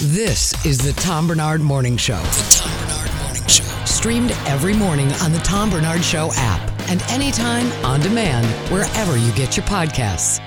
This 0.00 0.54
is 0.64 0.78
the 0.78 0.92
Tom 0.92 1.26
Barnard 1.26 1.60
Morning 1.60 1.96
Show. 1.96 2.18
The 2.18 2.54
Tom 2.62 2.86
Barnard 2.86 3.20
Morning 3.20 3.48
Show. 3.48 3.64
Streamed 3.84 4.30
every 4.46 4.72
morning 4.72 5.10
on 5.14 5.32
the 5.32 5.40
Tom 5.40 5.70
Barnard 5.70 6.04
Show 6.04 6.30
app 6.34 6.70
and 6.88 7.02
anytime 7.10 7.66
on 7.84 7.98
demand 7.98 8.46
wherever 8.70 9.16
you 9.16 9.32
get 9.32 9.56
your 9.56 9.66
podcasts. 9.66 10.38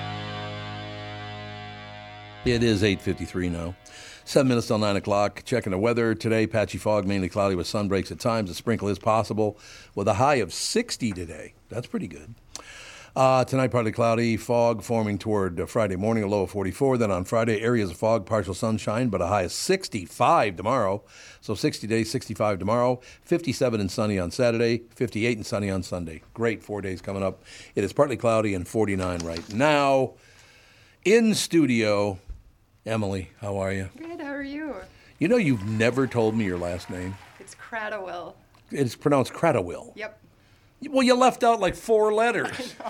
It 2.46 2.62
is 2.62 2.82
8.53 2.82 3.50
now. 3.50 3.76
Seven 4.24 4.48
minutes 4.48 4.68
till 4.68 4.78
9 4.78 4.96
o'clock. 4.96 5.42
Checking 5.44 5.72
the 5.72 5.78
weather 5.78 6.14
today. 6.14 6.46
Patchy 6.46 6.78
fog, 6.78 7.06
mainly 7.06 7.28
cloudy 7.28 7.54
with 7.54 7.66
sun 7.66 7.88
breaks 7.88 8.10
at 8.10 8.18
times. 8.18 8.48
A 8.48 8.54
sprinkle 8.54 8.88
is 8.88 8.98
possible 8.98 9.58
with 9.94 10.08
a 10.08 10.14
high 10.14 10.36
of 10.36 10.54
60 10.54 11.12
today. 11.12 11.52
That's 11.68 11.86
pretty 11.86 12.08
good. 12.08 12.34
Uh, 13.14 13.44
tonight, 13.44 13.70
partly 13.70 13.92
cloudy, 13.92 14.38
fog 14.38 14.82
forming 14.82 15.18
toward 15.18 15.60
uh, 15.60 15.66
Friday 15.66 15.96
morning, 15.96 16.24
a 16.24 16.26
low 16.26 16.44
of 16.44 16.50
44. 16.50 16.96
Then 16.96 17.10
on 17.10 17.24
Friday, 17.24 17.60
areas 17.60 17.90
of 17.90 17.98
fog, 17.98 18.24
partial 18.24 18.54
sunshine, 18.54 19.10
but 19.10 19.20
a 19.20 19.26
high 19.26 19.42
of 19.42 19.52
65 19.52 20.56
tomorrow. 20.56 21.04
So 21.42 21.54
60 21.54 21.86
days, 21.86 22.10
65 22.10 22.58
tomorrow, 22.58 23.00
57 23.20 23.82
and 23.82 23.90
sunny 23.90 24.18
on 24.18 24.30
Saturday, 24.30 24.84
58 24.94 25.36
and 25.36 25.44
sunny 25.44 25.68
on 25.68 25.82
Sunday. 25.82 26.22
Great 26.32 26.62
four 26.62 26.80
days 26.80 27.02
coming 27.02 27.22
up. 27.22 27.42
It 27.74 27.84
is 27.84 27.92
partly 27.92 28.16
cloudy 28.16 28.54
and 28.54 28.66
49 28.66 29.18
right 29.18 29.52
now. 29.52 30.14
In 31.04 31.34
studio, 31.34 32.18
Emily, 32.86 33.30
how 33.42 33.58
are 33.58 33.74
you? 33.74 33.90
Good, 33.98 34.22
how 34.22 34.32
are 34.32 34.42
you? 34.42 34.76
You 35.18 35.28
know, 35.28 35.36
you've 35.36 35.66
never 35.66 36.06
told 36.06 36.34
me 36.34 36.46
your 36.46 36.56
last 36.56 36.88
name. 36.88 37.14
It's 37.38 37.54
Cradawell. 37.56 38.36
It's 38.70 38.96
pronounced 38.96 39.34
Cradawell. 39.34 39.92
Yep. 39.96 40.21
Well, 40.90 41.02
you 41.02 41.14
left 41.14 41.44
out 41.44 41.60
like 41.60 41.74
four 41.74 42.12
letters. 42.12 42.74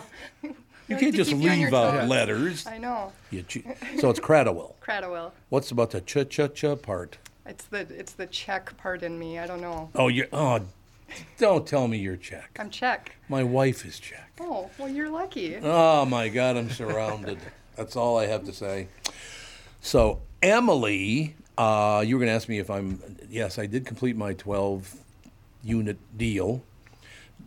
You 0.88 0.98
can't 0.98 1.14
just 1.14 1.30
keep 1.30 1.40
you 1.40 1.50
on 1.50 1.58
your 1.58 1.70
leave 1.70 1.74
out 1.74 2.08
letters. 2.08 2.66
I 2.66 2.76
know. 2.76 3.12
You 3.30 3.44
che- 3.44 3.64
so 3.98 4.10
it's 4.10 4.20
Cradawell. 4.20 4.74
Cradawell. 4.86 5.30
What's 5.48 5.70
about 5.70 5.90
the 5.92 6.00
cha 6.00 6.24
cha 6.24 6.48
cha 6.48 6.74
part? 6.74 7.18
It's 7.46 7.64
the 7.66 7.80
it's 7.80 8.12
the 8.12 8.26
Czech 8.26 8.76
part 8.76 9.02
in 9.02 9.18
me. 9.18 9.38
I 9.38 9.46
don't 9.46 9.60
know. 9.60 9.90
Oh, 9.94 10.08
you 10.08 10.26
oh, 10.32 10.60
don't 11.38 11.66
tell 11.66 11.88
me 11.88 11.98
you're 11.98 12.16
Czech. 12.16 12.56
I'm 12.58 12.68
Czech. 12.68 13.16
My 13.28 13.42
wife 13.42 13.86
is 13.86 13.98
Czech. 13.98 14.32
Oh, 14.40 14.70
well, 14.78 14.88
you're 14.88 15.08
lucky. 15.08 15.56
Oh 15.56 16.04
my 16.04 16.28
God, 16.28 16.56
I'm 16.56 16.70
surrounded. 16.70 17.38
That's 17.76 17.96
all 17.96 18.18
I 18.18 18.26
have 18.26 18.44
to 18.44 18.52
say. 18.52 18.88
So 19.80 20.20
Emily, 20.42 21.34
uh, 21.56 22.04
you 22.06 22.16
were 22.16 22.20
going 22.20 22.30
to 22.30 22.34
ask 22.34 22.48
me 22.48 22.58
if 22.58 22.70
I'm. 22.70 23.00
Yes, 23.30 23.58
I 23.58 23.66
did 23.66 23.86
complete 23.86 24.16
my 24.16 24.34
12 24.34 24.94
unit 25.64 25.96
deal. 26.16 26.62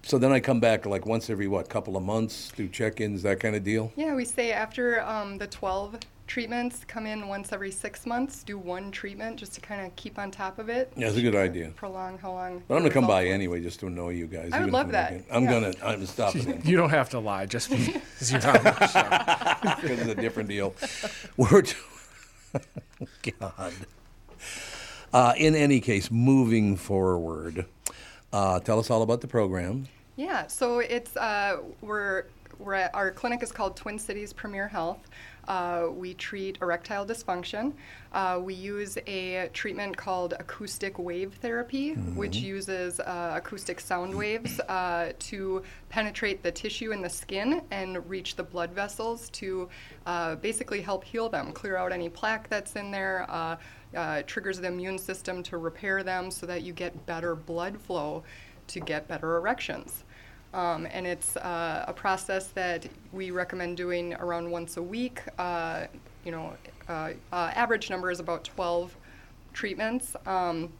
So 0.06 0.20
then 0.20 0.32
I 0.32 0.40
come 0.40 0.60
back 0.60 0.86
like 0.86 1.08
once 1.08 1.32
every 1.32 1.48
what 1.48 1.68
couple 1.68 1.98
of 1.98 2.04
months, 2.04 2.52
do 2.56 2.68
check-ins, 2.68 3.24
that 3.24 3.40
kind 3.40 3.56
of 3.56 3.64
deal. 3.64 3.92
Yeah, 3.96 4.14
we 4.14 4.24
say 4.24 4.52
after 4.52 5.02
um, 5.02 5.40
the 5.40 5.48
12 5.48 5.98
treatments, 6.28 6.86
come 6.86 7.08
in 7.08 7.28
once 7.28 7.52
every 7.52 7.72
six 7.72 8.06
months, 8.06 8.44
do 8.44 8.56
one 8.60 8.92
treatment 8.92 9.38
just 9.38 9.54
to 9.54 9.62
kind 9.62 9.84
of 9.84 9.96
keep 9.96 10.20
on 10.20 10.30
top 10.30 10.60
of 10.60 10.70
it. 10.70 10.94
Yeah, 10.96 11.08
it's 11.08 11.18
a 11.18 11.24
good 11.24 11.34
idea. 11.34 11.72
Prolong 11.76 12.20
how 12.20 12.34
long. 12.34 12.62
But 12.68 12.76
I'm 12.76 12.82
gonna 12.82 12.94
come 12.94 13.08
by 13.08 13.24
was. 13.24 13.34
anyway 13.34 13.62
just 13.62 13.80
to 13.80 13.88
annoy 13.88 14.12
you 14.12 14.28
guys. 14.28 14.52
I 14.54 14.60
would 14.60 14.68
even 14.68 14.68
if 14.68 14.74
love 14.74 14.86
I'm 14.86 14.92
that, 14.92 15.12
working. 15.12 15.26
I'm 15.32 15.44
yeah. 15.46 15.50
gonna. 15.50 15.74
I'm 15.84 16.06
stopping. 16.06 16.62
You 16.66 16.78
don't 16.78 16.92
have 16.92 17.10
to 17.10 17.20
lie, 17.20 17.48
just 17.48 17.72
because 17.72 18.32
you're 18.32 18.46
on 18.46 18.64
the 18.64 18.88
show. 18.88 19.82
because 19.82 20.00
it's 20.00 20.10
a 20.10 20.16
different 20.16 20.50
deal. 20.50 20.76
We're 21.38 21.64
t- 21.64 21.76
God. 23.40 23.74
Uh, 25.12 25.34
in 25.36 25.56
any 25.56 25.80
case, 25.80 26.12
moving 26.12 26.76
forward, 26.76 27.66
uh, 28.32 28.60
tell 28.60 28.78
us 28.78 28.92
all 28.92 29.02
about 29.02 29.22
the 29.22 29.28
program. 29.28 29.88
Yeah, 30.18 30.48
so 30.48 30.80
it's 30.80 31.18
uh, 31.18 31.58
we're 31.82 32.26
we're 32.58 32.76
at, 32.76 32.96
our 32.96 33.12
clinic 33.12 33.44
is 33.44 33.52
called 33.52 33.76
Twin 33.76 34.00
Cities 34.00 34.32
Premier 34.32 34.66
Health. 34.66 35.00
Uh, 35.46 35.88
we 35.92 36.14
treat 36.14 36.58
erectile 36.62 37.06
dysfunction. 37.06 37.74
Uh, 38.14 38.40
we 38.42 38.54
use 38.54 38.98
a 39.08 39.50
treatment 39.52 39.98
called 39.98 40.34
acoustic 40.40 40.98
wave 40.98 41.34
therapy, 41.42 41.96
which 42.16 42.38
uses 42.38 43.02
uh, 43.02 43.34
acoustic 43.36 43.82
sound 43.82 44.16
waves 44.16 44.62
uh, 44.62 45.12
to 45.20 45.62
penetrate 45.90 46.42
the 46.44 46.52
tissue 46.52 46.94
in 46.94 47.02
the 47.02 47.10
skin 47.10 47.62
and 47.72 48.10
reach 48.10 48.38
the 48.38 48.44
blood 48.44 48.72
vessels 48.72 49.30
to 49.32 49.68
uh, 50.06 50.36
basically 50.36 50.82
help 50.82 51.04
heal 51.04 51.28
them, 51.28 51.52
clear 51.52 51.76
out 51.76 51.92
any 51.92 52.08
plaque 52.08 52.48
that's 52.48 52.78
in 52.78 52.90
there. 52.90 53.26
Uh, 53.28 53.58
uh, 53.96 54.22
triggers 54.28 54.60
the 54.60 54.68
immune 54.68 54.98
system 54.98 55.44
to 55.44 55.58
repair 55.58 56.04
them 56.04 56.32
so 56.32 56.46
that 56.46 56.64
you 56.64 56.74
get 56.74 57.06
better 57.06 57.36
blood 57.36 57.78
flow 57.80 58.24
to 58.68 58.80
get 58.80 59.08
better 59.08 59.38
erections. 59.38 60.05
Um, 60.56 60.88
and 60.90 61.06
it's 61.06 61.36
uh, 61.36 61.84
a 61.86 61.92
process 61.92 62.48
that 62.48 62.88
we 63.12 63.30
recommend 63.30 63.76
doing 63.76 64.14
around 64.14 64.50
once 64.50 64.78
a 64.78 64.82
week. 64.82 65.22
Uh, 65.38 65.88
you 66.24 66.32
know, 66.32 66.54
uh, 66.88 67.12
uh, 67.34 67.52
average 67.54 67.90
number 67.90 68.10
is 68.10 68.22
about 68.22 68.46
12 68.46 68.96
treatments. 69.52 70.16
Um, 70.26 70.72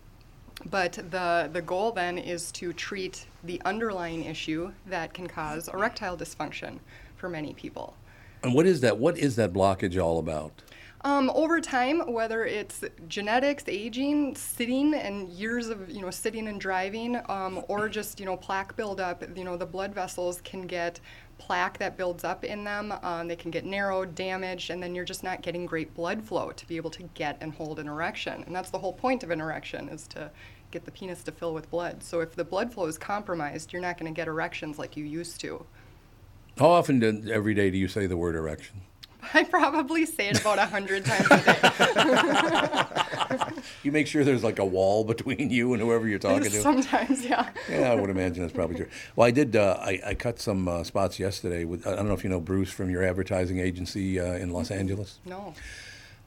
but 0.70 0.94
the, 0.94 1.50
the 1.52 1.62
goal 1.62 1.92
then 1.92 2.18
is 2.18 2.54
to 2.54 2.72
treat 2.72 3.26
the 3.44 3.62
underlying 3.66 4.24
issue 4.24 4.72
that 4.88 5.14
can 5.14 5.28
cause 5.28 5.68
erectile 5.68 6.16
dysfunction 6.16 6.80
for 7.18 7.28
many 7.28 7.54
people. 7.54 7.98
And 8.44 8.54
what 8.54 8.66
is 8.66 8.80
that? 8.80 8.98
What 8.98 9.18
is 9.18 9.36
that 9.36 9.52
blockage 9.52 10.02
all 10.02 10.20
about? 10.20 10.62
Um, 11.06 11.30
over 11.36 11.62
time, 11.62 12.00
whether 12.12 12.46
it's 12.46 12.84
genetics, 13.08 13.66
aging, 13.68 14.36
sitting, 14.36 14.96
and 14.96 15.30
years 15.30 15.70
of 15.70 15.88
you 15.88 16.02
know 16.02 16.10
sitting 16.10 16.48
and 16.48 16.60
driving, 16.60 17.22
um, 17.30 17.64
or 17.68 17.88
just 17.88 18.20
you 18.20 18.26
know 18.26 18.36
plaque 18.36 18.76
buildup, 18.76 19.24
you 19.38 19.44
know 19.44 19.56
the 19.56 19.68
blood 19.68 19.94
vessels 19.94 20.42
can 20.42 20.66
get 20.66 21.00
plaque 21.38 21.78
that 21.78 21.96
builds 21.96 22.24
up 22.24 22.44
in 22.44 22.64
them. 22.64 22.92
Um, 23.04 23.28
they 23.28 23.36
can 23.36 23.52
get 23.52 23.66
narrowed, 23.66 24.16
damaged, 24.16 24.72
and 24.72 24.82
then 24.82 24.96
you're 24.96 25.06
just 25.06 25.24
not 25.24 25.44
getting 25.44 25.68
great 25.68 25.94
blood 25.94 26.24
flow 26.24 26.52
to 26.52 26.68
be 26.68 26.76
able 26.76 26.90
to 26.90 27.04
get 27.14 27.38
and 27.40 27.54
hold 27.54 27.78
an 27.78 27.88
erection. 27.88 28.44
And 28.48 28.56
that's 28.56 28.72
the 28.72 28.80
whole 28.80 28.94
point 28.94 29.22
of 29.22 29.30
an 29.30 29.40
erection 29.40 29.90
is 29.90 30.08
to 30.08 30.32
get 30.72 30.86
the 30.86 30.92
penis 30.92 31.22
to 31.26 31.32
fill 31.32 31.54
with 31.54 31.70
blood. 31.70 32.02
So 32.02 32.22
if 32.22 32.34
the 32.34 32.44
blood 32.44 32.74
flow 32.74 32.88
is 32.88 32.98
compromised, 32.98 33.74
you're 33.74 33.82
not 33.82 34.00
going 34.00 34.12
to 34.12 34.18
get 34.18 34.28
erections 34.28 34.80
like 34.80 34.98
you 34.98 35.06
used 35.06 35.40
to. 35.42 35.68
How 36.58 36.70
often 36.70 37.00
do, 37.00 37.30
every 37.32 37.54
day 37.54 37.70
do 37.70 37.78
you 37.78 37.88
say 37.88 38.08
the 38.08 38.18
word 38.18 38.36
erection? 38.36 38.82
I 39.34 39.44
probably 39.44 40.06
say 40.06 40.30
it 40.30 40.42
about 40.42 40.60
a 40.60 40.66
hundred 40.66 41.06
times 41.06 41.28
a 41.32 41.38
day. 43.38 43.52
You 43.84 43.92
make 43.92 44.08
sure 44.08 44.24
there's 44.24 44.44
like 44.44 44.58
a 44.58 44.66
wall 44.66 45.04
between 45.04 45.52
you 45.52 45.74
and 45.74 45.82
whoever 45.82 46.08
you're 46.08 46.18
talking 46.20 46.50
to. 46.50 46.62
Sometimes, 46.62 47.24
yeah. 47.24 47.50
Yeah, 47.70 47.92
I 47.92 47.96
would 47.96 48.10
imagine 48.10 48.42
that's 48.42 48.54
probably 48.54 48.78
true. 48.78 48.88
Well, 49.16 49.28
I 49.28 49.32
did. 49.32 49.56
Uh, 49.56 49.78
I, 49.80 50.02
I 50.06 50.14
cut 50.16 50.40
some 50.40 50.68
uh, 50.68 50.84
spots 50.84 51.20
yesterday. 51.20 51.66
With 51.66 51.86
I 51.86 51.96
don't 51.96 52.08
know 52.08 52.14
if 52.14 52.24
you 52.24 52.30
know 52.30 52.40
Bruce 52.40 52.72
from 52.72 52.90
your 52.90 53.04
advertising 53.04 53.60
agency 53.60 54.20
uh, 54.20 54.34
in 54.34 54.50
Los 54.52 54.72
Angeles. 54.72 55.20
No. 55.26 55.54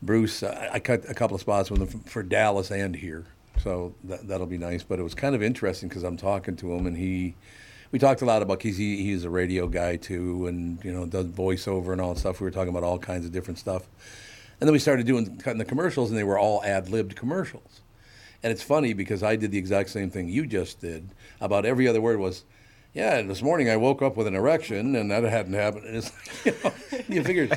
Bruce, 0.02 0.44
uh, 0.44 0.68
I 0.72 0.78
cut 0.78 1.08
a 1.10 1.14
couple 1.14 1.34
of 1.34 1.40
spots 1.40 1.70
with 1.70 1.80
him 1.80 1.88
for, 1.88 2.08
for 2.08 2.22
Dallas 2.22 2.70
and 2.70 2.94
here, 2.94 3.24
so 3.60 3.92
that, 4.04 4.28
that'll 4.28 4.46
be 4.46 4.58
nice. 4.58 4.84
But 4.84 5.00
it 5.00 5.02
was 5.02 5.14
kind 5.14 5.34
of 5.34 5.42
interesting 5.42 5.88
because 5.88 6.04
I'm 6.04 6.16
talking 6.16 6.54
to 6.56 6.72
him 6.72 6.86
and 6.86 6.96
he, 6.96 7.34
we 7.90 7.98
talked 7.98 8.22
a 8.22 8.24
lot 8.24 8.42
about 8.42 8.58
because 8.58 8.76
he, 8.76 9.02
he's 9.02 9.24
a 9.24 9.30
radio 9.30 9.66
guy 9.66 9.96
too, 9.96 10.46
and 10.46 10.82
you 10.84 10.92
know 10.92 11.06
does 11.06 11.26
voiceover 11.26 11.92
and 11.92 12.00
all 12.00 12.14
that 12.14 12.20
stuff. 12.20 12.40
We 12.40 12.44
were 12.44 12.50
talking 12.50 12.70
about 12.70 12.84
all 12.84 12.98
kinds 12.98 13.24
of 13.24 13.32
different 13.32 13.58
stuff, 13.58 13.86
and 14.60 14.68
then 14.68 14.72
we 14.72 14.78
started 14.78 15.06
doing 15.06 15.38
cutting 15.38 15.58
the 15.58 15.64
commercials, 15.64 16.10
and 16.10 16.18
they 16.18 16.24
were 16.24 16.38
all 16.38 16.62
ad 16.64 16.90
libbed 16.90 17.16
commercials. 17.16 17.80
And 18.42 18.52
it's 18.52 18.62
funny 18.62 18.92
because 18.92 19.22
I 19.22 19.36
did 19.36 19.50
the 19.50 19.58
exact 19.58 19.90
same 19.90 20.10
thing 20.10 20.28
you 20.28 20.46
just 20.46 20.80
did. 20.80 21.10
About 21.40 21.64
every 21.64 21.88
other 21.88 22.00
word 22.00 22.20
was, 22.20 22.44
yeah, 22.98 23.22
this 23.22 23.42
morning 23.42 23.70
I 23.70 23.76
woke 23.76 24.02
up 24.02 24.16
with 24.16 24.26
an 24.26 24.34
erection 24.34 24.96
and 24.96 25.08
that 25.12 25.22
hadn't 25.22 25.52
happened. 25.52 25.84
And 25.84 25.96
it's 25.98 26.12
you 26.44 26.52
know, 26.64 26.72
you 27.08 27.22
figured, 27.22 27.56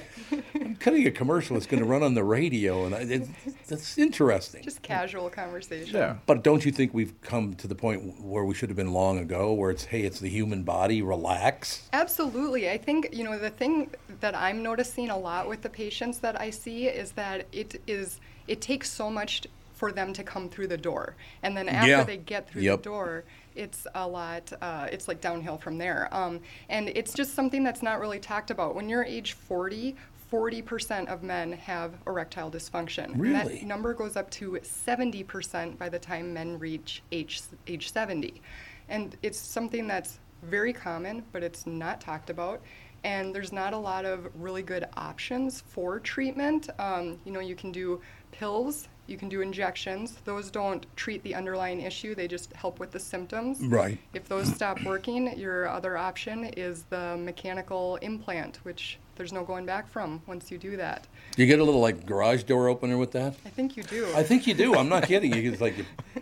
cutting 0.80 1.08
a 1.08 1.12
commercial 1.12 1.56
that's 1.56 1.66
going 1.66 1.82
to 1.82 1.90
run 1.90 2.04
on 2.04 2.14
the 2.14 2.24
radio, 2.24 2.86
and 2.86 2.94
I, 2.94 3.00
it, 3.00 3.28
that's 3.68 3.98
interesting. 3.98 4.62
Just 4.62 4.84
casual 4.84 5.32
conversation. 5.32 5.96
Yeah. 5.96 6.18
But 6.28 6.44
don't 6.44 6.64
you 6.64 6.72
think 6.72 6.94
we've 6.94 7.20
come 7.22 7.56
to 7.56 7.68
the 7.68 7.74
point 7.74 8.22
where 8.22 8.46
we 8.46 8.54
should 8.54 8.70
have 8.70 8.76
been 8.76 8.94
long 8.94 9.18
ago, 9.18 9.52
where 9.52 9.72
it's 9.72 9.86
hey, 9.86 10.02
it's 10.02 10.20
the 10.20 10.30
human 10.30 10.62
body, 10.62 11.02
relax. 11.02 11.90
Absolutely. 11.92 12.70
I 12.70 12.78
think, 12.78 13.10
you 13.12 13.24
know, 13.24 13.40
the 13.40 13.50
thing 13.50 13.90
that 14.20 14.36
I'm 14.36 14.62
noticing 14.62 15.10
a 15.10 15.18
lot 15.18 15.50
with 15.50 15.64
the 15.64 15.70
patients 15.70 16.20
that 16.20 16.40
I 16.40 16.52
see 16.52 16.86
is 16.86 17.14
that 17.14 17.48
it 17.52 17.82
is 17.88 18.20
it 18.48 18.62
takes 18.62 18.92
so 18.92 19.10
much 19.10 19.48
for 19.74 19.92
them 19.92 20.14
to 20.14 20.24
come 20.24 20.48
through 20.48 20.68
the 20.68 20.78
door. 20.78 21.16
And 21.42 21.58
then 21.58 21.68
after 21.68 21.90
Yeah. 21.90 22.04
they 22.04 22.18
get 22.18 22.48
through 22.48 22.62
Yep. 22.62 22.78
the 22.78 22.84
door, 22.84 23.24
it's 23.56 23.88
a 23.96 24.08
lot, 24.08 24.52
uh, 24.62 24.88
it's 24.92 25.08
like 25.08 25.22
downhill 25.22 25.58
from 25.58 25.78
there. 25.78 26.08
Um, 26.12 26.40
and 26.70 26.90
it's 26.90 27.14
just 27.14 27.34
something 27.34 27.64
that's 27.64 27.82
not 27.82 28.00
really 28.00 28.20
talked 28.20 28.52
about. 28.52 28.76
When 28.76 28.90
you're 28.90 29.04
age 29.04 29.34
40, 29.34 29.96
40% 30.32 31.08
of 31.08 31.24
men 31.24 31.52
have 31.52 31.94
erectile 32.08 32.50
dysfunction. 32.50 33.16
And 33.16 33.36
that 33.36 33.64
number 33.64 33.94
goes 33.94 34.16
up 34.16 34.30
to 34.32 34.52
70% 34.64 35.78
by 35.78 35.90
the 35.90 36.00
time 36.00 36.34
men 36.34 36.58
reach 36.58 37.04
age, 37.12 37.42
age 37.68 37.92
70. 37.92 38.42
And 38.88 39.18
it's 39.22 39.38
something 39.38 39.88
that's 39.88 40.20
very 40.44 40.74
common, 40.74 41.24
but 41.32 41.44
it's 41.44 41.68
not 41.68 42.00
talked 42.00 42.30
about. 42.30 42.62
And 43.04 43.34
there's 43.34 43.52
not 43.52 43.74
a 43.74 43.78
lot 43.78 44.06
of 44.06 44.30
really 44.36 44.62
good 44.62 44.86
options 44.96 45.62
for 45.62 46.00
treatment. 46.00 46.70
Um, 46.80 47.20
you 47.26 47.32
know, 47.32 47.40
you 47.40 47.56
can 47.56 47.72
do 47.72 48.00
pills, 48.32 48.88
you 49.12 49.18
can 49.18 49.30
do 49.30 49.42
injections. 49.42 50.18
Those 50.26 50.50
don't 50.50 50.86
treat 50.96 51.22
the 51.24 51.36
underlying 51.36 51.82
issue, 51.82 52.16
they 52.16 52.28
just 52.28 52.54
help 52.54 52.80
with 52.80 52.92
the 52.92 53.00
symptoms. 53.00 53.60
Right. 53.60 54.00
If 54.14 54.28
those 54.28 54.48
stop 54.48 54.82
working, 54.84 55.38
your 55.38 55.68
other 55.68 55.98
option 55.98 56.46
is 56.46 56.84
the 56.90 57.18
mechanical 57.18 57.98
implant, 57.98 58.58
which 58.64 58.98
there's 59.16 59.34
no 59.34 59.44
going 59.44 59.66
back 59.66 59.88
from 59.90 60.22
once 60.26 60.50
you 60.50 60.58
do 60.58 60.78
that. 60.78 61.06
Do 61.36 61.44
you 61.44 61.48
get 61.48 61.60
a 61.60 61.64
little 61.64 61.82
like 61.82 62.06
garage 62.06 62.44
door 62.44 62.70
opener 62.70 62.98
with 62.98 63.12
that? 63.12 63.36
I 63.46 63.50
think 63.50 63.78
you 63.78 63.84
do. 63.84 64.12
I 64.16 64.24
think 64.24 64.48
you 64.48 64.54
do. 64.54 64.76
I'm 64.76 64.90
not 64.90 65.04
kidding. 65.08 65.34
you. 65.36 65.52
It's 65.52 65.62
like, 65.62 65.76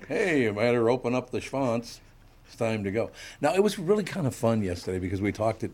hey, 0.08 0.44
you 0.44 0.54
better 0.54 0.90
open 0.90 1.16
up 1.16 1.30
the 1.30 1.40
schwanz. 1.40 2.00
It's 2.46 2.56
time 2.58 2.84
to 2.84 2.92
go. 2.92 3.12
Now, 3.42 3.54
it 3.54 3.62
was 3.62 3.78
really 3.78 4.04
kind 4.04 4.26
of 4.26 4.34
fun 4.34 4.64
yesterday 4.64 4.98
because 4.98 5.22
we 5.22 5.32
talked 5.32 5.64
at, 5.64 5.72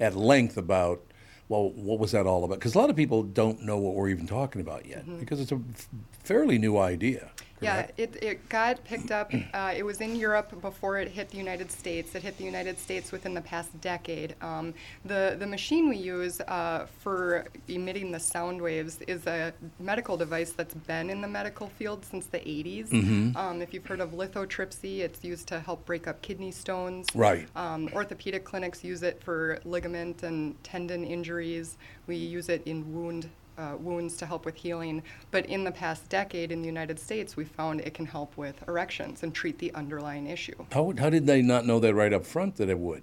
at 0.00 0.16
length 0.16 0.56
about, 0.56 1.00
well, 1.48 1.70
what 1.70 1.98
was 1.98 2.12
that 2.12 2.26
all 2.26 2.44
about? 2.44 2.58
Because 2.58 2.74
a 2.74 2.78
lot 2.78 2.90
of 2.90 2.96
people 2.96 3.22
don't 3.22 3.62
know 3.62 3.78
what 3.78 3.94
we're 3.94 4.08
even 4.08 4.26
talking 4.26 4.60
about 4.60 4.86
yet 4.86 5.02
mm-hmm. 5.02 5.18
because 5.18 5.40
it's 5.40 5.52
a 5.52 5.60
f- 5.74 5.88
fairly 6.24 6.58
new 6.58 6.78
idea. 6.78 7.30
Yeah, 7.60 7.90
it, 7.96 8.16
it 8.22 8.48
got 8.48 8.82
picked 8.84 9.10
up. 9.10 9.32
Uh, 9.54 9.72
it 9.74 9.82
was 9.82 10.00
in 10.00 10.16
Europe 10.16 10.60
before 10.60 10.98
it 10.98 11.08
hit 11.08 11.30
the 11.30 11.38
United 11.38 11.70
States. 11.70 12.14
It 12.14 12.22
hit 12.22 12.36
the 12.36 12.44
United 12.44 12.78
States 12.78 13.12
within 13.12 13.34
the 13.34 13.40
past 13.40 13.80
decade. 13.80 14.34
Um, 14.42 14.74
the, 15.04 15.36
the 15.38 15.46
machine 15.46 15.88
we 15.88 15.96
use 15.96 16.40
uh, 16.42 16.86
for 17.00 17.46
emitting 17.68 18.12
the 18.12 18.20
sound 18.20 18.60
waves 18.60 18.98
is 19.06 19.26
a 19.26 19.54
medical 19.78 20.16
device 20.16 20.52
that's 20.52 20.74
been 20.74 21.10
in 21.10 21.20
the 21.20 21.28
medical 21.28 21.68
field 21.68 22.04
since 22.04 22.26
the 22.26 22.38
80s. 22.38 22.90
Mm-hmm. 22.90 23.36
Um, 23.36 23.62
if 23.62 23.72
you've 23.72 23.86
heard 23.86 24.00
of 24.00 24.12
lithotripsy, 24.12 25.00
it's 25.00 25.24
used 25.24 25.46
to 25.48 25.60
help 25.60 25.84
break 25.86 26.06
up 26.06 26.20
kidney 26.22 26.50
stones. 26.50 27.06
Right. 27.14 27.48
Um, 27.56 27.88
orthopedic 27.94 28.44
clinics 28.44 28.84
use 28.84 29.02
it 29.02 29.22
for 29.22 29.58
ligament 29.64 30.22
and 30.22 30.62
tendon 30.62 31.04
injuries. 31.04 31.78
We 32.06 32.16
use 32.16 32.48
it 32.48 32.62
in 32.66 32.94
wound 32.94 33.28
uh, 33.58 33.76
wounds 33.78 34.16
to 34.18 34.26
help 34.26 34.44
with 34.44 34.54
healing. 34.54 35.02
But 35.30 35.46
in 35.46 35.64
the 35.64 35.72
past 35.72 36.08
decade 36.08 36.52
in 36.52 36.62
the 36.62 36.66
United 36.66 36.98
States, 36.98 37.36
we 37.36 37.44
found 37.44 37.80
it 37.80 37.94
can 37.94 38.06
help 38.06 38.36
with 38.36 38.56
erections 38.68 39.22
and 39.22 39.34
treat 39.34 39.58
the 39.58 39.72
underlying 39.74 40.26
issue. 40.26 40.54
How, 40.72 40.92
how 40.98 41.10
did 41.10 41.26
they 41.26 41.42
not 41.42 41.66
know 41.66 41.80
that 41.80 41.94
right 41.94 42.12
up 42.12 42.24
front 42.24 42.56
that 42.56 42.68
it 42.68 42.78
would? 42.78 43.02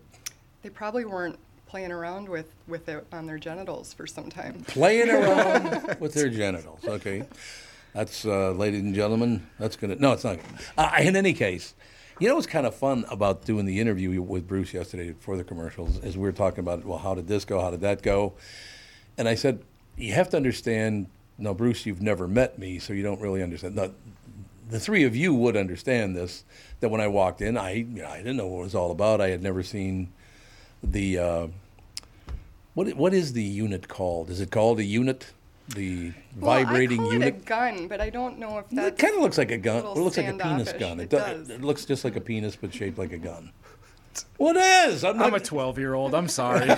They 0.62 0.70
probably 0.70 1.06
weren't 1.06 1.38
playing 1.68 1.92
around 1.92 2.30
with, 2.30 2.54
with 2.68 2.88
it 2.88 3.06
on 3.12 3.26
their 3.26 3.40
genitals 3.40 3.94
for 3.94 4.06
some 4.06 4.30
time. 4.30 4.64
Playing 4.68 5.10
around 5.12 5.98
with 6.00 6.14
their 6.14 6.30
genitals. 6.30 6.80
Okay. 6.86 7.24
That's, 7.94 8.26
uh, 8.26 8.52
ladies 8.52 8.82
and 8.82 8.96
gentlemen, 8.96 9.48
that's 9.60 9.76
going 9.76 9.96
to, 9.96 10.02
no, 10.02 10.14
it's 10.14 10.24
not. 10.24 10.40
Uh, 10.78 10.92
in 11.00 11.16
any 11.16 11.34
case, 11.34 11.74
you 12.20 12.28
know 12.28 12.36
what's 12.36 12.48
kind 12.48 12.68
of 12.68 12.76
fun 12.76 13.06
about 13.10 13.46
doing 13.46 13.66
the 13.66 13.80
interview 13.80 14.22
with 14.22 14.48
Bruce 14.48 14.74
yesterday 14.74 15.16
for 15.20 15.36
the 15.36 15.44
commercials 15.44 15.98
is 16.04 16.16
we 16.16 16.24
were 16.24 16.32
talking 16.32 16.60
about, 16.60 16.86
well, 16.86 17.00
how 17.00 17.16
did 17.16 17.28
this 17.28 17.44
go? 17.44 17.60
How 17.60 17.72
did 17.72 17.82
that 17.82 18.04
go? 18.04 18.34
And 19.18 19.28
I 19.28 19.36
said, 19.36 19.64
you 19.98 20.14
have 20.14 20.30
to 20.30 20.38
understand, 20.38 21.08
Now, 21.38 21.54
Bruce, 21.54 21.86
you've 21.86 22.02
never 22.02 22.28
met 22.28 22.58
me, 22.60 22.80
so 22.80 22.94
you 22.94 23.04
don't 23.04 23.22
really 23.22 23.44
understand. 23.44 23.76
Now, 23.76 23.92
the 24.70 24.80
three 24.80 25.04
of 25.04 25.16
you 25.16 25.34
would 25.34 25.56
understand 25.58 26.16
this, 26.16 26.44
that 26.80 26.90
when 26.90 27.02
I 27.02 27.08
walked 27.08 27.42
in, 27.42 27.58
I, 27.58 27.72
you 27.74 27.86
know, 27.86 28.08
I 28.08 28.18
didn't 28.18 28.38
know 28.38 28.48
what 28.48 28.62
it 28.62 28.64
was 28.64 28.76
all 28.76 28.92
about. 28.92 29.22
I 29.22 29.30
had 29.30 29.42
never 29.42 29.64
seen 29.64 30.10
the, 30.84 31.18
uh, 31.18 31.48
what, 32.74 32.94
what 32.96 33.14
is 33.14 33.34
the 33.34 33.44
unit 33.44 33.88
called? 33.88 34.30
Is 34.30 34.42
it 34.42 34.52
called 34.52 34.80
a 34.80 34.84
unit? 34.84 35.32
The 35.70 36.12
vibrating 36.36 36.98
well, 36.98 37.08
I 37.08 37.12
call 37.12 37.14
unit? 37.14 37.36
it 37.36 37.42
a 37.42 37.46
gun, 37.46 37.88
but 37.88 38.02
I 38.02 38.10
don't 38.10 38.38
know 38.38 38.58
if 38.58 38.70
that. 38.72 38.86
It 38.94 38.98
kind 38.98 39.16
of 39.16 39.22
looks 39.22 39.38
like 39.38 39.50
a 39.50 39.58
gun. 39.58 39.78
little 39.78 39.98
It 39.98 40.02
looks 40.02 40.18
like 40.18 40.28
a 40.28 40.34
penis 40.38 40.74
gun. 40.74 41.00
It 41.00 41.10
do- 41.10 41.18
does. 41.18 41.50
it 41.50 41.62
looks 41.62 41.86
just 41.86 42.04
like 42.04 42.18
a 42.18 42.22
penis, 42.22 42.58
but 42.58 42.74
shaped 42.74 42.98
like 42.98 43.14
a 43.14 43.18
gun. 43.18 43.50
Well, 44.38 44.56
it 44.58 44.90
is. 44.90 45.04
I'm, 45.04 45.22
I'm 45.22 45.34
a 45.34 45.40
12 45.40 45.80
year 45.80 45.94
old. 45.94 46.14
I'm 46.14 46.28
sorry. 46.28 46.68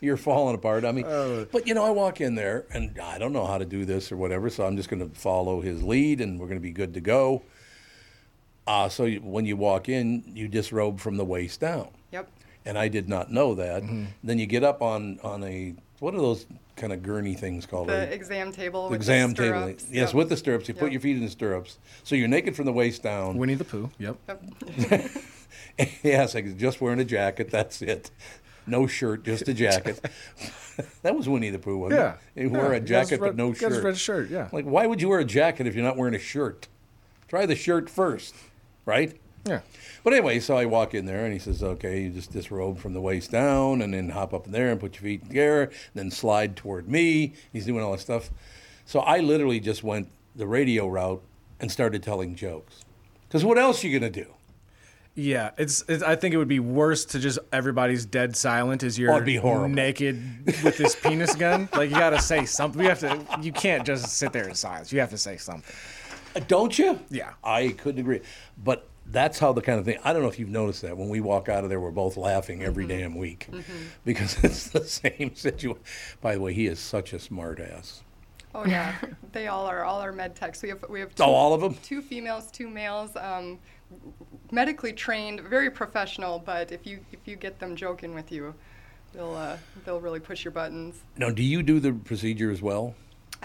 You're 0.00 0.16
falling 0.16 0.54
apart. 0.54 0.84
I 0.84 0.92
mean, 0.92 1.06
Oh. 1.06 1.46
but 1.50 1.66
you 1.66 1.74
know, 1.74 1.84
I 1.84 1.90
walk 1.90 2.20
in 2.20 2.34
there 2.34 2.66
and 2.72 2.98
I 3.00 3.18
don't 3.18 3.32
know 3.32 3.46
how 3.46 3.58
to 3.58 3.64
do 3.64 3.84
this 3.84 4.12
or 4.12 4.16
whatever, 4.16 4.50
so 4.50 4.66
I'm 4.66 4.76
just 4.76 4.88
going 4.88 5.06
to 5.08 5.14
follow 5.18 5.60
his 5.60 5.82
lead 5.82 6.20
and 6.20 6.38
we're 6.38 6.46
going 6.46 6.58
to 6.58 6.62
be 6.62 6.72
good 6.72 6.94
to 6.94 7.00
go. 7.00 7.42
Uh, 8.66 8.88
so 8.88 9.04
you, 9.04 9.20
when 9.20 9.46
you 9.46 9.56
walk 9.56 9.88
in, 9.88 10.24
you 10.34 10.48
disrobe 10.48 11.00
from 11.00 11.16
the 11.16 11.24
waist 11.24 11.60
down. 11.60 11.88
Yep. 12.12 12.28
And 12.64 12.76
I 12.76 12.88
did 12.88 13.08
not 13.08 13.30
know 13.30 13.54
that. 13.54 13.82
Mm-hmm. 13.82 14.04
Then 14.24 14.38
you 14.38 14.46
get 14.46 14.64
up 14.64 14.82
on, 14.82 15.20
on 15.22 15.44
a, 15.44 15.74
what 16.00 16.14
are 16.14 16.18
those 16.18 16.46
kind 16.76 16.92
of 16.92 17.02
gurney 17.02 17.34
things 17.34 17.66
called? 17.66 17.88
The 17.88 17.94
Right? 17.94 18.12
exam 18.12 18.52
table. 18.52 18.84
The 18.84 18.90
with 18.90 19.00
exam 19.00 19.30
the 19.30 19.42
table. 19.42 19.58
stirrups. 19.62 19.84
Yes, 19.90 20.08
Yep. 20.08 20.14
with 20.14 20.28
the 20.28 20.36
stirrups. 20.36 20.68
You 20.68 20.74
put 20.74 20.92
your 20.92 21.00
feet 21.00 21.16
in 21.16 21.22
the 21.24 21.30
stirrups. 21.30 21.78
So 22.04 22.14
you're 22.14 22.28
naked 22.28 22.54
from 22.56 22.66
the 22.66 22.72
waist 22.72 23.02
down. 23.02 23.36
Winnie 23.38 23.54
the 23.54 23.64
Pooh. 23.64 23.90
Yep. 23.98 24.16
Yep. 24.28 25.10
yes, 26.02 26.34
I 26.36 26.40
was 26.42 26.54
just 26.54 26.80
wearing 26.80 27.00
a 27.00 27.04
jacket. 27.04 27.50
That's 27.50 27.82
it. 27.82 28.10
No 28.66 28.86
shirt, 28.86 29.22
just 29.24 29.46
a 29.48 29.54
jacket. 29.54 30.00
that 31.02 31.16
was 31.16 31.28
Winnie 31.28 31.50
the 31.50 31.58
Pooh, 31.58 31.78
wasn't 31.78 32.00
Yeah. 32.00 32.16
it? 32.34 32.42
He 32.42 32.46
wore 32.48 32.70
Yeah. 32.72 32.78
a 32.78 32.80
jacket 32.80 33.20
Got 33.20 33.26
his 33.26 33.34
but 33.34 33.36
no 33.36 33.48
red- 33.50 33.58
got 33.60 33.72
shirt. 33.72 33.84
red 33.84 33.96
shirt, 33.96 34.30
yeah. 34.30 34.48
Like, 34.52 34.64
why 34.64 34.86
would 34.86 35.00
you 35.00 35.08
wear 35.08 35.20
a 35.20 35.24
jacket 35.24 35.66
if 35.66 35.74
you're 35.76 35.84
not 35.84 35.96
wearing 35.96 36.14
a 36.14 36.18
shirt? 36.18 36.66
Try 37.28 37.46
the 37.46 37.54
shirt 37.54 37.88
first, 37.88 38.34
right? 38.84 39.16
Yeah. 39.46 39.60
But 40.04 40.12
anyway, 40.12 40.38
so 40.40 40.56
I 40.56 40.66
walk 40.66 40.94
in 40.94 41.06
there 41.06 41.24
and 41.24 41.32
he 41.32 41.38
says, 41.38 41.62
okay, 41.62 42.02
you 42.02 42.10
just 42.10 42.32
disrobe 42.32 42.78
from 42.78 42.92
the 42.94 43.00
waist 43.00 43.30
down 43.30 43.82
and 43.82 43.92
then 43.94 44.10
hop 44.10 44.32
up 44.34 44.46
in 44.46 44.52
there 44.52 44.70
and 44.70 44.78
put 44.80 44.94
your 44.94 45.02
feet 45.02 45.22
in 45.22 45.28
the 45.28 45.38
air, 45.40 45.70
then 45.94 46.10
slide 46.10 46.56
toward 46.56 46.88
me. 46.88 47.34
He's 47.52 47.66
doing 47.66 47.82
all 47.82 47.92
this 47.92 48.02
stuff. 48.02 48.30
So 48.84 49.00
I 49.00 49.18
literally 49.18 49.58
just 49.60 49.82
went 49.82 50.08
the 50.36 50.46
radio 50.46 50.86
route 50.86 51.22
and 51.60 51.72
started 51.72 52.02
telling 52.02 52.34
jokes. 52.36 52.82
Because 53.26 53.44
what 53.44 53.58
else 53.58 53.82
are 53.82 53.88
you 53.88 53.98
going 53.98 54.12
to 54.12 54.22
do? 54.24 54.30
Yeah, 55.18 55.52
it's, 55.56 55.82
it's. 55.88 56.02
I 56.02 56.14
think 56.14 56.34
it 56.34 56.36
would 56.36 56.46
be 56.46 56.60
worse 56.60 57.06
to 57.06 57.18
just 57.18 57.38
everybody's 57.50 58.04
dead 58.04 58.36
silent 58.36 58.82
as 58.82 58.98
you're 58.98 59.10
Oh, 59.12 59.16
it'd 59.16 59.24
be 59.24 59.36
horrible. 59.36 59.68
naked 59.74 60.22
with 60.62 60.76
this 60.76 60.94
penis 60.94 61.34
gun. 61.34 61.70
Like 61.72 61.88
you 61.88 61.96
got 61.96 62.10
to 62.10 62.20
say 62.20 62.44
something. 62.44 62.78
We 62.78 62.84
have 62.86 63.00
to. 63.00 63.24
You 63.40 63.50
can't 63.50 63.86
just 63.86 64.08
sit 64.18 64.32
there 64.34 64.46
in 64.46 64.54
silence. 64.54 64.92
You 64.92 65.00
have 65.00 65.08
to 65.10 65.16
say 65.18 65.38
something. 65.38 65.64
Uh, 66.36 66.40
Don't 66.46 66.78
you? 66.78 67.00
Yeah. 67.08 67.32
I 67.42 67.68
couldn't 67.78 67.98
agree. 68.00 68.20
But 68.62 68.86
that's 69.10 69.38
how 69.38 69.52
the 69.52 69.62
kind 69.62 69.78
of 69.78 69.84
thing. 69.84 69.98
I 70.04 70.12
don't 70.12 70.22
know 70.22 70.28
if 70.28 70.38
you've 70.38 70.48
noticed 70.48 70.82
that 70.82 70.96
when 70.96 71.08
we 71.08 71.20
walk 71.20 71.48
out 71.48 71.62
of 71.64 71.70
there, 71.70 71.80
we're 71.80 71.90
both 71.90 72.16
laughing 72.16 72.62
every 72.62 72.84
Mm-hmm. 72.84 72.98
damn 72.98 73.14
week 73.16 73.48
because 74.04 74.42
it's 74.44 74.68
the 74.70 74.84
same 74.84 75.34
situation. 75.34 75.80
By 76.20 76.34
the 76.34 76.40
way, 76.40 76.52
he 76.52 76.66
is 76.66 76.78
such 76.78 77.12
a 77.12 77.18
smart 77.18 77.60
ass. 77.60 78.02
Oh 78.54 78.64
yeah, 78.64 78.94
they 79.32 79.48
all 79.48 79.66
are. 79.66 79.84
All 79.84 80.00
are 80.00 80.12
med 80.12 80.34
techs. 80.34 80.62
We 80.62 80.70
have 80.70 80.84
we 80.88 81.00
have 81.00 81.14
two, 81.14 81.22
Oh, 81.22 81.32
all 81.32 81.52
of 81.52 81.60
them? 81.60 81.76
Two 81.82 82.00
females, 82.00 82.50
two 82.50 82.68
males. 82.68 83.10
Um, 83.16 83.58
medically 84.50 84.92
trained, 84.92 85.40
very 85.40 85.70
professional. 85.70 86.38
But 86.38 86.72
if 86.72 86.86
you 86.86 87.00
if 87.12 87.20
you 87.26 87.36
get 87.36 87.58
them 87.58 87.76
joking 87.76 88.14
with 88.14 88.32
you, 88.32 88.54
they'll 89.12 89.34
uh, 89.34 89.58
they'll 89.84 90.00
really 90.00 90.20
push 90.20 90.42
your 90.44 90.52
buttons. 90.52 91.02
Now, 91.18 91.30
do 91.30 91.42
you 91.42 91.62
do 91.62 91.80
the 91.80 91.92
procedure 91.92 92.50
as 92.50 92.62
well? 92.62 92.94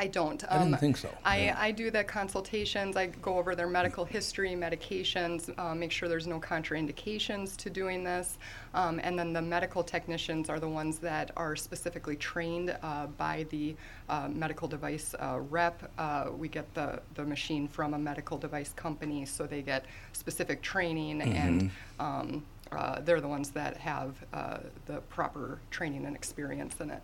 I 0.02 0.08
don't. 0.08 0.44
I 0.52 0.58
didn't 0.58 0.80
think 0.80 0.98
so. 0.98 1.10
I, 1.24 1.44
Yeah. 1.44 1.56
I 1.60 1.70
do 1.70 1.92
the 1.92 2.04
consultations. 2.04 2.98
I 2.98 3.06
go 3.22 3.38
over 3.38 3.54
their 3.54 3.68
medical 3.68 4.04
history, 4.04 4.50
medications, 4.50 5.54
uh, 5.60 5.76
make 5.76 5.92
sure 5.92 6.10
there's 6.10 6.26
no 6.26 6.40
contraindications 6.40 7.56
to 7.58 7.70
doing 7.70 8.04
this. 8.04 8.40
Um, 8.74 9.00
and 9.04 9.18
then 9.18 9.32
the 9.32 9.44
medical 9.44 9.84
technicians 9.84 10.50
are 10.50 10.60
the 10.60 10.68
ones 10.68 10.98
that 11.00 11.30
are 11.38 11.56
specifically 11.56 12.16
trained 12.16 12.76
uh, 12.82 13.08
by 13.26 13.46
the 13.52 13.76
uh, 14.10 14.28
medical 14.28 14.68
device 14.68 15.14
uh, 15.20 15.40
rep. 15.52 15.92
Uh, 16.00 16.30
we 16.36 16.48
get 16.48 16.74
the, 16.74 17.00
the 17.14 17.24
machine 17.24 17.68
from 17.68 17.94
a 17.94 18.00
medical 18.00 18.40
device 18.40 18.74
company, 18.74 19.24
so 19.26 19.46
they 19.46 19.62
get 19.62 19.86
specific 20.14 20.64
training, 20.64 21.20
Mm-hmm. 21.22 21.32
and 21.36 21.72
um, 22.00 22.44
uh, 22.72 23.02
they're 23.02 23.22
the 23.22 23.28
ones 23.28 23.52
that 23.52 23.76
have 23.78 24.16
uh, 24.34 24.58
the 24.86 24.98
proper 25.10 25.60
training 25.70 26.06
and 26.06 26.16
experience 26.16 26.80
in 26.80 26.90
it. 26.90 27.02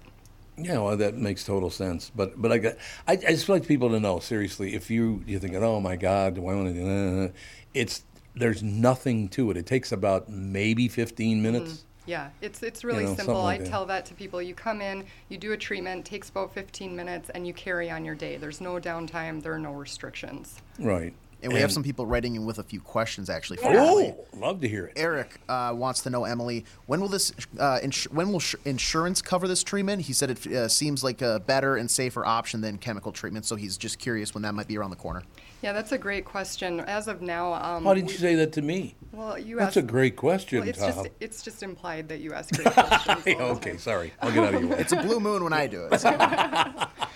Yeah, 0.58 0.80
well, 0.80 0.98
that 0.98 1.16
makes 1.16 1.44
total 1.44 1.70
sense. 1.70 2.12
But 2.16 2.42
but 2.42 2.52
I 2.52 2.58
got, 2.58 2.76
I, 3.08 3.14
I 3.14 3.16
just 3.16 3.48
like 3.48 3.68
people 3.68 3.90
to 3.90 4.00
know 4.00 4.20
seriously. 4.20 4.74
If 4.74 4.90
you 4.90 5.24
you're 5.28 5.40
thinking, 5.40 5.64
oh 5.64 5.80
my 5.80 5.96
God, 5.96 6.36
do 6.36 6.48
I 6.48 6.56
want 6.56 6.68
to 6.70 6.74
do? 6.74 6.84
that?" 6.84 7.34
It's 7.74 8.04
there's 8.36 8.64
nothing 8.64 9.30
to 9.30 9.52
it. 9.52 9.58
It 9.58 9.66
takes 9.66 9.92
about 9.92 10.30
maybe 10.30 10.88
15 10.88 11.42
minutes. 11.42 11.72
Mm-hmm. 11.72 11.82
Yeah, 12.08 12.30
it's 12.42 12.64
it's 12.64 12.84
really 12.86 13.04
know, 13.04 13.16
simple. 13.16 13.44
like 13.44 13.60
I 13.60 13.64
that. 13.64 13.70
tell 13.70 13.86
that 13.88 14.06
to 14.06 14.14
people. 14.14 14.42
You 14.42 14.56
come 14.56 14.82
in, 14.82 15.06
you 15.28 15.38
do 15.38 15.52
a 15.52 15.58
treatment, 15.58 16.06
takes 16.06 16.30
about 16.30 16.54
15 16.54 16.96
minutes, 16.96 17.30
and 17.32 17.46
you 17.46 17.54
carry 17.54 17.92
on 17.92 18.06
your 18.06 18.16
day. 18.16 18.38
There's 18.38 18.62
no 18.62 18.76
downtime. 18.76 19.44
There 19.44 19.54
are 19.54 19.60
no 19.60 19.74
restrictions. 19.74 20.62
Right. 20.80 21.14
And 21.44 21.54
we 21.54 21.60
have 21.60 21.72
some 21.72 21.84
people 21.84 22.06
writing 22.08 22.36
in 22.36 22.46
with 22.46 22.58
a 22.58 22.64
few 22.64 22.80
questions 22.82 23.30
actually. 23.30 23.58
For 23.58 23.68
Emily. 23.68 24.16
Oh, 24.18 24.26
love 24.40 24.60
to 24.62 24.68
hear 24.68 24.86
it. 24.88 24.94
Eric 24.96 25.40
uh, 25.48 25.72
wants 25.76 26.02
to 26.02 26.10
know, 26.10 26.26
Emily, 26.26 26.66
when 26.88 27.00
will 27.00 27.08
this, 27.10 27.32
uh, 27.60 27.80
ins- 27.84 28.06
when 28.10 28.32
will 28.32 28.40
sh- 28.40 28.56
insurance 28.66 29.22
cover 29.22 29.48
this 29.48 29.64
treatment? 29.64 30.02
He 30.02 30.14
said 30.14 30.32
it 30.32 30.48
uh, 30.48 30.68
seems 30.68 31.04
like 31.04 31.22
a 31.22 31.40
better 31.40 31.76
and 31.78 31.90
safer 31.92 32.26
option 32.26 32.62
than 32.62 32.78
chemical 32.80 33.12
treatment, 33.12 33.46
so 33.46 33.56
he's 33.56 33.78
just 33.78 34.00
curious 34.00 34.34
when 34.34 34.42
that 34.44 34.56
might 34.56 34.68
be 34.68 34.78
around 34.80 34.90
the 34.90 34.96
corner. 34.96 35.22
Yeah, 35.62 35.74
that's 35.74 35.92
a 35.92 35.98
great 35.98 36.26
question. 36.26 36.80
As 36.82 37.08
of 37.08 37.22
now, 37.22 37.54
um, 37.54 37.84
Why 37.84 37.94
didn't 37.96 38.08
we- 38.08 38.14
you 38.14 38.20
say 38.20 38.36
that 38.36 38.54
to 38.54 38.62
me? 38.64 38.96
Well, 39.12 39.38
you 39.40 39.56
That's 39.58 39.70
asked. 39.70 39.78
a 39.78 39.82
great 39.88 40.16
question, 40.16 40.60
well, 40.60 40.70
it's 40.70 40.80
Tom. 40.80 40.90
just 40.92 41.10
it's 41.20 41.42
just 41.42 41.64
implied 41.64 42.10
that 42.10 42.20
you 42.20 42.34
ask 42.34 42.54
great 42.62 42.74
questions. 42.74 43.08
all 43.08 43.24
the 43.24 43.44
okay, 43.56 43.70
time. 43.72 43.80
sorry. 43.80 44.14
I'll 44.22 44.32
get 44.32 44.44
out 44.44 44.54
of 44.56 44.62
your 44.62 44.70
way. 44.72 44.78
It's 44.80 44.92
a 44.92 44.98
blue 45.02 45.20
moon 45.20 45.44
when 45.44 45.54
I 45.54 45.66
do 45.68 45.86
it. 45.92 46.00
so- 46.00 46.10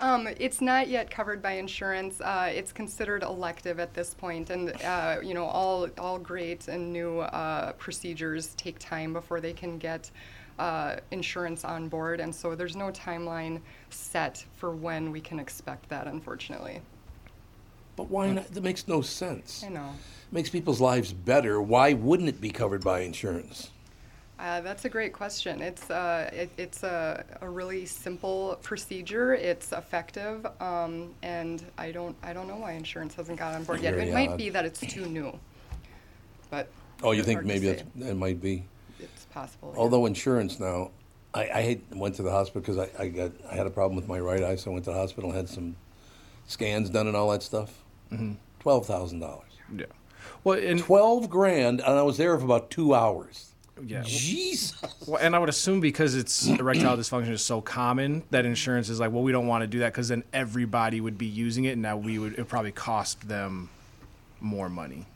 Um, 0.00 0.28
it's 0.38 0.60
not 0.62 0.88
yet 0.88 1.10
covered 1.10 1.42
by 1.42 1.52
insurance. 1.52 2.20
Uh, 2.20 2.50
it's 2.52 2.72
considered 2.72 3.22
elective 3.22 3.78
at 3.78 3.92
this 3.92 4.14
point, 4.14 4.48
and 4.50 4.72
uh, 4.82 5.16
you 5.22 5.34
know 5.34 5.44
all 5.44 5.88
all 5.98 6.18
great 6.18 6.68
and 6.68 6.92
new 6.92 7.20
uh, 7.20 7.72
procedures 7.72 8.54
take 8.54 8.78
time 8.78 9.12
before 9.12 9.40
they 9.40 9.52
can 9.52 9.78
get 9.78 10.10
uh, 10.58 10.96
insurance 11.10 11.64
on 11.64 11.88
board, 11.88 12.20
and 12.20 12.34
so 12.34 12.54
there's 12.54 12.76
no 12.76 12.90
timeline 12.90 13.60
set 13.90 14.44
for 14.56 14.70
when 14.70 15.10
we 15.12 15.20
can 15.20 15.38
expect 15.38 15.88
that. 15.90 16.06
Unfortunately, 16.06 16.80
But 17.96 18.08
why 18.10 18.30
not? 18.30 18.52
That 18.54 18.62
makes 18.62 18.88
no 18.88 19.02
sense. 19.02 19.62
I 19.64 19.68
know. 19.68 19.90
It 20.30 20.34
Makes 20.34 20.50
people's 20.50 20.80
lives 20.80 21.12
better. 21.12 21.60
Why 21.60 21.92
wouldn't 21.92 22.28
it 22.28 22.40
be 22.40 22.50
covered 22.50 22.82
by 22.82 23.00
insurance? 23.00 23.70
Uh, 24.40 24.62
that's 24.62 24.86
a 24.86 24.88
great 24.88 25.12
question. 25.12 25.60
It's 25.60 25.90
uh, 25.90 26.30
it, 26.32 26.50
it's 26.56 26.82
a, 26.82 27.22
a 27.42 27.48
really 27.48 27.84
simple 27.84 28.58
procedure. 28.62 29.34
It's 29.34 29.72
effective, 29.72 30.46
um, 30.62 31.14
and 31.22 31.62
I 31.76 31.90
don't 31.92 32.16
I 32.22 32.32
don't 32.32 32.48
know 32.48 32.56
why 32.56 32.72
insurance 32.72 33.14
hasn't 33.16 33.38
got 33.38 33.54
on 33.54 33.64
board 33.64 33.82
yet. 33.82 33.94
Very 33.94 34.08
It 34.08 34.14
might 34.14 34.38
be 34.38 34.48
that 34.48 34.64
it's 34.64 34.80
too 34.80 35.04
new, 35.06 35.38
but 36.50 36.68
Oh, 37.02 37.12
you 37.12 37.22
think 37.22 37.44
maybe 37.44 37.66
say. 37.66 37.72
that's, 37.74 37.82
that 37.96 38.14
might 38.16 38.40
be? 38.40 38.64
it's 38.98 39.24
possible. 39.26 39.72
yeah. 39.74 39.80
Although 39.80 40.06
insurance 40.06 40.58
now, 40.58 40.90
I, 41.34 41.42
I 41.42 41.80
went 41.94 42.14
to 42.16 42.22
the 42.22 42.30
hospital 42.30 42.62
because 42.62 42.78
I, 42.78 42.88
I 43.02 43.08
got 43.08 43.32
I 43.50 43.56
had 43.56 43.66
a 43.66 43.70
problem 43.70 43.94
with 43.94 44.08
my 44.08 44.20
right 44.20 44.42
eye, 44.42 44.56
so 44.56 44.70
I 44.70 44.72
went 44.74 44.84
to 44.86 44.90
the 44.92 44.96
hospital, 44.96 45.32
had 45.32 45.50
some 45.50 45.76
scans 46.46 46.88
done 46.88 47.06
and 47.08 47.16
all 47.16 47.30
that 47.30 47.42
stuff. 47.42 47.84
Twelve 48.60 48.86
thousand 48.86 49.20
dollars. 49.20 49.50
Yeah. 49.76 49.84
Well, 50.44 50.58
and 50.58 50.78
Twelve 50.80 51.28
grand, 51.28 51.80
and 51.80 51.98
I 51.98 52.02
was 52.02 52.16
there 52.16 52.38
for 52.38 52.44
about 52.46 52.70
two 52.70 52.94
hours. 52.94 53.49
Yeah. 53.86 54.02
Jesus. 54.04 54.74
Well, 55.06 55.20
and 55.20 55.34
I 55.34 55.38
would 55.38 55.48
assume 55.48 55.80
because 55.80 56.14
it's 56.14 56.46
erectile 56.48 56.96
dysfunction 56.96 57.30
is 57.30 57.44
so 57.44 57.60
common 57.60 58.22
that 58.30 58.44
insurance 58.44 58.88
is 58.88 59.00
like, 59.00 59.12
well, 59.12 59.22
we 59.22 59.32
don't 59.32 59.46
want 59.46 59.62
to 59.62 59.66
do 59.66 59.80
that 59.80 59.92
because 59.92 60.08
then 60.08 60.24
everybody 60.32 61.00
would 61.00 61.18
be 61.18 61.26
using 61.26 61.64
it, 61.64 61.72
and 61.72 61.82
now 61.82 61.96
we 61.96 62.18
would 62.18 62.32
it 62.32 62.38
would 62.38 62.48
probably 62.48 62.72
cost 62.72 63.28
them 63.28 63.68
more 64.40 64.68
money. 64.68 65.06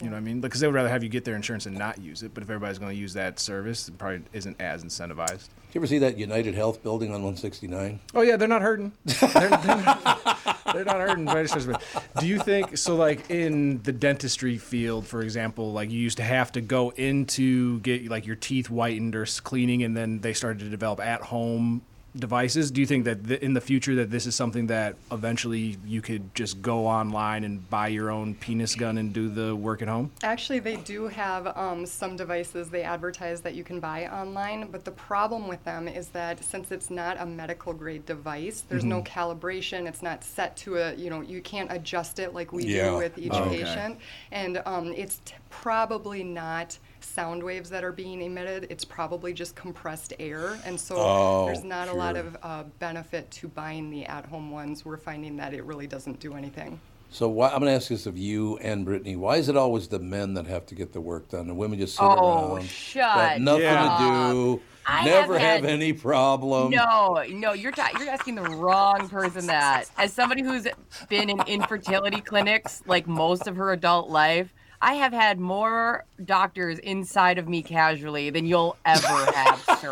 You 0.00 0.06
know 0.06 0.12
what 0.12 0.18
I 0.18 0.22
mean? 0.22 0.40
Because 0.40 0.60
they 0.60 0.66
would 0.66 0.74
rather 0.74 0.88
have 0.88 1.02
you 1.02 1.08
get 1.08 1.24
their 1.24 1.36
insurance 1.36 1.66
and 1.66 1.78
not 1.78 1.98
use 2.00 2.22
it. 2.22 2.34
But 2.34 2.42
if 2.42 2.50
everybody's 2.50 2.78
going 2.78 2.90
to 2.90 2.98
use 2.98 3.14
that 3.14 3.38
service, 3.38 3.88
it 3.88 3.96
probably 3.96 4.22
isn't 4.32 4.60
as 4.60 4.84
incentivized. 4.84 5.48
You 5.74 5.80
ever 5.80 5.88
see 5.88 5.98
that 5.98 6.16
United 6.16 6.54
Health 6.54 6.84
building 6.84 7.08
on 7.08 7.24
169? 7.24 7.98
Oh 8.14 8.22
yeah, 8.22 8.36
they're 8.36 8.46
not 8.46 8.62
hurting. 8.62 8.92
They're, 9.04 9.18
they're 9.30 9.50
not, 9.50 10.60
they're 10.72 10.84
not 10.84 11.00
hurting. 11.00 11.46
stretch. 11.48 11.82
Do 12.20 12.28
you 12.28 12.38
think 12.38 12.78
so? 12.78 12.94
Like 12.94 13.28
in 13.28 13.82
the 13.82 13.90
dentistry 13.90 14.56
field, 14.56 15.04
for 15.04 15.20
example, 15.22 15.72
like 15.72 15.90
you 15.90 15.98
used 15.98 16.18
to 16.18 16.22
have 16.22 16.52
to 16.52 16.60
go 16.60 16.90
into 16.90 17.80
get 17.80 18.08
like 18.08 18.24
your 18.24 18.36
teeth 18.36 18.68
whitened 18.68 19.16
or 19.16 19.26
cleaning, 19.42 19.82
and 19.82 19.96
then 19.96 20.20
they 20.20 20.32
started 20.32 20.60
to 20.60 20.68
develop 20.68 21.00
at-home 21.00 21.82
devices. 22.16 22.70
Do 22.70 22.80
you 22.80 22.86
think 22.86 23.04
that 23.04 23.26
th- 23.26 23.40
in 23.40 23.54
the 23.54 23.60
future 23.60 23.94
that 23.96 24.10
this 24.10 24.26
is 24.26 24.34
something 24.34 24.68
that 24.68 24.94
eventually 25.10 25.76
you 25.84 26.00
could 26.00 26.34
just 26.34 26.62
go 26.62 26.86
online 26.86 27.44
and 27.44 27.68
buy 27.70 27.88
your 27.88 28.10
own 28.10 28.34
penis 28.34 28.74
gun 28.74 28.98
and 28.98 29.12
do 29.12 29.28
the 29.28 29.54
work 29.54 29.82
at 29.82 29.88
home? 29.88 30.10
Actually, 30.22 30.60
they 30.60 30.76
do 30.76 31.08
have 31.08 31.46
um, 31.56 31.84
some 31.86 32.16
devices 32.16 32.70
they 32.70 32.82
advertise 32.82 33.40
that 33.40 33.54
you 33.54 33.64
can 33.64 33.80
buy 33.80 34.06
online, 34.08 34.68
but 34.70 34.84
the 34.84 34.90
problem 34.92 35.48
with 35.48 35.62
them 35.64 35.88
is 35.88 36.08
that 36.08 36.42
since 36.44 36.70
it's 36.70 36.90
not 36.90 37.16
a 37.20 37.26
medical 37.26 37.72
grade 37.72 38.06
device, 38.06 38.64
there's 38.68 38.84
no 38.84 38.94
Mm-hmm. 38.94 39.20
calibration. 39.20 39.86
It's 39.88 40.02
not 40.02 40.22
set 40.22 40.56
to 40.58 40.76
a, 40.76 40.94
you 40.94 41.10
know, 41.10 41.20
you 41.20 41.40
can't 41.42 41.70
adjust 41.72 42.18
it 42.20 42.32
like 42.32 42.52
we 42.52 42.64
Yeah. 42.64 42.90
do 42.90 42.96
with 42.98 43.18
each 43.18 43.32
Oh, 43.34 43.42
okay. 43.44 43.64
patient. 43.64 43.98
And 44.30 44.62
um, 44.66 44.92
it's 44.92 45.20
t- 45.24 45.34
probably 45.50 46.22
not 46.22 46.78
sound 47.04 47.42
waves 47.42 47.70
that 47.70 47.84
are 47.84 47.92
being 47.92 48.22
emitted. 48.22 48.66
It's 48.70 48.84
probably 48.84 49.32
just 49.32 49.54
compressed 49.54 50.12
air. 50.18 50.58
And 50.64 50.78
so 50.78 50.96
Oh, 50.98 51.46
there's 51.46 51.64
not 51.64 51.88
a 51.88 51.92
lot 51.94 52.16
of 52.16 52.36
uh, 52.42 52.64
benefit 52.78 53.30
to 53.32 53.48
buying 53.48 53.90
the 53.90 54.04
at 54.06 54.24
home 54.26 54.50
ones. 54.50 54.84
We're 54.84 54.96
finding 54.96 55.36
that 55.36 55.54
it 55.54 55.64
really 55.64 55.86
doesn't 55.86 56.20
do 56.20 56.34
anything. 56.34 56.80
So 57.10 57.28
why, 57.28 57.46
I'm 57.50 57.60
going 57.60 57.70
to 57.70 57.76
ask 57.76 57.88
this 57.88 58.06
of 58.06 58.18
you 58.18 58.56
and 58.58 58.84
Brittany. 58.84 59.14
Why 59.14 59.36
is 59.36 59.48
it 59.48 59.56
always 59.56 59.86
the 59.86 60.00
men 60.00 60.34
that 60.34 60.46
have 60.48 60.66
to 60.66 60.74
get 60.74 60.92
the 60.92 61.00
work 61.00 61.28
done? 61.28 61.46
The 61.46 61.54
women 61.54 61.78
just 61.78 61.94
sit 61.94 62.02
Oh, 62.02 62.56
around, 62.56 62.64
shut 62.64 63.02
got 63.14 63.40
nothing 63.40 63.62
Yeah. 63.62 63.98
to 63.98 64.32
do, 64.32 64.60
I 64.86 65.04
never 65.04 65.38
have, 65.38 65.62
had- 65.62 65.70
any 65.70 65.92
problem. 65.92 66.70
No, 66.72 67.22
no, 67.30 67.52
you're 67.52 67.70
ta- 67.72 67.92
you're 67.98 68.10
asking 68.10 68.34
the 68.34 68.42
wrong 68.42 69.08
person 69.08 69.46
that. 69.46 69.84
As 69.96 70.12
somebody 70.12 70.42
who's 70.42 70.66
been 71.08 71.30
in 71.30 71.40
infertility 71.46 72.20
clinics 72.20 72.82
like 72.84 73.06
most 73.06 73.46
of 73.46 73.54
her 73.56 73.72
adult 73.72 74.10
life, 74.10 74.52
I 74.84 74.94
have 74.96 75.14
had 75.14 75.40
more 75.40 76.04
doctors 76.26 76.78
inside 76.78 77.38
of 77.38 77.48
me 77.48 77.62
casually 77.62 78.28
than 78.28 78.44
you'll 78.44 78.76
ever 78.84 79.32
have, 79.32 79.58
sir. 79.80 79.90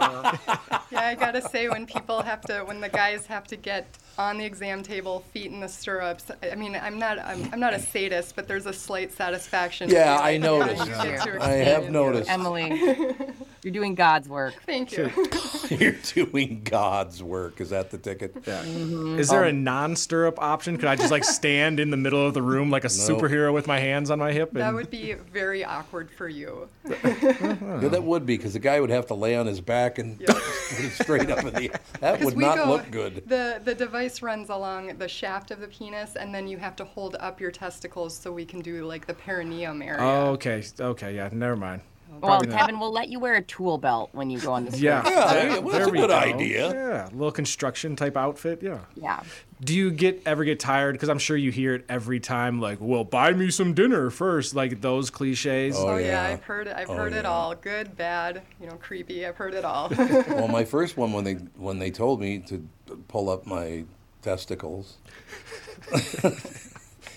Yeah, 0.90 1.06
I 1.06 1.14
gotta 1.14 1.40
say, 1.40 1.70
when 1.70 1.86
people 1.86 2.20
have 2.20 2.42
to, 2.42 2.60
when 2.60 2.82
the 2.82 2.90
guys 2.90 3.24
have 3.24 3.46
to 3.46 3.56
get 3.56 3.86
on 4.18 4.36
the 4.36 4.44
exam 4.44 4.82
table, 4.82 5.20
feet 5.32 5.50
in 5.50 5.60
the 5.60 5.68
stirrups. 5.68 6.30
I 6.42 6.54
mean, 6.56 6.76
I'm 6.76 6.98
not, 6.98 7.18
I'm, 7.18 7.48
I'm 7.54 7.58
not 7.58 7.72
a 7.72 7.78
sadist, 7.78 8.36
but 8.36 8.46
there's 8.46 8.66
a 8.66 8.72
slight 8.72 9.12
satisfaction. 9.12 9.88
Yeah, 9.88 10.18
I 10.20 10.32
like, 10.32 10.42
noticed. 10.42 10.86
you 10.86 11.38
I 11.40 11.48
have 11.48 11.90
noticed. 11.90 12.30
Emily, 12.30 12.68
you're 13.62 13.72
doing 13.72 13.94
God's 13.94 14.28
work. 14.28 14.54
Thank 14.66 14.92
you. 14.92 15.10
You're 15.70 15.94
doing 16.14 16.62
God's 16.64 17.22
work. 17.22 17.60
Is 17.60 17.70
that 17.70 17.90
the 17.90 17.96
ticket? 17.98 18.34
Yeah. 18.46 18.62
Mm-hmm. 18.62 19.18
Is 19.18 19.28
there 19.30 19.44
a 19.44 19.50
Um, 19.50 19.64
non-stirrup 19.64 20.38
option? 20.38 20.76
Could 20.76 20.88
I 20.88 20.96
just 20.96 21.10
like 21.10 21.24
stand 21.24 21.80
in 21.80 21.90
the 21.90 21.96
middle 21.96 22.26
of 22.26 22.34
the 22.34 22.42
room 22.42 22.70
like 22.70 22.84
a 22.84 22.88
superhero 22.88 23.54
with 23.54 23.66
my 23.66 23.78
hands 23.78 24.10
on 24.10 24.18
my 24.18 24.32
hip? 24.32 24.50
that 24.52 24.74
would 24.74 24.90
be 24.90 25.14
very 25.14 25.64
awkward 25.64 26.10
for 26.10 26.28
you. 26.28 26.68
Yeah, 27.02 27.88
that 27.88 28.02
would 28.02 28.26
be 28.26 28.36
because 28.36 28.52
the 28.52 28.58
guy 28.58 28.80
would 28.80 28.90
have 28.90 29.06
to 29.06 29.14
lay 29.14 29.36
on 29.36 29.46
his 29.46 29.60
back 29.60 29.98
and 29.98 30.18
put 30.18 30.36
it 30.36 30.92
straight 30.92 31.30
up 31.30 31.38
in 31.44 31.54
the. 31.54 31.70
That 32.00 32.16
'Cause 32.18 32.24
would 32.26 32.36
not 32.36 32.56
go- 32.56 32.66
look 32.70 32.90
good. 32.90 33.22
The 33.28 33.60
the 33.64 33.74
device 33.74 34.22
runs 34.22 34.50
along 34.50 34.98
the 34.98 35.08
shaft 35.08 35.50
of 35.50 35.60
the 35.60 35.68
penis, 35.68 36.16
and 36.16 36.34
then 36.34 36.46
you 36.48 36.58
have 36.58 36.76
to 36.76 36.84
hold 36.84 37.16
up 37.20 37.40
your 37.40 37.50
testicles 37.50 38.16
so 38.16 38.32
we 38.32 38.44
can 38.44 38.60
do 38.60 38.84
like 38.86 39.06
the 39.06 39.14
perineum 39.14 39.82
area. 39.82 40.00
Oh, 40.02 40.26
okay. 40.32 40.62
Okay. 40.78 41.14
Yeah. 41.16 41.28
Never 41.32 41.56
mind. 41.56 41.82
Well, 42.22 42.30
Probably 42.38 42.48
not. 42.48 42.60
Kevin, 42.60 42.78
we'll 42.78 42.92
let 42.92 43.08
you 43.08 43.18
wear 43.18 43.34
a 43.34 43.42
tool 43.42 43.78
belt 43.78 44.10
when 44.12 44.30
you 44.30 44.38
go 44.38 44.52
on 44.52 44.64
the 44.64 44.70
street. 44.70 44.84
Yeah. 44.84 45.02
Yeah, 45.04 45.32
there- 45.32 45.46
yeah, 45.48 45.58
well, 45.58 45.62
there 45.72 45.72
that's 45.80 45.88
a 45.88 45.90
we 45.90 45.98
good 45.98 46.10
go. 46.10 46.16
idea. 46.16 46.72
Yeah. 46.72 47.08
A 47.08 47.10
little 47.10 47.32
construction 47.32 47.96
type 47.96 48.16
outfit. 48.16 48.62
Yeah. 48.62 48.78
Yeah. 48.94 49.22
Do 49.60 49.74
you 49.74 49.90
get 49.90 50.22
ever 50.26 50.44
get 50.44 50.58
tired? 50.60 50.92
Because 50.94 51.08
I'm 51.08 51.18
sure 51.18 51.36
you 51.36 51.50
hear 51.50 51.74
it 51.74 51.84
every 51.88 52.20
time. 52.20 52.60
Like, 52.60 52.78
well, 52.80 53.04
buy 53.04 53.32
me 53.32 53.50
some 53.50 53.74
dinner 53.74 54.10
first. 54.10 54.54
Like 54.54 54.80
those 54.80 55.10
cliches. 55.10 55.76
Oh, 55.76 55.88
Oh 55.90 55.96
yeah, 55.96 56.06
yeah. 56.06 56.32
I've 56.34 56.42
heard 56.44 56.66
it. 56.68 56.76
I've 56.76 56.90
Oh, 56.90 56.94
heard 56.94 57.12
it 57.12 57.24
yeah. 57.24 57.30
all. 57.30 57.54
Good, 57.54 57.96
bad, 57.96 58.42
you 58.60 58.66
know, 58.68 58.74
creepy. 58.76 59.26
I've 59.26 59.36
heard 59.36 59.54
it 59.54 59.64
all. 59.64 59.88
Well, 59.98 60.48
my 60.48 60.64
first 60.76 60.96
one 60.96 61.12
when 61.12 61.24
they 61.24 61.34
when 61.56 61.78
they 61.80 61.90
told 61.90 62.20
me 62.20 62.38
to 62.40 62.66
pull 63.08 63.28
up 63.30 63.46
my 63.46 63.84
testicles, 64.22 64.96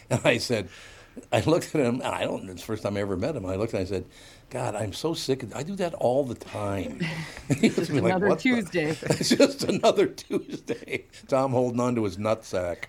and 0.09 0.21
I 0.23 0.37
said, 0.37 0.69
I 1.31 1.39
looked 1.41 1.73
at 1.75 1.81
him. 1.81 1.95
And 1.95 2.03
I 2.03 2.23
don't. 2.25 2.49
It's 2.49 2.61
the 2.61 2.65
first 2.67 2.83
time 2.83 2.97
I 2.97 3.01
ever 3.01 3.17
met 3.17 3.35
him. 3.35 3.45
I 3.45 3.55
looked 3.55 3.73
and 3.73 3.81
I 3.81 3.85
said, 3.85 4.05
God, 4.49 4.75
I'm 4.75 4.93
so 4.93 5.13
sick. 5.13 5.43
Of, 5.43 5.55
I 5.55 5.63
do 5.63 5.75
that 5.75 5.93
all 5.95 6.23
the 6.23 6.35
time. 6.35 7.01
Like, 7.49 7.89
Another 7.89 8.29
"What 8.29 8.39
the-" 8.39 8.43
Tuesday. 8.43 8.89
it's 9.03 9.29
just 9.29 9.63
another 9.63 10.07
Tuesday. 10.07 11.05
Tom 11.27 11.51
holding 11.51 11.79
on 11.79 11.95
to 11.95 12.03
his 12.03 12.17
nutsack. 12.17 12.85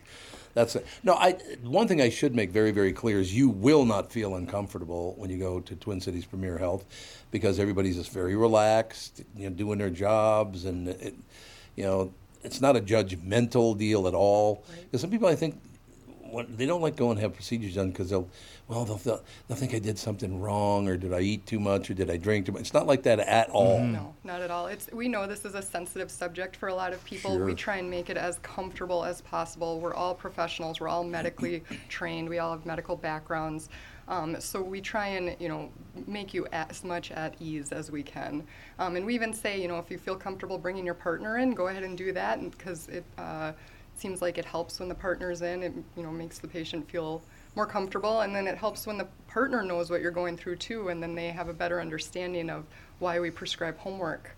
That's 0.54 0.76
it. 0.76 0.86
No, 1.02 1.14
I. 1.14 1.32
One 1.62 1.86
thing 1.86 2.00
I 2.00 2.08
should 2.08 2.34
make 2.34 2.50
very, 2.50 2.70
very 2.70 2.92
clear 2.92 3.20
is 3.20 3.34
you 3.34 3.50
will 3.50 3.84
not 3.84 4.10
feel 4.10 4.34
uncomfortable 4.34 5.14
when 5.18 5.28
you 5.28 5.38
go 5.38 5.60
to 5.60 5.76
Twin 5.76 6.00
Cities 6.00 6.24
Premier 6.24 6.56
Health, 6.56 6.86
because 7.30 7.58
everybody's 7.58 7.96
just 7.96 8.10
very 8.10 8.34
relaxed, 8.34 9.22
you 9.36 9.50
know, 9.50 9.54
doing 9.54 9.78
their 9.78 9.90
jobs, 9.90 10.64
and 10.64 10.88
it, 10.88 11.14
you 11.74 11.84
know, 11.84 12.14
it's 12.42 12.62
not 12.62 12.76
a 12.76 12.80
judgmental 12.80 13.76
deal 13.76 14.08
at 14.08 14.14
all. 14.14 14.64
Because 14.84 15.02
some 15.02 15.10
people, 15.10 15.28
I 15.28 15.34
think, 15.34 15.60
when, 16.36 16.56
they 16.56 16.66
don't 16.66 16.82
like 16.82 16.96
go 16.96 17.10
and 17.10 17.18
have 17.18 17.34
procedures 17.34 17.74
done 17.74 17.90
because 17.90 18.10
they'll, 18.10 18.28
well, 18.68 18.84
they'll, 18.84 18.96
they'll 18.96 19.22
they'll 19.48 19.56
think 19.56 19.74
I 19.74 19.78
did 19.78 19.98
something 19.98 20.40
wrong 20.40 20.86
or 20.86 20.96
did 20.96 21.12
I 21.12 21.20
eat 21.20 21.46
too 21.46 21.58
much 21.58 21.90
or 21.90 21.94
did 21.94 22.10
I 22.10 22.16
drink 22.18 22.46
too 22.46 22.52
much. 22.52 22.62
It's 22.62 22.74
not 22.74 22.86
like 22.86 23.02
that 23.04 23.18
at 23.20 23.48
all. 23.50 23.80
No, 23.80 24.14
not 24.22 24.42
at 24.42 24.50
all. 24.50 24.66
It's 24.66 24.88
we 24.92 25.08
know 25.08 25.26
this 25.26 25.44
is 25.44 25.54
a 25.54 25.62
sensitive 25.62 26.10
subject 26.10 26.56
for 26.56 26.68
a 26.68 26.74
lot 26.74 26.92
of 26.92 27.02
people. 27.04 27.38
We 27.38 27.54
try 27.54 27.76
and 27.76 27.90
make 27.90 28.10
it 28.10 28.16
as 28.16 28.38
comfortable 28.40 29.04
as 29.04 29.20
possible. 29.22 29.80
We're 29.80 29.94
all 29.94 30.14
professionals. 30.14 30.80
We're 30.80 30.88
all 30.88 31.04
medically 31.04 31.62
trained. 31.88 32.28
We 32.28 32.38
all 32.38 32.52
have 32.52 32.66
medical 32.66 32.96
backgrounds. 32.96 33.68
Um, 34.08 34.40
so 34.40 34.62
we 34.62 34.80
try 34.80 35.08
and 35.08 35.36
you 35.40 35.48
know 35.48 35.70
make 36.06 36.32
you 36.34 36.46
as 36.52 36.84
much 36.84 37.10
at 37.10 37.34
ease 37.40 37.72
as 37.72 37.90
we 37.90 38.02
can. 38.02 38.44
Um, 38.78 38.96
and 38.96 39.06
we 39.06 39.14
even 39.14 39.32
say 39.32 39.60
you 39.60 39.68
know 39.68 39.78
if 39.78 39.90
you 39.90 39.98
feel 39.98 40.16
comfortable 40.16 40.58
bringing 40.58 40.84
your 40.84 40.94
partner 40.94 41.38
in, 41.38 41.54
go 41.54 41.68
ahead 41.68 41.82
and 41.82 41.96
do 41.96 42.12
that 42.12 42.50
because 42.50 42.88
it 42.88 43.04
uh, 43.18 43.52
seems 43.98 44.22
like 44.22 44.38
it 44.38 44.44
helps 44.44 44.78
when 44.80 44.88
the 44.88 44.94
partner's 44.94 45.42
in. 45.42 45.62
It 45.62 45.72
you 45.96 46.02
know 46.02 46.10
makes 46.10 46.38
the 46.38 46.48
patient 46.48 46.88
feel 46.90 47.22
more 47.54 47.66
comfortable 47.66 48.20
and 48.20 48.34
then 48.34 48.46
it 48.46 48.58
helps 48.58 48.86
when 48.86 48.98
the 48.98 49.06
partner 49.28 49.62
knows 49.62 49.90
what 49.90 50.02
you're 50.02 50.10
going 50.10 50.36
through 50.36 50.56
too 50.56 50.90
and 50.90 51.02
then 51.02 51.14
they 51.14 51.28
have 51.28 51.48
a 51.48 51.54
better 51.54 51.80
understanding 51.80 52.50
of 52.50 52.64
why 52.98 53.18
we 53.18 53.30
prescribe 53.30 53.78
homework. 53.78 54.36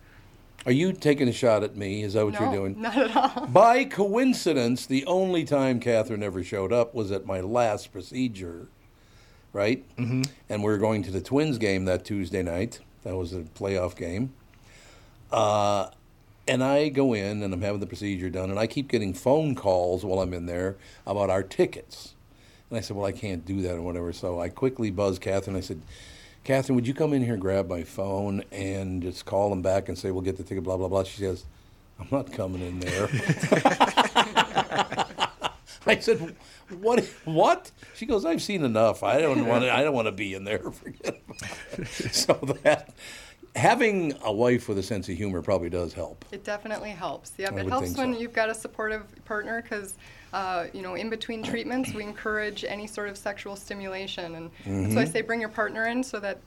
Are 0.67 0.73
you 0.73 0.93
taking 0.93 1.29
a 1.29 1.33
shot 1.33 1.63
at 1.63 1.77
me? 1.77 2.03
Is 2.03 2.15
that 2.15 2.25
what 2.25 2.35
no, 2.35 2.41
you're 2.41 2.53
doing? 2.53 2.81
not 2.81 2.97
at 2.97 3.17
all. 3.17 3.47
By 3.53 3.85
coincidence, 3.85 4.87
the 4.87 5.05
only 5.07 5.45
time 5.45 5.79
Catherine 5.81 6.23
ever 6.23 6.43
showed 6.43 6.73
up 6.73 6.95
was 6.95 7.13
at 7.13 7.27
my 7.27 7.41
last 7.41 7.93
procedure, 7.93 8.69
right? 9.53 9.85
Mm-hmm. 9.97 10.23
And 10.49 10.63
we 10.63 10.71
were 10.71 10.79
going 10.79 11.03
to 11.05 11.11
the 11.11 11.21
Twins 11.21 11.59
game 11.59 11.85
that 11.85 12.05
Tuesday 12.05 12.43
night. 12.43 12.81
That 13.05 13.17
was 13.17 13.33
a 13.33 13.41
playoff 13.41 13.97
game. 13.97 14.33
Uh, 15.31 15.91
and 16.49 16.65
I 16.65 16.89
go 16.89 17.13
in 17.13 17.43
and 17.43 17.53
I'm 17.53 17.63
having 17.63 17.81
the 17.81 17.87
procedure 17.87 18.31
done, 18.31 18.51
and 18.51 18.59
I 18.59 18.67
keep 18.67 18.89
getting 18.89 19.15
phone 19.15 19.55
calls 19.55 20.05
while 20.05 20.21
I'm 20.21 20.33
in 20.33 20.47
there 20.47 20.77
about 21.07 21.31
our 21.31 21.43
tickets. 21.43 22.15
And 22.71 22.79
I 22.79 22.81
said, 22.81 22.97
Well, 22.97 23.07
I 23.07 23.13
can't 23.13 23.45
do 23.45 23.63
that 23.63 23.77
or 23.77 23.83
whatever. 23.83 24.13
So 24.13 24.41
I 24.41 24.49
quickly 24.49 24.91
buzzed 24.91 25.21
Catherine. 25.21 25.57
I 25.57 25.61
said, 25.61 25.81
Catherine, 26.45 26.77
would 26.77 26.87
you 26.87 26.95
come 26.95 27.13
in 27.13 27.23
here, 27.23 27.35
and 27.35 27.43
grab 27.43 27.69
my 27.69 27.85
phone, 27.85 28.43
and 28.51 29.03
just 29.03 29.27
call 29.27 29.51
them 29.51 29.63
back 29.63 29.89
and 29.89 29.99
say, 29.99 30.11
We'll 30.11 30.23
get 30.23 30.37
the 30.37 30.43
ticket, 30.43 30.65
blah, 30.65 30.77
blah, 30.77 30.89
blah. 30.89 31.05
She 31.05 31.21
says, 31.21 31.45
I'm 32.01 32.09
not 32.11 32.33
coming 32.33 32.63
in 32.63 32.81
there. 32.81 33.09
I 35.89 35.99
said, 35.99 36.37
"What? 36.69 37.05
What?" 37.25 37.71
She 37.95 38.07
goes, 38.07 38.25
"I've 38.25 38.43
seen 38.43 38.65
enough. 38.65 39.03
I 39.03 39.21
don't 39.21 39.47
want 39.47 39.65
to. 39.65 39.75
I 39.75 39.83
don't 39.83 39.95
want 39.95 40.07
to 40.07 40.13
be 40.13 40.35
in 40.35 40.45
there. 40.45 40.59
Forget 40.71 41.21
about 41.27 41.51
it." 41.79 42.15
So 42.15 42.35
that 42.63 42.95
having 43.57 44.15
a 44.23 44.33
wife 44.33 44.69
with 44.69 44.79
a 44.79 44.83
sense 44.83 45.09
of 45.09 45.17
humor 45.17 45.43
probably 45.43 45.71
does 45.71 45.93
help. 45.93 46.25
It 46.33 46.45
definitely 46.45 46.91
helps. 46.91 47.33
Yep, 47.39 47.53
I 47.55 47.61
it 47.61 47.69
helps 47.69 47.97
when 47.97 48.15
so. 48.15 48.21
you've 48.21 48.33
got 48.33 48.49
a 48.51 48.55
supportive 48.55 49.03
partner 49.25 49.63
because, 49.63 49.95
uh, 50.33 50.67
you 50.73 50.83
know, 50.83 50.95
in 50.95 51.11
between 51.11 51.43
treatments, 51.43 51.93
we 51.93 52.03
encourage 52.03 52.65
any 52.65 52.87
sort 52.87 53.09
of 53.09 53.17
sexual 53.17 53.57
stimulation. 53.57 54.35
And 54.35 54.51
Mm-hmm. 54.65 54.95
so 54.95 55.01
I 55.01 55.05
say 55.05 55.23
bring 55.23 55.41
your 55.41 55.49
partner 55.51 55.87
in 55.87 56.03
so 56.05 56.21
that, 56.21 56.39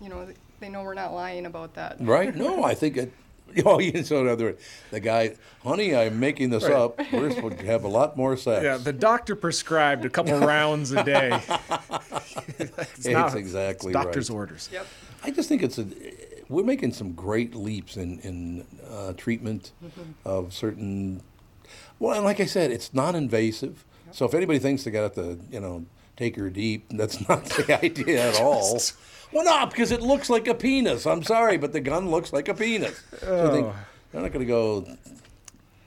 you 0.00 0.08
know, 0.08 0.26
they 0.60 0.68
know 0.68 0.82
we're 0.82 0.94
not 0.94 1.12
lying 1.12 1.46
about 1.46 1.74
that. 1.74 1.96
Right? 2.00 2.34
No, 2.34 2.64
I 2.64 2.74
think 2.74 2.96
it. 2.96 3.12
Oh, 3.64 3.78
you 3.78 4.02
so 4.02 4.20
in 4.22 4.28
other 4.28 4.56
the 4.90 4.98
guy, 4.98 5.36
honey, 5.62 5.94
I'm 5.94 6.18
making 6.18 6.50
this 6.50 6.64
up. 6.64 6.98
We're 7.12 7.30
supposed 7.30 7.58
to 7.60 7.64
have 7.66 7.84
a 7.84 7.88
lot 7.88 8.16
more 8.16 8.36
sex. 8.46 8.64
Yeah, 8.64 8.76
the 8.76 8.92
doctor 8.92 9.36
prescribed 9.36 10.04
a 10.04 10.10
couple 10.10 10.36
rounds 10.40 10.90
a 10.90 11.04
day. 11.04 11.30
it's, 12.58 13.06
It's 13.06 13.34
exactly 13.34 13.92
doctor's 13.92 14.30
right. 14.30 14.36
orders. 14.36 14.68
Yep. 14.72 14.86
I 15.22 15.30
just 15.30 15.48
think 15.48 15.62
it's 15.62 15.78
a. 15.78 15.86
We're 16.48 16.64
making 16.64 16.92
some 16.92 17.12
great 17.12 17.54
leaps 17.54 17.96
in 17.96 18.20
in 18.20 18.66
uh, 18.90 19.12
treatment 19.16 19.72
of 20.24 20.52
certain. 20.52 21.22
Well, 21.98 22.14
and 22.14 22.24
like 22.24 22.40
I 22.40 22.46
said, 22.46 22.70
it's 22.70 22.92
non-invasive. 22.94 23.84
So 24.12 24.24
if 24.24 24.34
anybody 24.34 24.58
thinks 24.58 24.84
they 24.84 24.90
got 24.90 25.14
to, 25.14 25.38
you 25.50 25.60
know, 25.60 25.84
take 26.16 26.36
her 26.36 26.48
deep, 26.50 26.86
that's 26.90 27.26
not 27.28 27.44
the 27.46 27.78
idea 27.84 28.28
at 28.30 28.40
all. 28.40 28.80
Well, 29.32 29.44
no, 29.44 29.66
because 29.66 29.90
it 29.90 30.00
looks 30.02 30.30
like 30.30 30.46
a 30.46 30.54
penis. 30.54 31.06
I'm 31.06 31.22
sorry, 31.24 31.56
but 31.56 31.72
the 31.72 31.80
gun 31.80 32.10
looks 32.10 32.32
like 32.32 32.48
a 32.48 32.54
penis. 32.54 33.02
So 33.20 33.48
I 33.48 33.50
think 33.52 33.74
they're 34.12 34.22
not 34.22 34.32
going 34.32 34.46
to 34.46 34.48
go. 34.50 34.86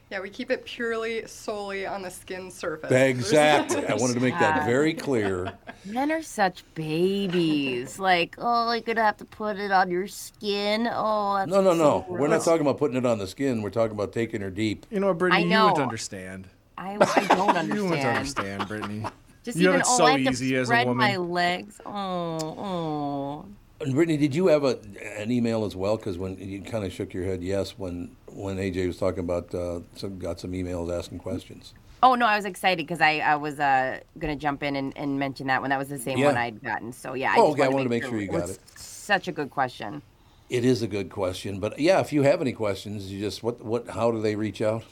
Yeah, 0.09 0.21
we 0.21 0.31
keep 0.31 0.49
it 0.49 0.65
purely 0.65 1.27
solely 1.27 1.85
on 1.85 2.01
the 2.01 2.09
skin 2.09 2.49
surface. 2.49 2.91
Exactly. 2.91 3.85
I 3.85 3.93
wanted 3.95 4.15
to 4.15 4.19
make 4.19 4.33
that 4.39 4.65
very 4.65 4.91
clear. 4.95 5.53
Men 5.85 6.11
are 6.11 6.23
such 6.23 6.63
babies. 6.73 7.99
Like, 7.99 8.35
oh, 8.39 8.71
you're 8.71 8.81
gonna 8.81 9.03
have 9.03 9.17
to 9.17 9.25
put 9.25 9.57
it 9.57 9.71
on 9.71 9.91
your 9.91 10.07
skin. 10.07 10.89
Oh, 10.91 11.35
that's 11.37 11.51
No, 11.51 11.61
no, 11.61 11.73
so 11.73 11.77
no. 11.77 12.05
We're 12.09 12.27
not 12.27 12.43
talking 12.43 12.61
about 12.61 12.79
putting 12.79 12.97
it 12.97 13.05
on 13.05 13.19
the 13.19 13.27
skin. 13.27 13.61
We're 13.61 13.69
talking 13.69 13.91
about 13.91 14.11
taking 14.11 14.41
her 14.41 14.49
deep. 14.49 14.87
You 14.89 14.99
know 14.99 15.07
what, 15.07 15.19
Brittany? 15.19 15.43
I 15.43 15.43
know. 15.43 15.49
You 15.49 15.57
know. 15.57 15.65
wouldn't 15.65 15.83
understand. 15.83 16.47
I, 16.75 16.93
I 16.93 17.27
don't 17.27 17.55
understand. 17.55 17.73
You 17.75 17.83
wouldn't 17.83 18.05
understand, 18.05 18.67
Brittany. 18.67 19.05
Just 19.43 19.57
You 19.57 19.67
have 19.67 19.75
even 19.75 19.81
it 19.81 19.87
oh, 19.87 19.97
so 19.97 20.05
I 20.05 20.11
have 20.11 20.21
easy 20.21 20.51
to 20.51 20.55
as 20.57 20.61
a 20.63 20.65
spread 20.65 20.87
my 20.87 21.17
legs. 21.17 21.79
Oh, 21.85 21.91
oh. 21.91 23.45
And 23.81 23.93
Brittany, 23.93 24.17
did 24.17 24.35
you 24.35 24.47
have 24.47 24.63
a, 24.65 24.77
an 25.17 25.31
email 25.31 25.63
as 25.63 25.75
well? 25.75 25.95
Because 25.95 26.17
when 26.17 26.37
you 26.37 26.61
kind 26.61 26.83
of 26.83 26.91
shook 26.91 27.13
your 27.13 27.23
head, 27.23 27.41
yes, 27.41 27.77
when 27.77 28.15
when 28.27 28.57
AJ 28.57 28.87
was 28.87 28.97
talking 28.97 29.19
about 29.19 29.53
uh, 29.55 29.79
some 29.95 30.19
got 30.19 30.39
some 30.39 30.51
emails 30.51 30.95
asking 30.95 31.19
questions. 31.19 31.73
Oh 32.03 32.15
no, 32.15 32.25
I 32.25 32.35
was 32.35 32.45
excited 32.45 32.85
because 32.85 33.01
I, 33.01 33.19
I 33.19 33.35
was 33.35 33.59
uh, 33.59 33.99
gonna 34.17 34.35
jump 34.35 34.63
in 34.63 34.75
and, 34.75 34.97
and 34.97 35.17
mention 35.17 35.47
that 35.47 35.61
one. 35.61 35.69
That 35.69 35.79
was 35.79 35.87
the 35.89 35.99
same 35.99 36.17
Yeah. 36.17 36.27
one 36.27 36.37
I'd 36.37 36.61
gotten. 36.61 36.91
So 36.91 37.13
yeah. 37.13 37.31
I 37.31 37.35
Oh, 37.37 37.47
just 37.51 37.53
okay, 37.53 37.63
I 37.63 37.67
wanted 37.69 37.85
to 37.85 37.89
make 37.89 38.03
sure 38.03 38.19
you 38.19 38.27
got 38.27 38.49
it. 38.49 38.59
Such 38.75 39.27
a 39.27 39.31
good 39.31 39.49
question. 39.49 40.01
It 40.49 40.65
is 40.65 40.81
a 40.81 40.87
good 40.87 41.09
question, 41.09 41.59
but 41.59 41.79
yeah, 41.79 41.99
if 41.99 42.11
you 42.11 42.23
have 42.23 42.41
any 42.41 42.53
questions, 42.53 43.11
you 43.11 43.19
just 43.19 43.43
what 43.43 43.63
what 43.63 43.87
how 43.89 44.11
do 44.11 44.21
they 44.21 44.35
reach 44.35 44.61
out? 44.61 44.83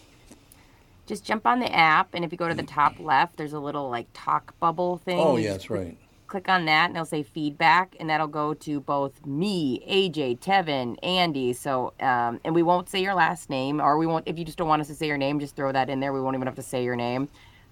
Just 1.07 1.23
jump 1.25 1.47
on 1.47 1.59
the 1.59 1.73
app, 1.73 2.13
and 2.13 2.23
if 2.25 2.31
you 2.31 2.37
go 2.37 2.49
to 2.49 2.53
the 2.53 2.63
top 2.63 2.99
left, 2.99 3.37
there's 3.37 3.53
a 3.53 3.59
little 3.59 3.89
like 3.89 4.07
talk 4.13 4.57
bubble 4.59 4.97
thing. 4.97 5.19
Oh, 5.19 5.37
yeah, 5.37 5.51
that's 5.51 5.69
right. 5.69 5.97
Click 6.27 6.49
on 6.49 6.65
that, 6.65 6.87
and 6.87 6.95
it'll 6.95 7.05
say 7.05 7.23
feedback, 7.23 7.95
and 7.99 8.09
that'll 8.09 8.27
go 8.27 8.53
to 8.53 8.81
both 8.81 9.25
me, 9.25 9.81
AJ, 9.87 10.39
Tevin, 10.39 10.97
Andy. 11.01 11.53
So, 11.53 11.93
um, 12.01 12.41
and 12.43 12.53
we 12.53 12.63
won't 12.63 12.89
say 12.89 13.01
your 13.01 13.13
last 13.13 13.49
name, 13.49 13.79
or 13.79 13.97
we 13.97 14.05
won't. 14.05 14.27
If 14.27 14.37
you 14.37 14.43
just 14.43 14.57
don't 14.57 14.67
want 14.67 14.81
us 14.81 14.87
to 14.87 14.95
say 14.95 15.07
your 15.07 15.17
name, 15.17 15.39
just 15.39 15.55
throw 15.55 15.71
that 15.71 15.89
in 15.89 16.01
there. 16.01 16.11
We 16.11 16.19
won't 16.19 16.35
even 16.35 16.47
have 16.47 16.55
to 16.55 16.61
say 16.61 16.83
your 16.83 16.97
name. 16.97 17.29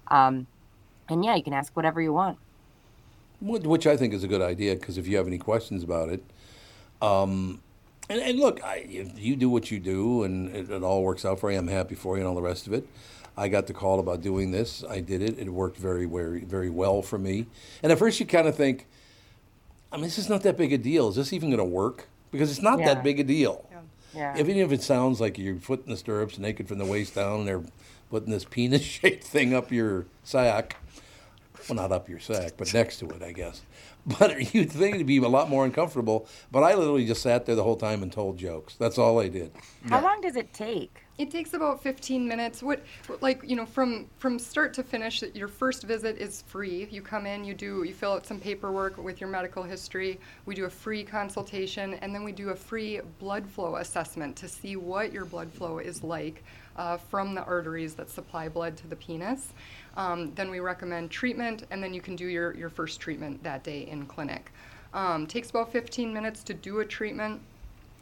Um, 0.08 0.46
and 1.08 1.24
yeah, 1.24 1.34
you 1.34 1.42
can 1.42 1.52
ask 1.52 1.76
whatever 1.76 2.00
you 2.00 2.12
want. 2.12 2.38
Which 3.40 3.86
I 3.86 3.96
think 3.96 4.14
is 4.14 4.24
a 4.24 4.28
good 4.28 4.40
idea 4.40 4.74
because 4.76 4.96
if 4.96 5.06
you 5.06 5.18
have 5.18 5.26
any 5.26 5.38
questions 5.38 5.82
about 5.82 6.08
it, 6.08 6.24
um, 7.02 7.60
and, 8.08 8.20
and 8.20 8.38
look, 8.38 8.62
I, 8.64 8.86
you 9.16 9.36
do 9.36 9.50
what 9.50 9.70
you 9.70 9.78
do 9.78 10.22
and 10.22 10.54
it, 10.54 10.70
it 10.70 10.82
all 10.82 11.02
works 11.02 11.24
out 11.24 11.40
for 11.40 11.50
you, 11.50 11.58
I'm 11.58 11.68
happy 11.68 11.94
for 11.94 12.16
you 12.16 12.20
and 12.22 12.28
all 12.28 12.34
the 12.34 12.42
rest 12.42 12.66
of 12.66 12.72
it. 12.72 12.88
I 13.36 13.48
got 13.48 13.66
the 13.66 13.74
call 13.74 14.00
about 14.00 14.22
doing 14.22 14.50
this. 14.50 14.82
I 14.88 15.00
did 15.00 15.20
it. 15.22 15.38
It 15.38 15.48
worked 15.50 15.76
very, 15.76 16.06
very, 16.06 16.40
very 16.44 16.70
well 16.70 17.02
for 17.02 17.18
me. 17.18 17.46
And 17.82 17.92
at 17.92 17.98
first, 17.98 18.18
you 18.18 18.26
kind 18.26 18.48
of 18.48 18.56
think, 18.56 18.86
I 19.92 19.96
mean, 19.96 20.04
this 20.04 20.18
is 20.18 20.28
not 20.28 20.42
that 20.44 20.56
big 20.56 20.72
a 20.72 20.78
deal. 20.78 21.08
Is 21.08 21.16
this 21.16 21.32
even 21.32 21.50
going 21.50 21.58
to 21.58 21.64
work? 21.64 22.08
Because 22.30 22.50
it's 22.50 22.62
not 22.62 22.78
Yeah. 22.78 22.94
that 22.94 23.04
big 23.04 23.20
a 23.20 23.24
deal. 23.24 23.68
Yeah. 24.14 24.32
Even 24.34 24.40
if 24.40 24.48
any 24.48 24.60
of 24.62 24.72
it 24.72 24.82
sounds 24.82 25.20
like 25.20 25.36
your 25.36 25.56
foot 25.56 25.82
in 25.84 25.90
the 25.90 25.96
stirrups, 25.98 26.38
naked 26.38 26.66
from 26.68 26.78
the 26.78 26.86
waist 26.86 27.14
down, 27.14 27.40
and 27.40 27.48
they're 27.48 27.62
putting 28.10 28.30
this 28.30 28.46
penis-shaped 28.46 29.22
thing 29.34 29.52
up 29.52 29.70
your 29.70 30.06
sack. 30.24 30.76
Well, 31.68 31.76
not 31.76 31.92
up 31.92 32.08
your 32.08 32.20
sack, 32.20 32.52
but 32.56 32.72
next 32.72 32.98
to 33.00 33.08
it, 33.10 33.22
I 33.22 33.32
guess. 33.32 33.60
But 34.06 34.54
you'd 34.54 34.70
think 34.72 34.94
it'd 34.94 35.06
be 35.06 35.18
a 35.18 35.28
lot 35.28 35.50
more 35.50 35.64
uncomfortable. 35.66 36.26
But 36.50 36.62
I 36.62 36.74
literally 36.74 37.04
just 37.06 37.20
sat 37.22 37.44
there 37.44 37.54
the 37.56 37.64
whole 37.64 37.76
time 37.76 38.02
and 38.02 38.10
told 38.10 38.38
jokes. 38.38 38.76
That's 38.76 38.96
all 38.96 39.20
I 39.20 39.28
did. 39.28 39.50
How 39.90 40.00
long 40.02 40.20
does 40.22 40.36
it 40.36 40.52
take? 40.54 41.02
It 41.18 41.30
takes 41.30 41.54
about 41.54 41.82
15 41.82 42.28
minutes. 42.28 42.62
What, 42.62 42.84
like 43.22 43.40
you 43.42 43.56
know, 43.56 43.64
from 43.64 44.06
from 44.18 44.38
start 44.38 44.74
to 44.74 44.82
finish, 44.82 45.22
your 45.34 45.48
first 45.48 45.84
visit 45.84 46.18
is 46.18 46.42
free. 46.42 46.88
You 46.90 47.00
come 47.00 47.24
in, 47.24 47.42
you 47.42 47.54
do, 47.54 47.84
you 47.84 47.94
fill 47.94 48.12
out 48.12 48.26
some 48.26 48.38
paperwork 48.38 48.98
with 48.98 49.18
your 49.18 49.30
medical 49.30 49.62
history. 49.62 50.20
We 50.44 50.54
do 50.54 50.66
a 50.66 50.70
free 50.70 51.04
consultation, 51.04 51.94
and 51.94 52.14
then 52.14 52.22
we 52.22 52.32
do 52.32 52.50
a 52.50 52.54
free 52.54 53.00
blood 53.18 53.46
flow 53.46 53.76
assessment 53.76 54.36
to 54.36 54.48
see 54.48 54.76
what 54.76 55.10
your 55.10 55.24
blood 55.24 55.50
flow 55.50 55.78
is 55.78 56.04
like 56.04 56.44
uh, 56.76 56.98
from 56.98 57.34
the 57.34 57.44
arteries 57.44 57.94
that 57.94 58.10
supply 58.10 58.50
blood 58.50 58.76
to 58.76 58.86
the 58.86 58.96
penis. 58.96 59.54
Um, 59.96 60.34
then 60.34 60.50
we 60.50 60.60
recommend 60.60 61.10
treatment, 61.10 61.64
and 61.70 61.82
then 61.82 61.94
you 61.94 62.02
can 62.02 62.14
do 62.14 62.26
your 62.26 62.54
your 62.54 62.68
first 62.68 63.00
treatment 63.00 63.42
that 63.42 63.64
day 63.64 63.86
in 63.86 64.04
clinic. 64.04 64.52
Um, 64.92 65.26
takes 65.26 65.48
about 65.48 65.72
15 65.72 66.12
minutes 66.12 66.42
to 66.42 66.52
do 66.52 66.80
a 66.80 66.84
treatment. 66.84 67.40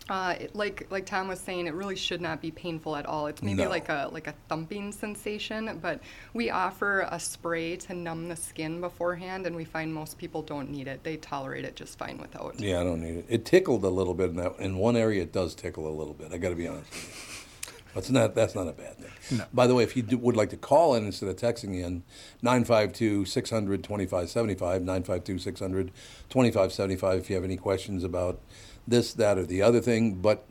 Uh, 0.08 0.34
it, 0.38 0.54
like 0.54 0.86
like 0.90 1.06
Tom 1.06 1.28
was 1.28 1.40
saying, 1.40 1.66
it 1.66 1.72
really 1.72 1.96
should 1.96 2.20
not 2.20 2.42
be 2.42 2.50
painful 2.50 2.94
at 2.94 3.06
all. 3.06 3.26
It's 3.26 3.42
maybe 3.42 3.62
No. 3.62 3.70
like 3.70 3.88
a 3.88 4.10
like 4.12 4.26
a 4.26 4.34
thumping 4.50 4.92
sensation, 4.92 5.78
but 5.80 6.00
we 6.34 6.50
offer 6.50 7.08
a 7.10 7.18
spray 7.18 7.76
to 7.76 7.94
numb 7.94 8.28
the 8.28 8.36
skin 8.36 8.82
beforehand, 8.82 9.46
and 9.46 9.56
we 9.56 9.64
find 9.64 9.94
most 9.94 10.18
people 10.18 10.42
don't 10.42 10.70
need 10.70 10.88
it. 10.88 11.02
They 11.04 11.16
tolerate 11.16 11.64
it 11.64 11.74
just 11.74 11.98
fine 11.98 12.18
without. 12.18 12.60
Yeah, 12.60 12.80
I 12.80 12.84
don't 12.84 13.00
need 13.00 13.16
it. 13.16 13.26
It 13.30 13.44
tickled 13.46 13.82
a 13.84 13.88
little 13.88 14.12
bit 14.14 14.28
in 14.30 14.36
that. 14.36 14.58
In 14.58 14.76
one 14.76 14.94
area, 14.94 15.22
it 15.22 15.32
does 15.32 15.54
tickle 15.54 15.88
a 15.88 15.94
little 15.96 16.14
bit. 16.14 16.32
I 16.34 16.36
got 16.38 16.50
to 16.50 16.54
be 16.54 16.68
honest 16.68 16.90
with 16.90 17.08
you. 17.08 17.70
That's 17.94 18.10
not 18.10 18.34
that's 18.34 18.54
not 18.54 18.68
a 18.68 18.72
bad 18.72 18.98
thing. 18.98 19.40
By 19.54 19.66
the 19.68 19.74
way, 19.74 19.84
if 19.84 19.96
you 19.96 20.02
do, 20.02 20.18
would 20.18 20.36
like 20.36 20.50
to 20.50 20.56
call 20.58 20.96
in 20.96 21.06
instead 21.06 21.28
of 21.30 21.36
texting 21.36 21.76
in, 21.82 22.02
952 22.42 23.24
600 23.24 23.82
2575, 23.82 24.82
952 24.82 25.38
600 25.38 25.92
2575 26.28 27.18
if 27.20 27.30
you 27.30 27.36
have 27.36 27.44
any 27.44 27.56
questions 27.56 28.02
about 28.04 28.40
this, 28.86 29.14
that, 29.14 29.38
or 29.38 29.46
the 29.46 29.62
other 29.62 29.80
thing. 29.80 30.14
But 30.14 30.46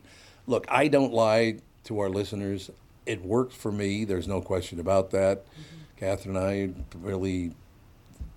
look, 0.46 0.66
I 0.68 0.88
don't 0.88 1.12
lie 1.12 1.58
to 1.84 1.98
our 2.00 2.08
listeners. 2.08 2.70
It 3.06 3.24
worked 3.24 3.52
for 3.52 3.70
me. 3.70 4.04
There's 4.04 4.28
no 4.28 4.40
question 4.40 4.80
about 4.80 5.10
that. 5.10 5.44
Mm-hmm. 5.44 5.60
Catherine 5.96 6.36
and 6.36 6.44
I 6.44 6.98
really 6.98 7.52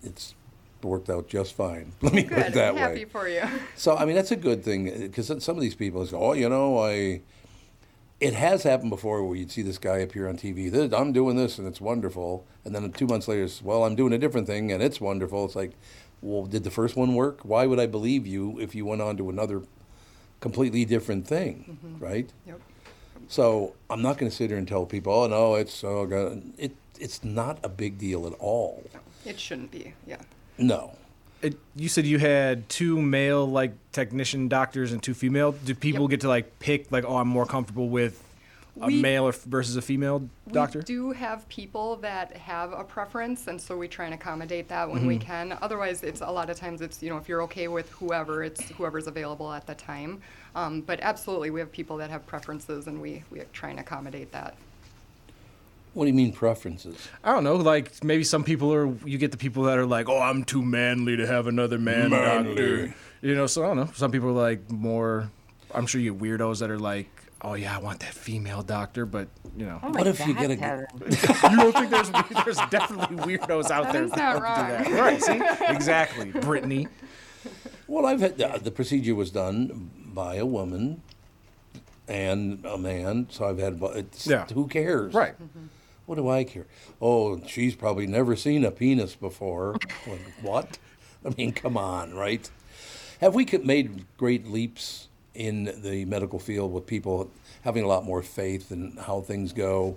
it's 0.03 0.36
worked 0.83 1.10
out 1.10 1.27
just 1.27 1.53
fine. 1.55 1.91
Let 2.01 2.13
me 2.13 2.23
put 2.23 2.38
it 2.38 2.43
Good. 2.45 2.53
that 2.53 2.75
Happy 2.75 2.93
way. 2.93 3.05
for 3.05 3.27
you. 3.27 3.43
So 3.75 3.95
I 3.95 4.05
mean 4.05 4.15
that's 4.15 4.31
a 4.31 4.36
good 4.36 4.63
thing 4.63 4.86
because 5.01 5.27
some 5.43 5.55
of 5.55 5.62
these 5.62 5.75
people 5.75 6.05
say, 6.05 6.15
"Oh, 6.15 6.33
you 6.33 6.49
know, 6.49 6.79
I." 6.79 7.21
It 8.19 8.33
has 8.33 8.63
happened 8.63 8.89
before 8.89 9.23
where 9.23 9.36
you'd 9.36 9.51
see 9.51 9.62
this 9.62 9.77
guy 9.77 9.97
appear 9.97 10.27
on 10.27 10.38
TV. 10.38 10.91
I'm 10.91 11.12
doing 11.13 11.36
this 11.36 11.60
and 11.60 11.67
it's 11.67 11.79
wonderful, 11.79 12.47
and 12.65 12.73
then 12.73 12.91
two 12.91 13.05
months 13.05 13.27
later, 13.27 13.43
it's, 13.43 13.62
well, 13.62 13.83
I'm 13.83 13.95
doing 13.95 14.12
a 14.12 14.17
different 14.17 14.47
thing 14.47 14.71
and 14.71 14.81
it's 14.81 14.99
wonderful. 14.99 15.45
It's 15.45 15.55
like, 15.55 15.73
well, 16.19 16.47
did 16.47 16.63
the 16.63 16.71
first 16.71 16.95
one 16.95 17.13
work? 17.13 17.41
Why 17.43 17.67
would 17.67 17.79
I 17.79 17.86
believe 17.86 18.25
you 18.25 18.60
if 18.60 18.73
you 18.73 18.88
went 18.88 19.03
on 19.03 19.17
to 19.17 19.29
another 19.29 19.62
completely 20.39 20.86
different 20.86 21.28
thing, 21.28 21.78
mm-hmm. 21.84 22.04
right? 22.04 22.30
Yep. 22.45 22.62
So 23.28 23.73
I'm 23.89 24.02
not 24.02 24.17
going 24.17 24.30
to 24.30 24.36
sit 24.36 24.50
here 24.50 24.58
and 24.58 24.67
tell 24.67 24.86
people, 24.86 25.12
oh 25.13 25.28
no, 25.28 25.56
it's 25.56 25.84
oh, 25.84 26.06
God. 26.06 26.41
it 26.58 26.76
it's 27.00 27.23
not 27.23 27.60
a 27.63 27.69
big 27.69 27.97
deal 27.97 28.26
at 28.26 28.34
all. 28.39 28.84
It 29.26 29.39
shouldn't 29.39 29.71
be. 29.71 29.93
Yeah. 30.08 30.17
No, 30.58 30.93
It, 31.43 31.60
you 31.76 31.88
said 31.89 32.06
you 32.06 32.17
had 32.17 32.67
two 32.69 33.00
male 33.00 33.45
like 33.45 33.73
technician 33.91 34.47
doctors 34.47 34.91
and 34.91 35.04
two 35.04 35.13
female. 35.13 35.52
Do 35.52 35.76
people 35.76 36.06
Yep. 36.06 36.10
get 36.10 36.21
to 36.21 36.28
like 36.30 36.58
pick 36.60 36.91
like, 36.91 37.06
oh, 37.06 37.17
I'm 37.17 37.28
more 37.28 37.45
comfortable 37.45 37.89
with 37.89 38.23
a 38.81 38.87
We- 38.87 39.01
male 39.01 39.31
versus 39.45 39.75
a 39.75 39.81
female 39.81 40.29
doctor? 40.51 40.79
We 40.79 40.85
do 40.85 41.11
have 41.11 41.47
people 41.49 41.95
that 41.97 42.35
have 42.37 42.71
a 42.73 42.83
preference, 42.83 43.47
and 43.47 43.59
so 43.61 43.77
we 43.77 43.87
try 43.87 44.05
and 44.05 44.13
accommodate 44.13 44.67
that 44.69 44.89
when 44.89 45.05
we 45.07 45.17
can. 45.17 45.57
Otherwise, 45.61 46.03
it's 46.03 46.21
a 46.21 46.31
lot 46.31 46.49
of 46.49 46.57
times 46.57 46.81
it's 46.81 47.01
you 47.01 47.09
know 47.09 47.17
if 47.17 47.27
you're 47.29 47.41
okay 47.43 47.67
with 47.67 47.89
whoever, 47.91 48.43
it's 48.43 48.69
whoever's 48.71 49.07
available 49.07 49.51
at 49.51 49.65
the 49.67 49.75
time. 49.75 50.21
Um, 50.55 50.81
but 50.81 50.99
absolutely, 51.01 51.49
we 51.49 51.59
have 51.59 51.71
people 51.71 51.97
that 51.97 52.09
have 52.09 52.25
preferences, 52.25 52.87
and 52.87 53.01
we 53.01 53.23
we 53.31 53.41
try 53.53 53.69
and 53.69 53.79
accommodate 53.79 54.31
that. 54.31 54.55
what 55.93 56.03
do 56.05 56.09
you 56.09 56.13
mean 56.15 56.31
preferences? 56.31 57.07
I 57.23 57.31
don't 57.33 57.43
know. 57.43 57.55
Like 57.55 58.03
maybe 58.03 58.23
some 58.23 58.43
people 58.43 58.71
are. 58.73 58.87
You 59.05 59.17
get 59.17 59.31
the 59.31 59.37
people 59.37 59.63
that 59.63 59.77
are 59.77 59.85
like, 59.85 60.07
"Oh, 60.09 60.19
I'm 60.19 60.43
too 60.43 60.61
manly 60.61 61.17
to 61.17 61.25
have 61.25 61.47
another 61.47 61.79
man 61.79 62.11
Manly. 62.11 62.55
doctor." 62.55 62.95
You 63.21 63.33
know, 63.33 63.47
so 63.47 63.63
I 63.63 63.67
don't 63.67 63.77
know. 63.77 63.89
Some 63.95 64.11
people 64.11 64.29
are 64.29 64.33
like 64.49 64.69
more. 64.69 65.31
I'm 65.73 65.87
sure 65.87 65.99
you 65.99 66.13
get 66.13 66.21
weirdos 66.21 66.59
that 66.59 66.69
are 66.69 66.77
like, 66.79 67.09
"Oh 67.41 67.54
yeah, 67.54 67.76
I 67.76 67.80
want 67.80 68.00
that 68.02 68.13
female 68.13 68.62
doctor," 68.63 69.06
but 69.06 69.28
you 69.56 69.65
know, 69.65 69.80
Oh 69.84 69.89
What 69.89 70.08
if 70.08 70.26
you 70.26 70.34
get 70.34 70.52
a- 70.52 70.58
Kevin. 70.58 70.86
you 71.02 71.58
don't 71.58 71.73
think 71.76 71.89
there's 71.91 72.10
there's 72.45 72.69
definitely 72.69 73.17
weirdos 73.17 73.69
out 73.71 73.91
there 73.91 74.08
Kevin's 74.08 74.12
that 74.12 74.17
not 74.17 74.34
don't 74.34 74.43
wrong. 74.43 74.93
that, 74.93 75.00
right? 75.00 75.21
See, 75.21 75.41
exactly, 75.73 76.32
Brittany. 76.32 76.88
Well, 77.88 78.06
I've 78.06 78.19
had 78.19 78.38
the, 78.38 78.60
the 78.62 78.71
procedure 78.71 79.15
was 79.15 79.32
done 79.32 79.89
by 80.13 80.36
a 80.36 80.45
woman 80.45 81.02
and 82.08 82.65
a 82.65 82.78
man, 82.78 83.28
so 83.30 83.45
I've 83.45 83.60
had. 83.60 83.80
bo- 83.80 83.91
It's, 83.93 84.28
Yeah. 84.28 84.45
Who 84.54 84.67
cares? 84.67 85.13
Right. 85.13 85.36
What 86.06 86.15
do 86.15 86.30
I 86.30 86.43
care? 86.45 86.65
Oh, 87.02 87.41
she's 87.45 87.76
probably 87.76 88.08
never 88.08 88.36
seen 88.36 88.63
a 88.63 88.71
penis 88.71 89.15
before. 89.15 89.76
like, 90.08 90.19
what? 90.41 90.78
I 91.26 91.30
mean, 91.38 91.52
come 91.52 91.76
on, 91.78 92.13
right? 92.13 92.50
Have 93.19 93.36
we 93.36 93.45
made 93.63 94.06
great 94.17 94.47
leaps 94.47 95.08
in 95.38 95.71
the 95.84 96.04
medical 96.06 96.39
field 96.39 96.73
with 96.73 96.86
people 96.86 97.30
having 97.62 97.84
a 97.84 97.88
lot 97.88 98.04
more 98.04 98.21
faith 98.23 98.71
in 98.71 98.97
how 98.97 99.21
things 99.21 99.54
go? 99.54 99.95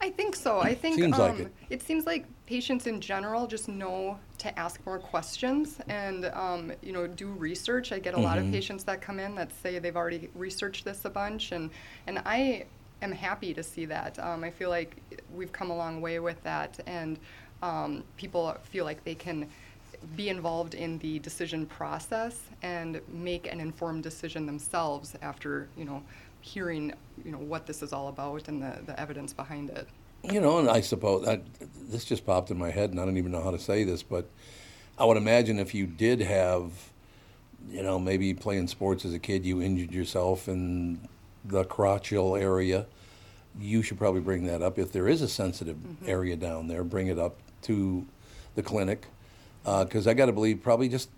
I 0.00 0.10
think 0.10 0.34
so. 0.34 0.58
I 0.58 0.74
think 0.74 0.96
Seems 0.96 1.16
um, 1.18 1.38
like 1.38 1.50
it. 1.70 1.80
seems 1.82 2.06
like 2.06 2.24
patients 2.46 2.88
in 2.88 3.00
general 3.00 3.46
just 3.46 3.68
know 3.68 4.18
to 4.38 4.58
ask 4.58 4.84
more 4.84 4.98
questions 4.98 5.78
and 5.88 6.24
um, 6.34 6.72
you 6.82 6.92
know 6.92 7.06
do 7.06 7.28
research. 7.28 7.92
I 7.92 8.00
get 8.00 8.14
a 8.14 8.18
lot 8.18 8.36
Mm-hmm. 8.38 8.48
of 8.48 8.52
patients 8.52 8.84
that 8.84 9.00
come 9.00 9.20
in 9.20 9.34
that 9.36 9.52
say 9.62 9.78
they've 9.78 9.96
already 9.96 10.28
researched 10.34 10.84
this 10.84 11.04
a 11.04 11.10
bunch, 11.10 11.52
and 11.52 11.70
and 12.08 12.20
I 12.26 12.64
am 13.02 13.12
happy 13.12 13.54
to 13.54 13.62
see 13.62 13.84
that. 13.86 14.18
Um, 14.18 14.42
I 14.42 14.50
feel 14.50 14.70
like 14.70 14.96
we've 15.32 15.52
come 15.52 15.70
a 15.70 15.76
long 15.76 16.00
way 16.00 16.18
with 16.18 16.42
that, 16.42 16.80
and 16.86 17.18
um, 17.62 18.02
people 18.16 18.56
feel 18.64 18.84
like 18.84 19.04
they 19.04 19.14
can 19.14 19.48
be 20.16 20.28
involved 20.28 20.74
in 20.74 20.98
the 20.98 21.18
decision 21.20 21.66
process 21.66 22.40
and 22.62 23.00
make 23.08 23.50
an 23.50 23.60
informed 23.60 24.02
decision 24.02 24.46
themselves 24.46 25.14
after 25.22 25.68
you 25.76 25.84
know 25.84 26.02
hearing 26.40 26.92
you 27.24 27.30
know 27.30 27.38
what 27.38 27.66
this 27.66 27.82
is 27.82 27.92
all 27.92 28.08
about 28.08 28.48
and 28.48 28.62
the, 28.62 28.78
the 28.86 28.98
evidence 29.00 29.32
behind 29.32 29.70
it. 29.70 29.88
You 30.22 30.40
know, 30.40 30.58
and 30.58 30.68
I 30.68 30.80
suppose 30.80 31.24
that 31.24 31.42
this 31.88 32.04
just 32.04 32.24
popped 32.24 32.50
in 32.50 32.58
my 32.58 32.70
head, 32.70 32.90
and 32.90 33.00
I 33.00 33.04
don't 33.04 33.16
even 33.16 33.32
know 33.32 33.42
how 33.42 33.50
to 33.50 33.58
say 33.58 33.82
this, 33.82 34.02
but 34.04 34.28
I 34.96 35.04
would 35.04 35.16
imagine 35.16 35.58
if 35.58 35.74
you 35.74 35.86
did 35.86 36.20
have, 36.20 36.70
you 37.68 37.82
know, 37.82 37.98
maybe 37.98 38.32
playing 38.32 38.68
sports 38.68 39.04
as 39.04 39.14
a 39.14 39.18
kid, 39.18 39.44
you 39.44 39.60
injured 39.60 39.90
yourself 39.90 40.46
in 40.46 41.08
the 41.44 41.64
crotchal 41.64 42.40
area, 42.40 42.86
you 43.58 43.82
should 43.82 43.98
probably 43.98 44.20
bring 44.20 44.46
that 44.46 44.62
up. 44.62 44.78
If 44.78 44.92
there 44.92 45.08
is 45.08 45.22
a 45.22 45.28
sensitive 45.28 45.76
mm-hmm. 45.76 46.08
area 46.08 46.36
down 46.36 46.68
there, 46.68 46.84
bring 46.84 47.08
it 47.08 47.18
up 47.18 47.38
to 47.62 48.06
the 48.54 48.62
clinic, 48.62 49.06
Uh, 49.64 49.84
because 49.84 50.06
I 50.06 50.14
got 50.14 50.26
to 50.26 50.32
believe 50.32 50.62
probably 50.62 50.88
just 50.88 51.08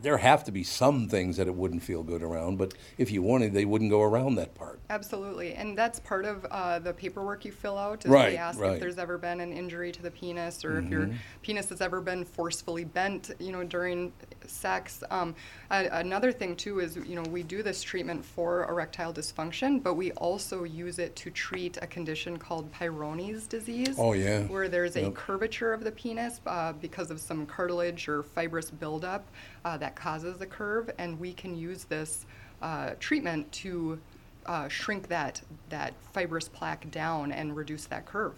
there 0.00 0.18
have 0.18 0.44
to 0.44 0.52
be 0.52 0.62
some 0.62 1.08
things 1.08 1.36
that 1.36 1.48
it 1.48 1.54
wouldn't 1.54 1.82
feel 1.82 2.02
good 2.02 2.22
around, 2.22 2.56
but 2.56 2.74
if 2.98 3.10
you 3.10 3.22
wanted, 3.22 3.52
they 3.52 3.64
wouldn't 3.64 3.90
go 3.90 4.02
around 4.02 4.36
that 4.36 4.54
part. 4.54 4.78
Absolutely, 4.90 5.54
and 5.54 5.76
that's 5.76 5.98
part 6.00 6.24
of 6.24 6.44
uh, 6.46 6.78
the 6.78 6.92
paperwork 6.92 7.44
you 7.44 7.52
fill 7.52 7.76
out. 7.76 8.04
Is 8.04 8.10
Right, 8.10 8.32
we 8.32 8.36
ask 8.36 8.60
right. 8.60 8.74
if 8.74 8.80
there's 8.80 8.98
ever 8.98 9.18
been 9.18 9.40
an 9.40 9.52
injury 9.52 9.90
to 9.92 10.02
the 10.02 10.10
penis, 10.10 10.64
or 10.64 10.78
if 10.78 10.88
your 10.88 11.10
penis 11.42 11.68
has 11.70 11.80
ever 11.80 12.00
been 12.00 12.24
forcefully 12.24 12.84
bent, 12.84 13.30
you 13.38 13.52
know, 13.52 13.64
during 13.64 14.12
sex. 14.46 15.02
Um, 15.10 15.34
a- 15.70 15.88
another 15.92 16.32
thing 16.32 16.56
too 16.56 16.80
is, 16.80 16.96
you 16.96 17.14
know, 17.14 17.22
we 17.22 17.42
do 17.42 17.62
this 17.62 17.82
treatment 17.82 18.24
for 18.24 18.68
erectile 18.68 19.12
dysfunction, 19.12 19.82
but 19.82 19.94
we 19.94 20.12
also 20.12 20.64
use 20.64 20.98
it 20.98 21.14
to 21.16 21.30
treat 21.30 21.78
a 21.82 21.86
condition 21.86 22.38
called 22.38 22.72
Peyronie's 22.72 23.46
disease. 23.46 23.96
Oh, 23.98 24.12
yeah. 24.12 24.42
Where 24.44 24.68
there's 24.68 24.96
a 24.96 25.10
curvature 25.10 25.72
of 25.72 25.84
the 25.84 25.92
penis 25.92 26.40
uh, 26.46 26.72
because 26.74 27.10
of 27.10 27.20
some 27.20 27.46
cartilage 27.46 28.08
or 28.08 28.22
fibrous 28.22 28.70
buildup 28.70 29.26
uh, 29.64 29.76
that 29.78 29.87
causes 29.94 30.38
the 30.38 30.46
curve, 30.46 30.90
and 30.98 31.18
we 31.18 31.32
can 31.32 31.56
use 31.56 31.84
this 31.84 32.26
uh, 32.62 32.90
treatment 33.00 33.50
to 33.52 33.98
uh, 34.46 34.68
shrink 34.68 35.08
that 35.08 35.40
that 35.68 35.92
fibrous 36.12 36.48
plaque 36.48 36.90
down 36.90 37.30
and 37.32 37.54
reduce 37.56 37.84
that 37.86 38.06
curve. 38.06 38.34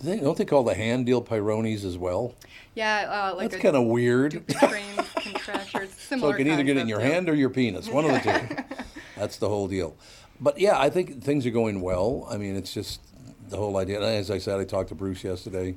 Do 0.00 0.08
they- 0.10 0.20
Don't 0.20 0.36
they 0.36 0.44
call 0.44 0.62
the 0.64 0.74
hand 0.74 1.06
deal 1.06 1.22
Peyronie's 1.22 1.84
as 1.84 1.96
well? 1.98 2.34
Yeah, 2.74 3.30
uh, 3.32 3.36
like 3.36 3.50
That's 3.50 3.62
kind 3.62 3.76
of 3.76 3.84
weird. 3.86 4.46
Contracture. 4.48 5.82
It's 5.82 5.94
So 6.08 6.08
similar. 6.16 6.34
it 6.34 6.38
can 6.38 6.48
either 6.48 6.62
get 6.62 6.76
in 6.76 6.88
your 6.88 7.00
hand 7.00 7.28
or 7.28 7.34
your 7.34 7.50
penis, 7.50 7.88
one 7.88 8.04
of 8.04 8.12
the 8.12 8.20
two. 8.20 8.84
That's 9.16 9.38
the 9.38 9.48
whole 9.48 9.68
deal. 9.68 9.96
But 10.40 10.58
yeah, 10.58 10.78
I 10.78 10.90
think 10.90 11.22
things 11.22 11.46
are 11.46 11.50
going 11.50 11.80
well. 11.80 12.26
I 12.30 12.36
mean, 12.36 12.56
it's 12.56 12.72
just 12.74 13.00
the 13.48 13.56
whole 13.56 13.76
idea. 13.78 14.00
As 14.00 14.30
I 14.30 14.38
said, 14.38 14.60
I 14.60 14.64
talked 14.64 14.90
to 14.90 14.94
Bruce 14.94 15.24
yesterday. 15.24 15.76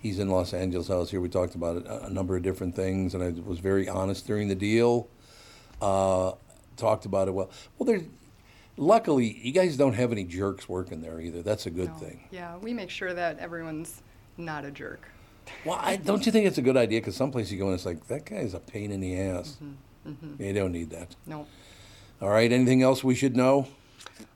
He's 0.00 0.18
in 0.18 0.28
Los 0.28 0.52
Angeles. 0.54 0.90
I 0.90 0.96
was 0.96 1.10
here. 1.10 1.20
We 1.20 1.28
talked 1.28 1.54
about 1.54 1.78
a 1.86 2.06
a 2.06 2.10
number 2.10 2.36
of 2.36 2.42
different 2.42 2.74
things, 2.76 3.14
and 3.14 3.22
I 3.22 3.30
was 3.48 3.58
very 3.58 3.88
honest 3.88 4.26
during 4.26 4.48
the 4.48 4.54
deal. 4.54 5.08
Uh, 5.80 6.32
talked 6.76 7.06
about 7.06 7.28
it 7.28 7.32
well. 7.32 7.50
Well, 7.78 7.86
there. 7.86 8.00
Luckily, 8.78 9.38
you 9.42 9.52
guys 9.52 9.76
don't 9.78 9.94
have 9.94 10.12
any 10.12 10.22
jerks 10.24 10.68
working 10.68 11.00
there 11.00 11.18
either. 11.18 11.40
That's 11.42 11.64
a 11.64 11.70
good 11.70 11.88
No. 11.88 11.94
thing. 11.94 12.20
Yeah, 12.30 12.58
we 12.58 12.74
make 12.74 12.90
sure 12.90 13.14
that 13.14 13.38
everyone's 13.38 14.02
not 14.36 14.66
a 14.66 14.70
jerk. 14.70 15.08
Well, 15.64 15.78
I, 15.80 15.96
don't 15.96 16.26
you 16.26 16.30
think 16.32 16.46
it's 16.46 16.58
a 16.58 16.62
good 16.62 16.76
idea? 16.76 17.00
Because 17.00 17.16
someplace 17.16 17.50
you 17.50 17.56
go 17.58 17.66
and 17.66 17.74
it's 17.74 17.86
like 17.86 18.06
that 18.08 18.26
guy's 18.26 18.52
a 18.52 18.60
pain 18.60 18.90
in 18.90 19.00
the 19.00 19.18
ass. 19.18 19.56
You 20.38 20.52
don't 20.52 20.72
need 20.72 20.90
that. 20.90 21.16
No. 21.24 21.46
All 22.20 22.28
right. 22.28 22.52
Anything 22.52 22.82
else 22.82 23.02
we 23.02 23.14
should 23.14 23.34
know? 23.34 23.66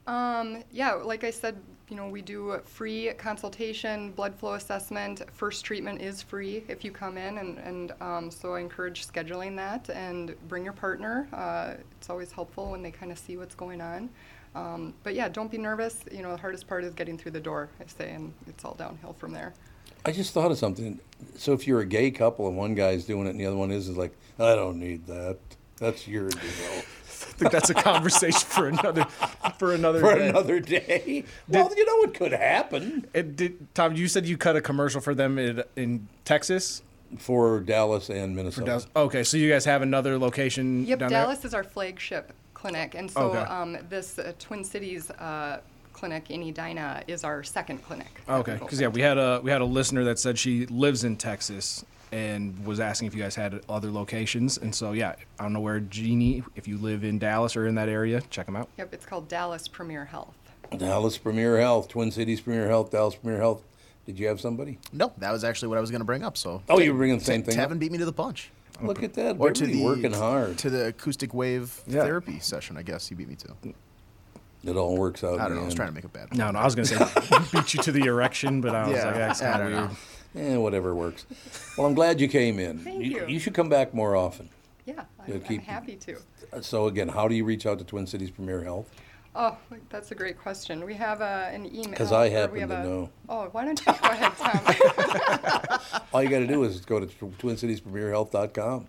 Um, 0.07 0.65
yeah, 0.73 0.93
like 0.95 1.23
I 1.23 1.31
said, 1.31 1.57
you 1.91 1.97
know, 1.97 2.07
we 2.07 2.23
do 2.23 2.53
a 2.53 2.61
free 2.61 3.13
consultation, 3.19 4.13
blood 4.13 4.35
flow 4.37 4.55
assessment. 4.55 5.23
First 5.33 5.65
treatment 5.65 6.01
is 6.01 6.23
free 6.23 6.65
if 6.69 6.85
you 6.85 6.93
come 6.93 7.19
in, 7.19 7.39
and, 7.39 7.59
and 7.59 7.93
um, 8.01 8.31
so 8.31 8.55
I 8.55 8.61
encourage 8.61 9.07
scheduling 9.07 9.57
that 9.57 9.91
and 9.91 10.37
bring 10.49 10.63
your 10.63 10.73
partner. 10.73 11.29
Uh, 11.33 11.75
it's 11.99 12.09
always 12.09 12.31
helpful 12.31 12.71
when 12.71 12.83
they 12.83 12.93
kind 12.93 13.11
of 13.11 13.19
see 13.19 13.37
what's 13.37 13.57
going 13.57 13.81
on. 13.81 14.09
Um, 14.55 14.95
but 15.03 15.15
yeah, 15.15 15.29
don't 15.29 15.51
be 15.51 15.59
nervous. 15.59 16.05
You 16.13 16.23
know, 16.23 16.31
the 16.31 16.37
hardest 16.37 16.69
part 16.69 16.85
is 16.85 16.95
getting 16.95 17.19
through 17.19 17.33
the 17.33 17.41
door, 17.41 17.69
I 17.81 17.87
say, 17.87 18.13
and 18.13 18.33
it's 18.47 18.65
all 18.65 18.75
downhill 18.75 19.15
from 19.19 19.33
there. 19.33 19.53
I 20.05 20.13
just 20.13 20.33
thought 20.33 20.53
of 20.53 20.59
something. 20.59 21.01
So 21.37 21.53
if 21.53 21.67
you're 21.67 21.81
a 21.81 21.87
gay 21.87 22.13
couple 22.13 22.47
and 22.49 22.57
one 22.57 22.75
guy's 22.75 23.05
doing 23.05 23.27
it 23.27 23.31
and 23.31 23.41
the 23.41 23.47
other 23.47 23.57
one 23.57 23.73
is, 23.73 23.89
is 23.89 23.97
like, 23.97 24.17
I 24.39 24.55
don't 24.55 24.79
need 24.79 25.07
that. 25.07 25.39
That's 25.77 26.07
your 26.07 26.29
deal 26.29 26.83
think 27.41 27.51
that's 27.53 27.71
a 27.71 27.75
conversation 27.75 28.39
for 28.41 28.69
another 28.69 29.05
for 29.59 29.73
another 29.73 30.01
for 30.01 30.15
day. 30.15 30.29
another 30.29 30.61
day. 30.61 31.25
Well, 31.49 31.73
you 31.77 31.85
know 31.87 32.03
it 32.05 32.15
could 32.15 32.33
happen 32.33 33.07
And 33.15 33.35
did, 33.37 33.75
Tom, 33.75 33.95
you 33.97 34.07
said 34.09 34.27
you 34.27 34.37
cut 34.37 34.55
a 34.57 34.61
commercial 34.61 35.01
for 35.01 35.15
them 35.15 35.39
in, 35.39 35.63
in 35.77 36.09
Texas. 36.25 36.83
for 37.19 37.61
Dallas 37.61 38.11
and 38.11 38.37
Minnesota. 38.37 38.67
Dallas- 38.67 38.87
Okay, 38.95 39.25
so 39.25 39.37
you 39.37 39.51
guys 39.51 39.65
have 39.65 39.83
another 39.83 40.19
location 40.19 40.85
Yep, 40.87 40.99
down 41.01 41.11
Dallas 41.11 41.45
is 41.45 41.55
our 41.55 41.65
flagship 41.65 42.33
clinic, 42.55 42.95
and 42.95 43.11
so 43.11 43.23
Okay. 43.31 43.39
um, 43.39 43.79
this 43.89 44.19
uh, 44.19 44.33
Twin 44.39 44.63
Cities 44.65 45.11
uh, 45.13 45.61
clinic 45.95 46.31
in 46.31 46.43
Edina 46.43 47.03
is 47.09 47.25
our 47.25 47.43
second 47.43 47.79
clinic. 47.83 48.21
Okay, 48.29 48.55
because 48.55 48.81
yeah, 48.81 48.89
we 48.89 49.01
had 49.01 49.17
a 49.19 49.41
we 49.43 49.51
had 49.51 49.61
a 49.63 49.65
listener 49.65 50.05
that 50.05 50.19
said 50.19 50.39
she 50.39 50.67
lives 50.67 51.03
in 51.05 51.17
Texas 51.17 51.85
and 52.13 52.65
was 52.67 52.81
asking 52.81 53.09
if 53.09 53.15
you 53.15 53.23
guys 53.23 53.35
had 53.35 53.61
other 53.69 53.91
locations. 53.91 54.59
And 54.59 54.75
so 54.75 54.93
yeah, 54.93 55.15
I 55.39 55.43
don't 55.43 55.53
know 55.53 55.61
where 55.61 55.81
Jeannie, 55.81 56.43
if 56.57 56.67
you 56.67 56.77
live 56.79 57.05
in 57.05 57.19
Dallas 57.19 57.57
or 57.57 57.67
in 57.67 57.75
that 57.77 57.89
area, 57.89 58.21
check 58.31 58.47
them 58.47 58.57
out. 58.57 58.69
Yep, 58.79 58.93
it's 58.95 59.07
called 59.07 59.29
Dallas 59.29 59.69
Premier 59.69 60.05
Health. 60.07 60.35
Dallas 60.77 61.19
Premier 61.19 61.59
Health, 61.59 61.89
Twin 61.89 62.11
Cities 62.11 62.41
Premier 62.41 62.69
Health, 62.69 62.91
Dallas 62.91 63.15
Premier 63.17 63.39
Health. 63.39 63.63
Did 64.07 64.19
you 64.19 64.27
have 64.29 64.41
somebody? 64.41 64.79
No, 64.93 65.13
that 65.19 65.31
was 65.31 65.45
actually 65.45 65.69
what 65.69 65.79
I 65.79 65.81
was 65.81 65.91
going 65.91 66.01
to 66.01 66.05
bring 66.07 66.25
up. 66.25 66.37
So 66.37 66.63
Oh, 66.69 66.81
you 66.81 66.93
were 66.93 66.99
bringing 66.99 67.19
the 67.19 67.25
same 67.25 67.43
thing. 67.43 67.59
up? 67.59 67.71
Tevin 67.71 67.79
beat 67.79 67.93
me 67.93 67.99
to 67.99 68.05
the 68.05 68.13
punch. 68.13 68.51
Look 68.83 69.03
at 69.03 69.13
that. 69.15 69.37
Or 69.39 69.51
to 69.53 69.63
Everybody 69.65 69.73
the 69.79 69.85
working 69.85 70.13
hard. 70.15 70.59
to 70.59 70.71
the 70.71 70.87
acoustic 70.89 71.35
wave 71.35 71.81
Yeah. 71.87 72.03
therapy 72.03 72.39
session. 72.41 72.77
I 72.79 72.83
guess 72.83 73.09
he 73.09 73.15
beat 73.15 73.29
me 73.29 73.37
to. 73.37 73.55
It 74.65 74.77
all 74.77 74.97
works 74.97 75.23
out. 75.23 75.39
I 75.39 75.49
don't 75.49 75.57
know. 75.57 75.63
I 75.63 75.67
was 75.67 75.75
trying 75.75 75.89
to 75.89 75.95
make 75.95 76.05
it 76.05 76.13
bad. 76.13 76.35
No, 76.37 76.51
no, 76.51 76.59
I 76.59 76.65
was 76.65 76.75
gonna 76.75 76.87
say 76.87 76.97
beat 77.53 77.75
you 77.75 77.83
to 77.83 77.93
the 77.93 78.05
erection, 78.05 78.61
but 78.61 78.75
I 78.75 78.87
was 78.89 78.97
Yeah, 78.97 79.07
like, 79.07 79.15
that's 79.17 79.41
kind 79.41 79.59
don't 79.59 79.67
of 79.73 79.73
weird. 79.79 79.91
know. 79.91 79.97
Eh, 80.37 80.57
whatever 80.57 80.95
works. 80.95 81.27
Well, 81.77 81.87
I'm 81.87 81.95
glad 81.95 82.21
you 82.21 82.29
came 82.29 82.59
in. 82.59 82.79
Thank 82.79 83.05
you. 83.05 83.27
You 83.27 83.39
should 83.41 83.55
come 83.55 83.69
back 83.69 83.93
more 83.93 84.15
often. 84.15 84.49
Yeah, 84.87 85.05
Yeah, 85.27 85.35
I'm, 85.35 85.41
keep- 85.43 85.61
I'm 85.61 85.67
happy 85.67 85.97
to. 85.97 86.17
Uh, 86.53 86.61
So 86.61 86.87
again, 86.87 87.09
how 87.09 87.27
do 87.29 87.35
you 87.35 87.45
reach 87.45 87.67
out 87.67 87.79
to 87.79 87.85
Twin 87.85 88.07
Cities 88.07 88.31
Premier 88.31 88.63
Health? 88.63 88.89
Oh, 89.35 89.57
that's 89.91 90.11
a 90.11 90.15
great 90.15 90.39
question. 90.39 90.85
We 90.85 90.95
have 90.95 91.21
uh, 91.21 91.49
an 91.53 91.67
email. 91.67 91.95
'Cause 91.95 92.13
I 92.13 92.29
happen 92.29 92.59
have 92.61 92.69
to 92.71 92.77
a- 92.81 92.85
know. 92.85 93.11
Oh, 93.29 93.49
why 93.53 93.65
don't 93.65 93.79
you 93.79 93.87
go 93.87 94.09
ahead, 94.09 94.33
Tom? 94.37 95.81
All 96.13 96.23
you 96.23 96.29
got 96.29 96.41
to 96.41 96.47
do 96.49 96.63
is 96.65 96.81
go 96.85 96.99
to 97.01 97.07
TwinCitiesPremierHealth.com. 97.07 98.87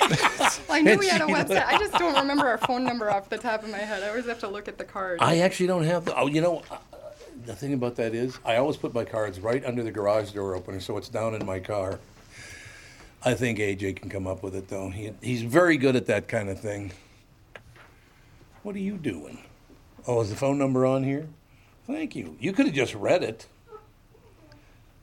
I 0.70 0.80
knew 0.82 0.96
we 0.98 1.08
had 1.08 1.20
a 1.22 1.24
website. 1.26 1.64
I 1.66 1.76
just 1.78 1.92
don't 1.94 2.14
remember 2.16 2.46
our 2.46 2.58
phone 2.58 2.84
number 2.84 3.10
off 3.10 3.28
the 3.28 3.36
top 3.38 3.62
of 3.64 3.70
my 3.70 3.78
head. 3.78 4.02
I 4.02 4.08
always 4.08 4.26
have 4.26 4.38
to 4.40 4.48
look 4.48 4.68
at 4.68 4.78
the 4.78 4.84
card. 4.84 5.18
I 5.20 5.38
actually 5.40 5.66
don't 5.66 5.82
have 5.84 6.04
the. 6.04 6.16
Oh, 6.16 6.26
you 6.28 6.40
know, 6.40 6.62
the 7.44 7.54
thing 7.54 7.72
about 7.72 7.96
that 7.96 8.14
is, 8.14 8.38
I 8.44 8.56
always 8.56 8.76
put 8.76 8.94
my 8.94 9.04
cards 9.04 9.40
right 9.40 9.64
under 9.64 9.82
the 9.82 9.90
garage 9.90 10.32
door 10.32 10.54
opener, 10.54 10.80
so 10.80 10.96
it's 10.96 11.08
down 11.08 11.34
in 11.34 11.44
my 11.44 11.60
car. 11.60 11.98
I 13.24 13.34
think 13.34 13.58
AJ 13.58 13.96
can 13.96 14.08
come 14.08 14.26
up 14.26 14.42
with 14.42 14.54
it, 14.54 14.68
though. 14.68 14.90
He, 14.90 15.12
he's 15.20 15.42
very 15.42 15.76
good 15.76 15.96
at 15.96 16.06
that 16.06 16.28
kind 16.28 16.48
of 16.48 16.60
thing. 16.60 16.92
What 18.62 18.76
are 18.76 18.80
you 18.80 18.96
doing? 18.96 19.38
Oh, 20.06 20.20
is 20.20 20.30
the 20.30 20.36
phone 20.36 20.58
number 20.58 20.86
on 20.86 21.02
here? 21.02 21.26
Thank 21.86 22.14
you. 22.14 22.36
You 22.38 22.52
could 22.52 22.66
have 22.66 22.74
just 22.74 22.94
read 22.94 23.22
it. 23.22 23.46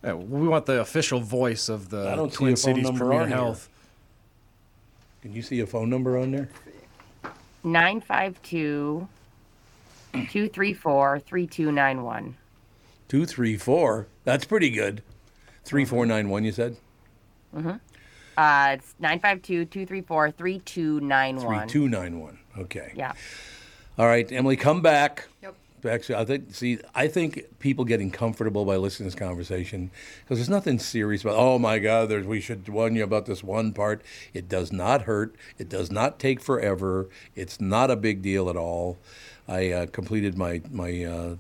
Yeah, 0.04 0.14
we 0.14 0.48
want 0.48 0.66
the 0.68 0.82
official 0.82 1.20
voice 1.20 1.68
of 1.68 1.90
the 1.90 2.10
I 2.10 2.16
don't 2.16 2.32
see 2.32 2.38
Twin 2.38 2.54
a 2.54 2.56
phone 2.56 2.58
Cities 2.58 2.84
number 2.84 3.06
Premier 3.06 3.22
on 3.22 3.28
here. 3.28 3.38
Health. 3.38 3.70
Can 5.24 5.34
you 5.34 5.42
see 5.42 5.60
a 5.62 5.68
phone 5.68 5.90
number 5.90 6.18
on 6.18 6.32
there? 6.32 6.50
952 7.64 9.08
234 10.28 11.20
3291. 11.20 12.38
Two 13.08 13.26
three 13.26 13.58
four. 13.58 14.08
That's 14.24 14.46
pretty 14.46 14.70
good. 14.70 15.04
Three 15.64 15.86
four 15.86 16.06
nine 16.06 16.30
one. 16.30 16.44
You 16.44 16.52
said 16.52 16.78
Uh, 17.54 18.76
it's 18.78 18.96
952 19.00 19.66
234 19.66 20.32
three 20.32 20.60
3291. 20.60 21.68
two 21.68 21.88
nine 21.88 22.20
one. 22.20 22.40
Okay. 22.58 22.92
Yeah. 22.96 23.14
All 23.98 24.08
right, 24.08 24.30
Emily, 24.32 24.58
come 24.58 24.82
back. 24.82 25.28
Yep. 25.42 25.56
Actually, 25.86 26.16
I 26.16 26.26
think 26.26 26.54
see, 26.56 26.80
I 26.96 27.08
think 27.08 27.46
people 27.60 27.86
getting 27.86 28.10
comfortable 28.10 28.66
by 28.66 28.76
listening 28.76 29.08
to 29.10 29.16
this 29.16 29.20
conversation 29.28 29.92
because 30.24 30.40
there's 30.40 30.50
nothing 30.50 30.80
serious 30.80 31.22
about. 31.22 31.36
Oh 31.38 31.60
my 31.60 31.78
God, 31.78 32.10
there's 32.10 32.26
we 32.26 32.42
should 32.42 32.68
warn 32.68 32.96
you 32.96 33.04
about 33.04 33.28
this 33.28 33.44
one 33.44 33.72
part. 33.72 34.02
It 34.34 34.50
does 34.50 34.72
not 34.74 35.04
hurt. 35.04 35.36
It 35.60 35.70
does 35.70 35.92
not 35.92 36.18
take 36.18 36.42
forever. 36.42 37.08
It's 37.36 37.62
not 37.62 37.92
a 37.92 37.96
big 37.96 38.24
deal 38.24 38.50
at 38.50 38.58
all. 38.58 38.98
I 39.48 39.72
uh, 39.72 39.86
completed 39.88 40.38
my 40.38 40.62
my 40.72 41.04
uh, 41.04 41.36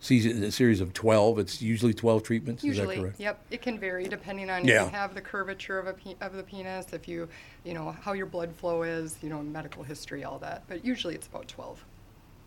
season, 0.00 0.42
a 0.42 0.50
series 0.50 0.80
of 0.80 0.92
twelve. 0.92 1.38
It's 1.38 1.60
usually 1.62 1.94
twelve 1.94 2.22
treatments. 2.22 2.64
is 2.64 2.76
that 2.76 2.82
Usually, 2.82 2.96
correct? 3.00 3.20
yep, 3.20 3.40
it 3.50 3.62
can 3.62 3.78
vary 3.78 4.04
depending 4.08 4.50
on 4.50 4.64
Yeah. 4.64 4.84
if 4.86 4.92
you 4.92 4.96
have 4.98 5.14
the 5.14 5.20
curvature 5.20 5.78
of 5.78 5.86
a 5.86 5.92
pe- 5.92 6.16
of 6.20 6.34
the 6.34 6.42
penis, 6.42 6.92
if 6.92 7.06
you, 7.06 7.28
you 7.64 7.74
know, 7.74 7.92
how 8.02 8.12
your 8.14 8.26
blood 8.26 8.52
flow 8.56 8.82
is, 8.82 9.16
you 9.22 9.28
know, 9.28 9.42
medical 9.42 9.82
history, 9.82 10.24
all 10.24 10.38
that. 10.40 10.64
But 10.68 10.84
usually 10.84 11.14
it's 11.14 11.26
about 11.26 11.46
12. 11.48 11.84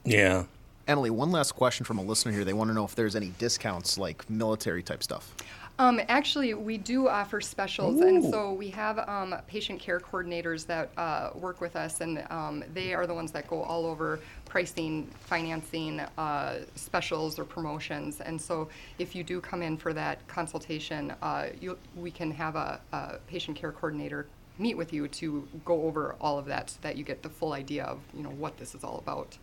Yeah. 0.05 0.43
Emily, 0.85 1.09
one 1.09 1.31
last 1.31 1.53
question 1.53 1.85
from 1.85 1.97
a 1.97 2.01
listener 2.03 2.33
here. 2.33 2.43
They 2.43 2.51
want 2.51 2.69
to 2.69 2.73
know 2.73 2.83
if 2.83 2.93
there's 2.93 3.15
any 3.15 3.29
discounts, 3.39 3.97
like 3.97 4.29
military 4.29 4.83
type 4.83 5.01
stuff. 5.01 5.33
Um, 5.79 5.99
actually, 6.07 6.53
we 6.53 6.77
do 6.77 7.07
offer 7.07 7.41
specials, 7.41 7.99
and 7.99 8.23
so 8.23 8.53
we 8.53 8.69
have 8.69 8.99
um, 9.09 9.35
patient 9.47 9.79
care 9.79 9.99
coordinators 9.99 10.67
that 10.67 10.91
uh, 10.97 11.31
work 11.33 11.61
with 11.61 11.75
us, 11.75 12.01
and 12.01 12.23
um, 12.29 12.63
they 12.75 12.93
are 12.93 13.07
the 13.07 13.13
ones 13.13 13.31
that 13.31 13.47
go 13.47 13.63
all 13.63 13.87
over 13.87 14.19
pricing, 14.45 15.09
financing, 15.21 15.99
uh, 15.99 16.59
specials, 16.75 17.39
or 17.39 17.43
promotions. 17.43 18.21
And 18.21 18.39
so, 18.39 18.69
if 18.99 19.15
you 19.15 19.23
do 19.23 19.41
come 19.41 19.63
in 19.63 19.75
for 19.75 19.93
that 19.93 20.25
consultation, 20.27 21.15
uh, 21.23 21.47
you, 21.59 21.75
we 21.95 22.11
can 22.11 22.29
have 22.29 22.55
a, 22.55 22.79
a 22.91 23.17
patient 23.25 23.57
care 23.57 23.71
coordinator 23.71 24.27
meet 24.59 24.77
with 24.77 24.93
you 24.93 25.07
to 25.07 25.47
go 25.65 25.81
over 25.85 26.15
all 26.21 26.37
of 26.37 26.45
that, 26.45 26.69
so 26.69 26.77
that 26.83 26.97
you 26.97 27.03
get 27.03 27.23
the 27.23 27.29
full 27.29 27.53
idea 27.53 27.83
of 27.85 27.99
you 28.13 28.21
know 28.21 28.29
what 28.29 28.57
this 28.57 28.75
is 28.75 28.83
all 28.83 28.99
about. 28.99 29.39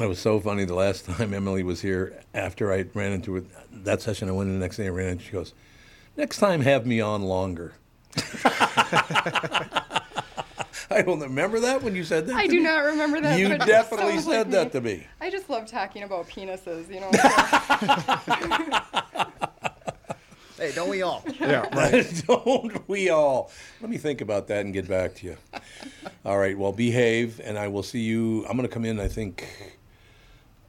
It 0.00 0.06
was 0.08 0.18
so 0.18 0.40
funny 0.40 0.64
the 0.64 0.74
last 0.74 1.04
time 1.06 1.32
Emily 1.34 1.62
was 1.62 1.80
here 1.80 2.22
after 2.34 2.72
I 2.72 2.84
ran 2.94 3.12
into 3.12 3.36
it. 3.36 3.44
That 3.84 4.00
session, 4.02 4.28
I 4.28 4.32
went 4.32 4.48
in 4.48 4.54
the 4.58 4.60
next 4.64 4.76
day 4.76 4.86
and 4.86 4.96
ran 4.96 5.08
into 5.10 5.24
She 5.24 5.32
goes, 5.32 5.54
Next 6.16 6.38
time, 6.38 6.60
have 6.62 6.86
me 6.86 7.00
on 7.00 7.22
longer. 7.22 7.74
I 10.92 11.02
don't 11.02 11.20
remember 11.20 11.60
that 11.60 11.82
when 11.82 11.94
you 11.94 12.02
said 12.02 12.26
that. 12.26 12.34
I 12.34 12.46
to 12.46 12.50
do 12.50 12.56
me? 12.58 12.62
not 12.64 12.84
remember 12.84 13.20
that. 13.20 13.38
You 13.38 13.56
definitely 13.58 14.14
sounds 14.14 14.24
said 14.24 14.50
like 14.52 14.72
that 14.72 14.72
to 14.72 14.80
me. 14.80 15.06
I 15.20 15.30
just 15.30 15.48
love 15.48 15.66
talking 15.66 16.02
about 16.02 16.28
penises, 16.28 16.92
you 16.92 17.00
know. 17.00 17.10
so- 17.12 17.26
Hey, 20.58 20.72
don't 20.74 20.90
we 20.90 21.00
all? 21.00 21.24
Yeah, 21.40 21.60
right. 21.74 22.22
don't 22.26 22.86
we 22.86 23.08
all? 23.08 23.50
Let 23.80 23.88
me 23.88 23.96
think 23.96 24.20
about 24.20 24.46
that 24.48 24.66
and 24.66 24.74
get 24.74 24.86
back 24.86 25.14
to 25.16 25.26
you. 25.28 25.36
All 26.22 26.36
right, 26.36 26.58
well, 26.58 26.72
behave, 26.72 27.40
and 27.42 27.58
I 27.58 27.68
will 27.68 27.82
see 27.82 28.00
you. 28.00 28.44
I'm 28.46 28.58
going 28.58 28.68
to 28.68 28.74
come 28.74 28.84
in, 28.84 29.00
I 29.00 29.08
think, 29.08 29.48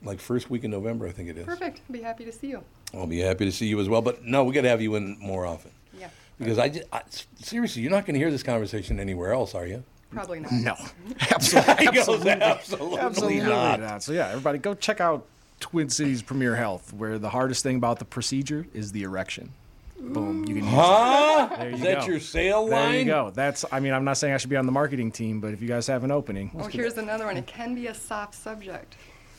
like 0.04 0.20
first 0.20 0.50
week 0.50 0.64
in 0.64 0.72
November, 0.72 1.08
I 1.08 1.12
think 1.12 1.30
it 1.30 1.38
is. 1.38 1.46
Perfect. 1.46 1.82
I'll 1.88 1.94
be 1.94 2.02
happy 2.02 2.26
to 2.26 2.32
see 2.32 2.48
you. 2.48 2.64
I'll 2.94 3.08
be 3.08 3.20
happy 3.20 3.46
to 3.46 3.52
see 3.52 3.68
you 3.68 3.80
as 3.80 3.88
well. 3.90 4.02
But 4.02 4.24
no, 4.26 4.44
we 4.44 4.54
got 4.54 4.62
to 4.62 4.70
have 4.70 4.82
you 4.82 4.96
in 4.96 5.18
more 5.20 5.46
often. 5.46 5.72
Yeah, 5.98 6.10
Because 6.40 6.58
I, 6.58 6.70
just, 6.70 6.88
I 6.92 7.02
seriously, 7.40 7.82
you're 7.82 7.92
not 7.92 8.06
going 8.06 8.14
to 8.16 8.20
hear 8.20 8.32
this 8.32 8.44
conversation 8.44 9.00
anywhere 9.00 9.34
else, 9.34 9.54
are 9.56 9.68
you? 9.68 9.84
probably 10.12 10.42
not. 10.42 10.52
No, 10.52 10.76
absolutely, 11.32 11.76
He 11.86 11.86
goes, 11.92 12.26
absolutely, 12.26 13.00
absolutely 13.00 13.40
not. 13.42 13.80
not. 13.80 14.04
So 14.04 14.12
yeah, 14.12 14.28
everybody 14.30 14.58
go 14.58 14.74
check 14.74 15.00
out 15.00 15.26
Twin 15.62 15.90
Cities 15.90 16.22
Premier 16.22 16.56
Health, 16.56 16.92
where 16.94 17.18
the 17.18 17.30
hardest 17.30 17.64
thing 17.64 17.78
about 17.78 18.00
the 18.00 18.06
procedure 18.06 18.66
is 18.74 18.92
the 18.92 19.04
erection. 19.04 19.54
Boom, 20.00 20.40
you 20.46 20.56
can. 20.56 20.64
use 20.64 20.74
Huh? 20.74 21.48
There 21.58 21.70
you 21.70 21.76
Is 21.76 21.82
that 21.84 22.00
go. 22.02 22.06
your 22.08 22.20
sale 22.20 22.66
There 22.66 22.76
line? 22.76 22.92
There 22.92 23.00
you 23.00 23.06
go. 23.06 23.32
That's. 23.34 23.64
I 23.72 23.80
mean, 23.80 23.94
I'm 23.94 24.04
not 24.04 24.18
saying 24.18 24.34
I 24.34 24.38
should 24.38 24.50
be 24.50 24.56
on 24.58 24.66
the 24.66 24.72
marketing 24.72 25.12
team, 25.12 25.40
but 25.40 25.54
if 25.54 25.62
you 25.62 25.68
guys 25.68 25.86
have 25.88 26.04
an 26.04 26.10
opening, 26.12 26.50
Oh, 26.58 26.66
here's 26.68 26.98
another 26.98 27.26
one. 27.28 27.38
It 27.38 27.46
can 27.46 27.76
be 27.76 27.86
a 27.88 27.94
soft 27.94 28.34
subject. 28.34 28.96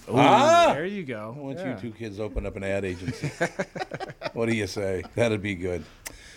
Ooh, 0.09 0.15
Ah! 0.17 0.73
there 0.75 0.87
you 0.87 1.05
go. 1.05 1.35
I 1.37 1.41
want 1.41 1.59
Yeah. 1.59 1.75
you 1.75 1.81
two 1.81 1.93
kids 1.93 2.19
open 2.19 2.45
up 2.47 2.57
an 2.57 2.65
ad 2.65 2.85
agency. 2.85 3.31
what 4.33 4.47
do 4.49 4.55
you 4.55 4.67
say? 4.67 5.03
That'd 5.15 5.43
be 5.43 5.55
good. 5.55 5.85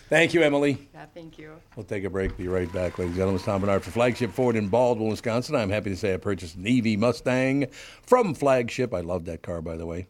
Thank 0.08 0.36
you, 0.36 0.44
Emily. 0.44 0.78
Yeah, 0.94 1.06
thank 1.16 1.40
you. 1.40 1.54
We'll 1.76 1.84
take 1.86 2.04
a 2.04 2.10
break. 2.12 2.38
Be 2.38 2.48
right 2.48 2.72
back, 2.72 3.00
ladies 3.00 3.14
and 3.14 3.16
gentlemen. 3.16 3.36
It's 3.38 3.46
Tom 3.46 3.62
Barnard 3.62 3.84
for 3.84 3.90
Flagship 3.90 4.32
Ford 4.32 4.56
in 4.56 4.68
Baldwin, 4.68 5.10
Wisconsin. 5.10 5.56
I'm 5.56 5.72
happy 5.72 5.90
to 5.90 5.96
say 5.98 6.14
I 6.14 6.18
purchased 6.18 6.58
an 6.58 6.68
EV 6.68 7.00
Mustang 7.00 7.66
from 8.04 8.36
Flagship. 8.36 8.94
I 8.94 9.00
love 9.00 9.26
that 9.26 9.42
car, 9.42 9.64
by 9.64 9.76
the 9.78 9.88
way. 9.88 10.06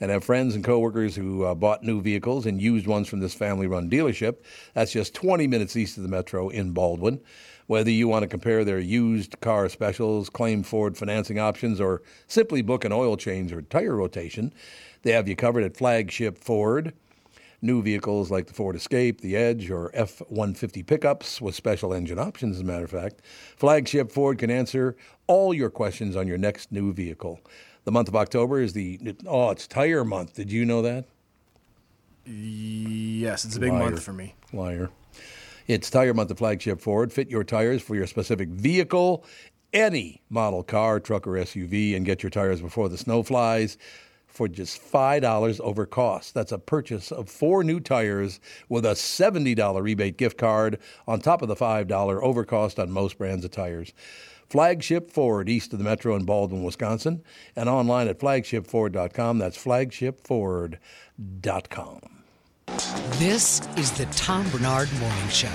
And 0.00 0.12
I 0.12 0.14
have 0.14 0.22
friends 0.24 0.54
and 0.54 0.62
coworkers 0.62 1.16
who 1.16 1.42
uh, 1.44 1.56
bought 1.56 1.82
new 1.82 2.00
vehicles 2.00 2.46
and 2.46 2.62
used 2.62 2.86
ones 2.86 3.08
from 3.08 3.18
this 3.18 3.34
family-run 3.34 3.90
dealership. 3.90 4.36
That's 4.74 4.92
just 4.92 5.12
20 5.14 5.48
minutes 5.48 5.74
east 5.76 5.96
of 5.96 6.04
the 6.04 6.08
metro 6.08 6.48
in 6.48 6.70
Baldwin. 6.70 7.20
Whether 7.66 7.90
you 7.90 8.08
want 8.08 8.22
to 8.22 8.28
compare 8.28 8.64
their 8.64 8.78
used 8.78 9.40
car 9.40 9.68
specials, 9.68 10.28
claim 10.28 10.62
Ford 10.62 10.96
financing 10.96 11.38
options, 11.38 11.80
or 11.80 12.02
simply 12.26 12.62
book 12.62 12.84
an 12.84 12.92
oil 12.92 13.16
change 13.16 13.52
or 13.52 13.62
tire 13.62 13.96
rotation, 13.96 14.52
they 15.02 15.12
have 15.12 15.28
you 15.28 15.36
covered 15.36 15.64
at 15.64 15.76
Flagship 15.76 16.38
Ford. 16.38 16.92
New 17.64 17.80
vehicles 17.80 18.28
like 18.28 18.46
the 18.46 18.54
Ford 18.54 18.74
Escape, 18.74 19.20
the 19.20 19.36
Edge, 19.36 19.70
or 19.70 19.92
F 19.94 20.20
150 20.28 20.82
pickups 20.82 21.40
with 21.40 21.54
special 21.54 21.94
engine 21.94 22.18
options, 22.18 22.56
as 22.56 22.62
a 22.62 22.64
matter 22.64 22.84
of 22.84 22.90
fact. 22.90 23.22
Flagship 23.56 24.10
Ford 24.10 24.38
can 24.38 24.50
answer 24.50 24.96
all 25.28 25.54
your 25.54 25.70
questions 25.70 26.16
on 26.16 26.26
your 26.26 26.38
next 26.38 26.72
new 26.72 26.92
vehicle. 26.92 27.40
The 27.84 27.92
month 27.92 28.08
of 28.08 28.16
October 28.16 28.60
is 28.60 28.72
the, 28.72 29.14
oh, 29.26 29.50
it's 29.50 29.68
tire 29.68 30.04
month. 30.04 30.34
Did 30.34 30.50
you 30.50 30.64
know 30.64 30.82
that? 30.82 31.04
Yes, 32.26 33.44
it's 33.44 33.56
a 33.56 33.60
big 33.60 33.72
Liar. 33.72 33.90
month 33.90 34.02
for 34.02 34.12
me. 34.12 34.34
Liar. 34.52 34.90
It's 35.68 35.90
Tire 35.90 36.12
Month 36.12 36.32
at 36.32 36.38
Flagship 36.38 36.80
Ford. 36.80 37.12
Fit 37.12 37.30
your 37.30 37.44
tires 37.44 37.82
for 37.82 37.94
your 37.94 38.08
specific 38.08 38.48
vehicle, 38.48 39.24
any 39.72 40.20
model 40.28 40.64
car, 40.64 40.98
truck, 40.98 41.24
or 41.26 41.32
SUV, 41.32 41.94
and 41.94 42.04
get 42.04 42.22
your 42.22 42.30
tires 42.30 42.60
before 42.60 42.88
the 42.88 42.98
snow 42.98 43.22
flies 43.22 43.78
for 44.26 44.48
just 44.48 44.82
$5 44.82 45.60
over 45.60 45.86
cost. 45.86 46.34
That's 46.34 46.50
a 46.50 46.58
purchase 46.58 47.12
of 47.12 47.28
four 47.28 47.62
new 47.62 47.78
tires 47.78 48.40
with 48.68 48.84
a 48.84 48.94
$70 48.94 49.80
rebate 49.80 50.16
gift 50.16 50.36
card 50.36 50.80
on 51.06 51.20
top 51.20 51.42
of 51.42 51.48
the 51.48 51.54
$5 51.54 52.22
over 52.22 52.44
cost 52.44 52.80
on 52.80 52.90
most 52.90 53.18
brands 53.18 53.44
of 53.44 53.52
tires. 53.52 53.92
Flagship 54.48 55.12
Ford, 55.12 55.48
east 55.48 55.72
of 55.72 55.78
the 55.78 55.84
metro 55.84 56.16
in 56.16 56.24
Baldwin, 56.24 56.64
Wisconsin, 56.64 57.22
and 57.54 57.68
online 57.68 58.08
at 58.08 58.18
flagshipford.com. 58.18 59.38
That's 59.38 59.62
flagshipford.com. 59.62 62.21
This 62.66 63.60
is 63.76 63.90
the 63.92 64.06
Tom 64.06 64.48
Barnard 64.50 64.92
Morning 64.98 65.28
Show. 65.28 65.52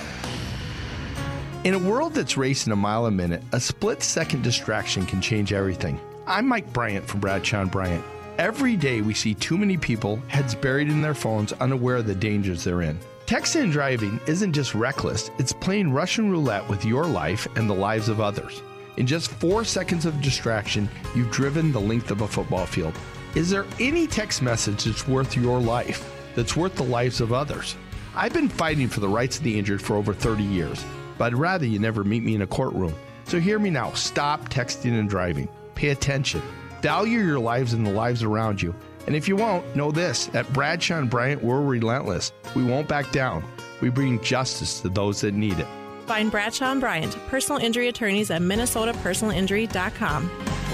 In 1.64 1.74
a 1.74 1.80
world 1.80 2.14
that's 2.14 2.38
racing 2.38 2.72
a 2.72 2.76
mile 2.76 3.08
a 3.08 3.12
minute, 3.12 3.44
a 3.52 3.60
split 3.60 4.04
second 4.04 4.44
distraction 4.44 5.06
can 5.06 5.22
change 5.22 5.54
everything. 5.54 6.00
I'm 6.26 6.48
Mike 6.48 6.72
Bryant 6.72 7.08
from 7.08 7.20
Bradshaw 7.20 7.62
and 7.62 7.72
Bryant. 7.72 8.06
Every 8.38 8.76
day 8.76 9.02
we 9.02 9.14
see 9.14 9.34
too 9.34 9.58
many 9.58 9.78
people, 9.78 10.22
heads 10.28 10.56
buried 10.56 10.90
in 10.90 11.02
their 11.02 11.14
phones, 11.14 11.54
unaware 11.54 11.98
of 11.98 12.08
the 12.08 12.16
dangers 12.16 12.64
they're 12.64 12.84
in. 12.84 13.00
Texting 13.26 13.64
and 13.64 13.72
driving 13.72 14.20
isn't 14.28 14.54
just 14.54 14.76
reckless, 14.76 15.32
it's 15.38 15.52
playing 15.52 15.92
Russian 15.92 16.30
roulette 16.30 16.68
with 16.70 16.86
your 16.86 17.06
life 17.06 17.48
and 17.56 17.70
the 17.70 17.76
lives 17.76 18.10
of 18.10 18.22
others. 18.22 18.62
In 18.98 19.06
just 19.06 19.32
four 19.32 19.66
seconds 19.66 20.06
of 20.06 20.22
distraction, 20.22 20.88
you've 21.16 21.32
driven 21.32 21.72
the 21.72 21.82
length 21.82 22.12
of 22.12 22.22
a 22.22 22.28
football 22.28 22.66
field. 22.66 22.98
Is 23.36 23.50
there 23.50 23.66
any 23.80 24.08
text 24.08 24.42
message 24.42 24.86
that's 24.86 25.08
worth 25.08 25.36
your 25.36 25.60
life, 25.60 26.17
that's 26.38 26.56
worth 26.56 26.76
the 26.76 26.84
lives 26.84 27.20
of 27.20 27.34
others? 27.34 27.76
I've 28.16 28.34
been 28.34 28.48
fighting 28.48 28.88
for 28.88 29.00
the 29.00 29.10
rights 29.10 29.38
of 29.38 29.44
the 29.44 29.58
injured 29.58 29.82
for 29.82 29.96
over 29.96 30.14
30 30.14 30.44
years, 30.44 30.86
but 31.18 31.26
I'd 31.26 31.34
rather 31.34 31.66
you 31.66 31.80
never 31.80 32.04
meet 32.04 32.24
me 32.24 32.36
in 32.36 32.44
a 32.44 32.48
courtroom. 32.48 32.94
So 33.26 33.40
hear 33.40 33.60
me 33.60 33.72
now 33.72 33.92
stop 33.94 34.50
texting 34.50 34.98
and 34.98 35.10
driving. 35.10 35.50
Pay 35.76 35.90
attention. 35.90 36.42
Value 36.82 37.20
your 37.20 37.40
lives 37.40 37.74
and 37.74 37.86
the 37.86 37.92
lives 37.92 38.24
around 38.24 38.62
you. 38.62 38.74
And 39.08 39.16
if 39.16 39.28
you 39.28 39.36
won't, 39.36 39.76
know 39.76 39.92
this 39.92 40.30
at 40.36 40.52
Bradshaw 40.54 41.00
and 41.00 41.10
Bryant, 41.10 41.44
we're 41.44 41.62
relentless. 41.62 42.32
We 42.56 42.64
won't 42.64 42.88
back 42.88 43.12
down. 43.12 43.44
We 43.82 43.90
bring 43.90 44.22
justice 44.22 44.80
to 44.82 44.90
those 44.90 45.22
that 45.22 45.34
need 45.34 45.60
it. 45.60 45.68
Find 46.06 46.30
Bradshaw 46.30 46.72
and 46.72 46.80
Bryant, 46.80 47.18
personal 47.28 47.60
injury 47.62 47.88
attorneys 47.88 48.32
at 48.32 48.42
minnesotapersonalinjury.com. 48.42 50.32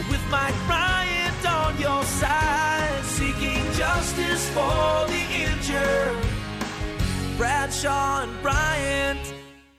With 0.10 0.30
Mike 0.30 0.56
Bryant 0.68 1.46
on 1.50 1.80
your 1.80 2.04
side, 2.04 2.73
seeking 2.73 2.73
justice 4.04 4.50
for 4.50 5.08
the 5.08 5.24
injured. 5.34 6.18
Bradshaw 7.38 8.24
and 8.24 8.42
Bryant. 8.42 9.34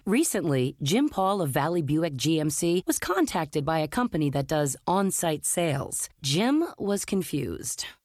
Recently, 0.07 0.77
Jim 0.83 1.11
Paul 1.11 1.43
of 1.43 1.51
Valley 1.51 1.83
Buick 1.83 2.15
GMC 2.15 2.87
was 2.87 2.99
contacted 2.99 3.67
by 3.67 3.81
a 3.81 3.89
company 3.89 4.31
that 4.31 4.47
does 4.47 4.79
on 4.87 5.11
site 5.11 5.45
sales. 5.45 6.09
Jim 6.23 6.65
was 6.79 7.05
confused. 7.05 7.85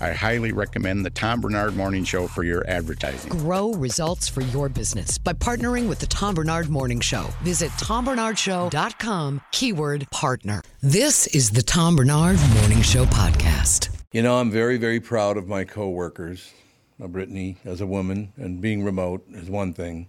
I 0.00 0.10
highly 0.12 0.50
recommend 0.50 1.06
the 1.06 1.10
Tom 1.10 1.40
Barnard 1.40 1.76
Morning 1.76 2.02
Show 2.02 2.26
for 2.26 2.42
your 2.42 2.68
advertising. 2.68 3.30
Grow 3.30 3.72
results 3.74 4.28
for 4.28 4.40
your 4.40 4.68
business 4.68 5.18
by 5.18 5.32
partnering 5.34 5.88
with 5.88 6.00
the 6.00 6.06
Tom 6.06 6.34
Barnard 6.34 6.68
Morning 6.68 6.98
Show. 6.98 7.28
Visit 7.42 7.70
tombarnardshow.com, 7.72 9.40
keyword 9.52 10.10
partner. 10.10 10.62
This 10.82 11.28
is 11.28 11.50
the 11.50 11.62
Tom 11.62 11.94
Barnard 11.94 12.38
Morning 12.54 12.82
Show 12.82 13.04
podcast. 13.06 13.90
You 14.10 14.22
know, 14.22 14.38
I'm 14.38 14.50
very, 14.50 14.78
very 14.78 14.98
proud 14.98 15.36
of 15.36 15.46
my 15.46 15.64
coworkers. 15.64 16.52
Now, 16.98 17.06
Brittany, 17.06 17.58
as 17.64 17.80
a 17.80 17.86
woman, 17.86 18.32
and 18.36 18.60
being 18.60 18.84
remote 18.84 19.24
is 19.30 19.48
one 19.50 19.72
thing, 19.72 20.08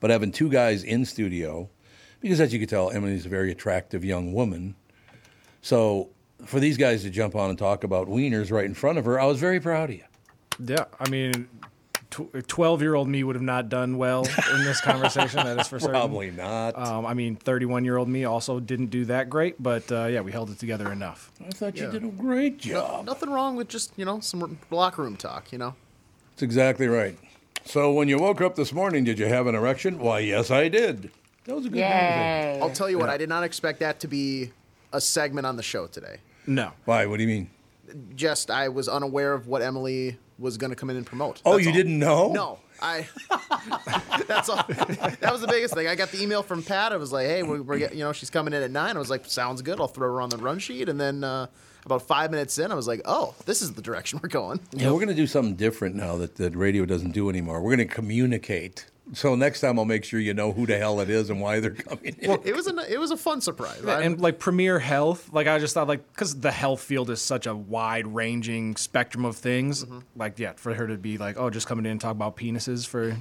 but 0.00 0.10
having 0.10 0.32
two 0.32 0.48
guys 0.48 0.82
in 0.84 1.04
studio, 1.04 1.68
because 2.20 2.40
as 2.40 2.52
you 2.52 2.58
can 2.58 2.68
tell, 2.68 2.90
Emily's 2.90 3.26
a 3.26 3.28
very 3.28 3.50
attractive 3.52 4.04
young 4.04 4.32
woman. 4.32 4.74
So 5.60 6.10
for 6.44 6.60
these 6.60 6.76
guys 6.76 7.02
to 7.02 7.10
jump 7.10 7.34
on 7.34 7.50
and 7.50 7.58
talk 7.58 7.84
about 7.84 8.08
wieners 8.08 8.50
right 8.50 8.64
in 8.64 8.74
front 8.74 8.98
of 8.98 9.04
her, 9.04 9.20
I 9.20 9.26
was 9.26 9.38
very 9.38 9.60
proud 9.60 9.90
of 9.90 9.96
you. 9.96 10.04
Yeah, 10.58 10.84
I 11.00 11.08
mean, 11.08 11.48
twelve-year-old 12.46 13.08
me 13.08 13.24
would 13.24 13.36
have 13.36 13.42
not 13.42 13.68
done 13.68 13.96
well 13.96 14.26
in 14.52 14.64
this 14.64 14.80
conversation. 14.80 15.44
that 15.44 15.58
is 15.58 15.68
for 15.68 15.80
certain. 15.80 15.94
Probably 15.94 16.30
not. 16.30 16.76
Um, 16.78 17.06
I 17.06 17.14
mean, 17.14 17.36
thirty-one-year-old 17.36 18.08
me 18.08 18.24
also 18.24 18.60
didn't 18.60 18.88
do 18.88 19.04
that 19.06 19.30
great, 19.30 19.62
but 19.62 19.90
uh, 19.90 20.06
yeah, 20.06 20.20
we 20.20 20.32
held 20.32 20.50
it 20.50 20.58
together 20.58 20.92
enough. 20.92 21.32
I 21.46 21.50
thought 21.50 21.76
you 21.76 21.90
did 21.90 22.04
a 22.04 22.08
great 22.08 22.58
job. 22.58 23.06
Nothing 23.06 23.30
wrong 23.30 23.56
with 23.56 23.68
just 23.68 23.92
you 23.96 24.04
know 24.04 24.20
some 24.20 24.58
locker 24.70 25.02
room 25.02 25.16
talk. 25.16 25.52
You 25.52 25.58
know. 25.58 25.74
That's 26.32 26.42
exactly 26.42 26.86
right. 26.86 27.18
So 27.64 27.92
when 27.92 28.08
you 28.08 28.18
woke 28.18 28.40
up 28.40 28.56
this 28.56 28.72
morning, 28.72 29.04
did 29.04 29.18
you 29.18 29.26
have 29.26 29.46
an 29.46 29.54
erection? 29.54 29.98
Why, 29.98 30.20
yes, 30.20 30.50
I 30.50 30.68
did. 30.68 31.10
That 31.44 31.54
was 31.54 31.66
a 31.66 31.68
good 31.68 31.80
conversation. 31.80 32.62
I'll 32.62 32.70
tell 32.70 32.90
you 32.90 32.98
what. 32.98 33.08
I 33.08 33.16
did 33.16 33.28
not 33.28 33.44
expect 33.44 33.80
that 33.80 34.00
to 34.00 34.08
be 34.08 34.50
a 34.92 35.00
segment 35.00 35.46
on 35.46 35.56
the 35.56 35.62
show 35.62 35.86
today. 35.86 36.16
No. 36.46 36.72
Why? 36.84 37.06
What 37.06 37.16
do 37.18 37.22
you 37.24 37.28
mean? 37.28 37.50
Just 38.14 38.50
I 38.50 38.68
was 38.68 38.88
unaware 38.88 39.32
of 39.34 39.46
what 39.46 39.62
Emily 39.62 40.16
was 40.38 40.56
going 40.56 40.70
to 40.70 40.76
come 40.76 40.90
in 40.90 40.96
and 40.96 41.06
promote. 41.06 41.40
Oh, 41.44 41.52
That's 41.52 41.64
you 41.64 41.70
all. 41.70 41.76
didn't 41.76 41.98
know? 41.98 42.32
No, 42.32 42.58
I. 42.80 43.06
that's 44.26 44.48
all. 44.48 44.56
That 45.20 45.30
was 45.32 45.40
the 45.40 45.46
biggest 45.48 45.74
thing. 45.74 45.86
I 45.88 45.94
got 45.94 46.10
the 46.10 46.20
email 46.22 46.42
from 46.42 46.62
Pat. 46.62 46.92
I 46.92 46.96
was 46.96 47.12
like, 47.12 47.26
"Hey, 47.26 47.42
we're, 47.42 47.62
we're 47.62 47.78
get- 47.78 47.94
you 47.94 48.00
know 48.00 48.12
she's 48.12 48.30
coming 48.30 48.54
in 48.54 48.62
at 48.62 48.70
nine. 48.70 48.96
I 48.96 48.98
was 48.98 49.10
like, 49.10 49.24
"Sounds 49.26 49.62
good. 49.62 49.78
I'll 49.80 49.88
throw 49.88 50.08
her 50.14 50.20
on 50.20 50.30
the 50.30 50.36
run 50.38 50.58
sheet." 50.58 50.88
And 50.88 51.00
then 51.00 51.22
uh, 51.22 51.46
about 51.86 52.02
five 52.02 52.30
minutes 52.30 52.58
in, 52.58 52.72
I 52.72 52.74
was 52.74 52.88
like, 52.88 53.02
"Oh, 53.04 53.34
this 53.46 53.62
is 53.62 53.72
the 53.74 53.82
direction 53.82 54.18
we're 54.22 54.28
going." 54.30 54.58
Yeah, 54.72 54.86
we're 54.90 54.94
going 54.98 55.08
to 55.08 55.14
do 55.14 55.26
something 55.26 55.54
different 55.54 55.94
now 55.94 56.16
that, 56.16 56.36
that 56.36 56.56
radio 56.56 56.84
doesn't 56.86 57.12
do 57.12 57.28
anymore. 57.28 57.60
We're 57.60 57.76
going 57.76 57.86
to 57.88 57.94
communicate. 57.94 58.86
So 59.14 59.34
next 59.34 59.60
time 59.60 59.78
I'll 59.78 59.84
make 59.84 60.04
sure 60.04 60.18
you 60.18 60.32
know 60.32 60.52
who 60.52 60.66
the 60.66 60.78
hell 60.78 61.00
it 61.00 61.10
is 61.10 61.28
and 61.28 61.40
why 61.40 61.60
they're 61.60 61.72
coming 61.72 62.16
in. 62.18 62.30
Well, 62.30 62.40
it 62.44 62.56
was 62.56 62.66
a 62.66 62.92
it 62.92 62.98
was 62.98 63.10
a 63.10 63.16
fun 63.16 63.40
surprise. 63.42 63.82
Yeah, 63.84 63.98
and 63.98 64.20
like 64.20 64.38
Premier 64.38 64.78
Health, 64.78 65.28
like 65.32 65.46
I 65.46 65.58
just 65.58 65.74
thought, 65.74 65.86
like 65.86 66.06
because 66.12 66.40
the 66.40 66.50
health 66.50 66.80
field 66.80 67.10
is 67.10 67.20
such 67.20 67.46
a 67.46 67.54
wide-ranging 67.54 68.76
spectrum 68.76 69.24
of 69.24 69.36
things. 69.36 69.84
Mm-hmm. 69.84 69.98
Like, 70.16 70.38
yeah, 70.38 70.52
for 70.56 70.72
her 70.74 70.86
to 70.86 70.96
be 70.96 71.18
like, 71.18 71.36
oh, 71.38 71.50
just 71.50 71.66
coming 71.66 71.84
in 71.84 71.92
and 71.92 72.00
talk 72.00 72.12
about 72.12 72.36
penises 72.36 72.86
for, 72.86 73.08
you 73.08 73.16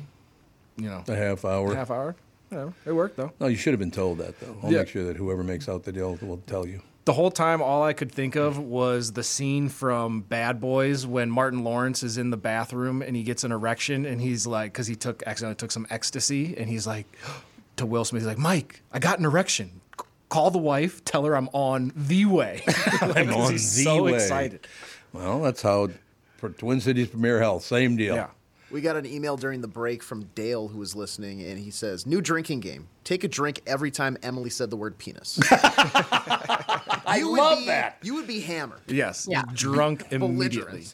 know, 0.89 1.03
a 1.07 1.15
half 1.15 1.43
hour. 1.43 1.73
a 1.73 1.75
half 1.75 1.91
hour. 1.91 2.15
You 2.51 2.57
know, 2.57 2.73
it 2.85 2.91
worked 2.93 3.17
though. 3.17 3.31
No, 3.39 3.47
you 3.47 3.55
should 3.57 3.73
have 3.73 3.79
been 3.79 3.91
told 3.91 4.17
that, 4.19 4.39
though. 4.39 4.57
I'll 4.63 4.71
Yeah. 4.71 4.79
make 4.79 4.87
sure 4.89 5.03
that 5.05 5.17
whoever 5.17 5.43
makes 5.43 5.67
out 5.69 5.83
the 5.83 5.91
deal 5.91 6.17
will 6.21 6.41
tell 6.47 6.67
you. 6.67 6.81
The 7.03 7.13
whole 7.13 7.31
time, 7.31 7.61
all 7.63 7.81
I 7.81 7.93
could 7.93 8.11
think 8.11 8.35
of 8.35 8.59
was 8.59 9.13
the 9.13 9.23
scene 9.23 9.69
from 9.69 10.21
Bad 10.21 10.61
Boys 10.61 11.05
when 11.05 11.31
Martin 11.31 11.63
Lawrence 11.63 12.03
is 12.03 12.17
in 12.17 12.29
the 12.29 12.37
bathroom 12.37 13.01
and 13.01 13.15
he 13.15 13.23
gets 13.23 13.43
an 13.43 13.51
erection 13.51 14.05
and 14.05 14.21
he's 14.21 14.45
like, 14.45 14.71
because 14.73 14.85
he 14.85 14.95
took 14.95 15.23
accidentally 15.25 15.55
took 15.55 15.71
some 15.71 15.87
ecstasy 15.89 16.55
and 16.57 16.69
he's 16.69 16.85
like, 16.85 17.07
to 17.77 17.85
Will 17.87 18.05
Smith, 18.05 18.21
he's 18.21 18.27
like, 18.27 18.37
Mike, 18.37 18.81
I 18.91 18.99
got 18.99 19.17
an 19.17 19.25
erection. 19.25 19.81
Call 20.29 20.51
the 20.51 20.59
wife, 20.59 21.03
tell 21.03 21.25
her 21.25 21.35
I'm 21.35 21.49
on 21.53 21.91
the 21.95 22.25
way. 22.25 22.63
Like, 23.01 23.17
I'm 23.17 23.33
on 23.33 23.51
he's 23.51 23.75
the 23.77 23.83
so 23.83 24.03
way. 24.03 24.13
excited. 24.13 24.67
Well, 25.11 25.41
that's 25.41 25.63
how 25.63 25.89
for 26.37 26.49
Twin 26.49 26.81
Cities 26.81 27.07
Premier 27.07 27.39
Health, 27.39 27.63
same 27.63 27.97
deal. 27.97 28.15
Yeah. 28.15 28.27
We 28.71 28.79
got 28.81 28.95
an 28.95 29.05
email 29.05 29.35
during 29.37 29.61
the 29.61 29.67
break 29.67 30.01
from 30.01 30.23
Dale 30.35 30.67
who 30.69 30.77
was 30.79 30.95
listening, 30.95 31.41
and 31.43 31.59
he 31.59 31.71
says, 31.71 32.05
"New 32.05 32.21
drinking 32.21 32.61
game: 32.61 32.87
take 33.03 33.23
a 33.23 33.27
drink 33.27 33.61
every 33.67 33.91
time 33.91 34.17
Emily 34.23 34.49
said 34.49 34.69
the 34.69 34.77
word 34.77 34.97
penis." 34.97 35.39
I 35.51 37.21
love 37.25 37.65
that. 37.65 37.97
You 38.01 38.15
would 38.15 38.27
be 38.27 38.39
hammered. 38.41 38.79
Yes, 38.87 39.27
Yeah. 39.29 39.43
drunk 39.53 40.05
immediately. 40.11 40.85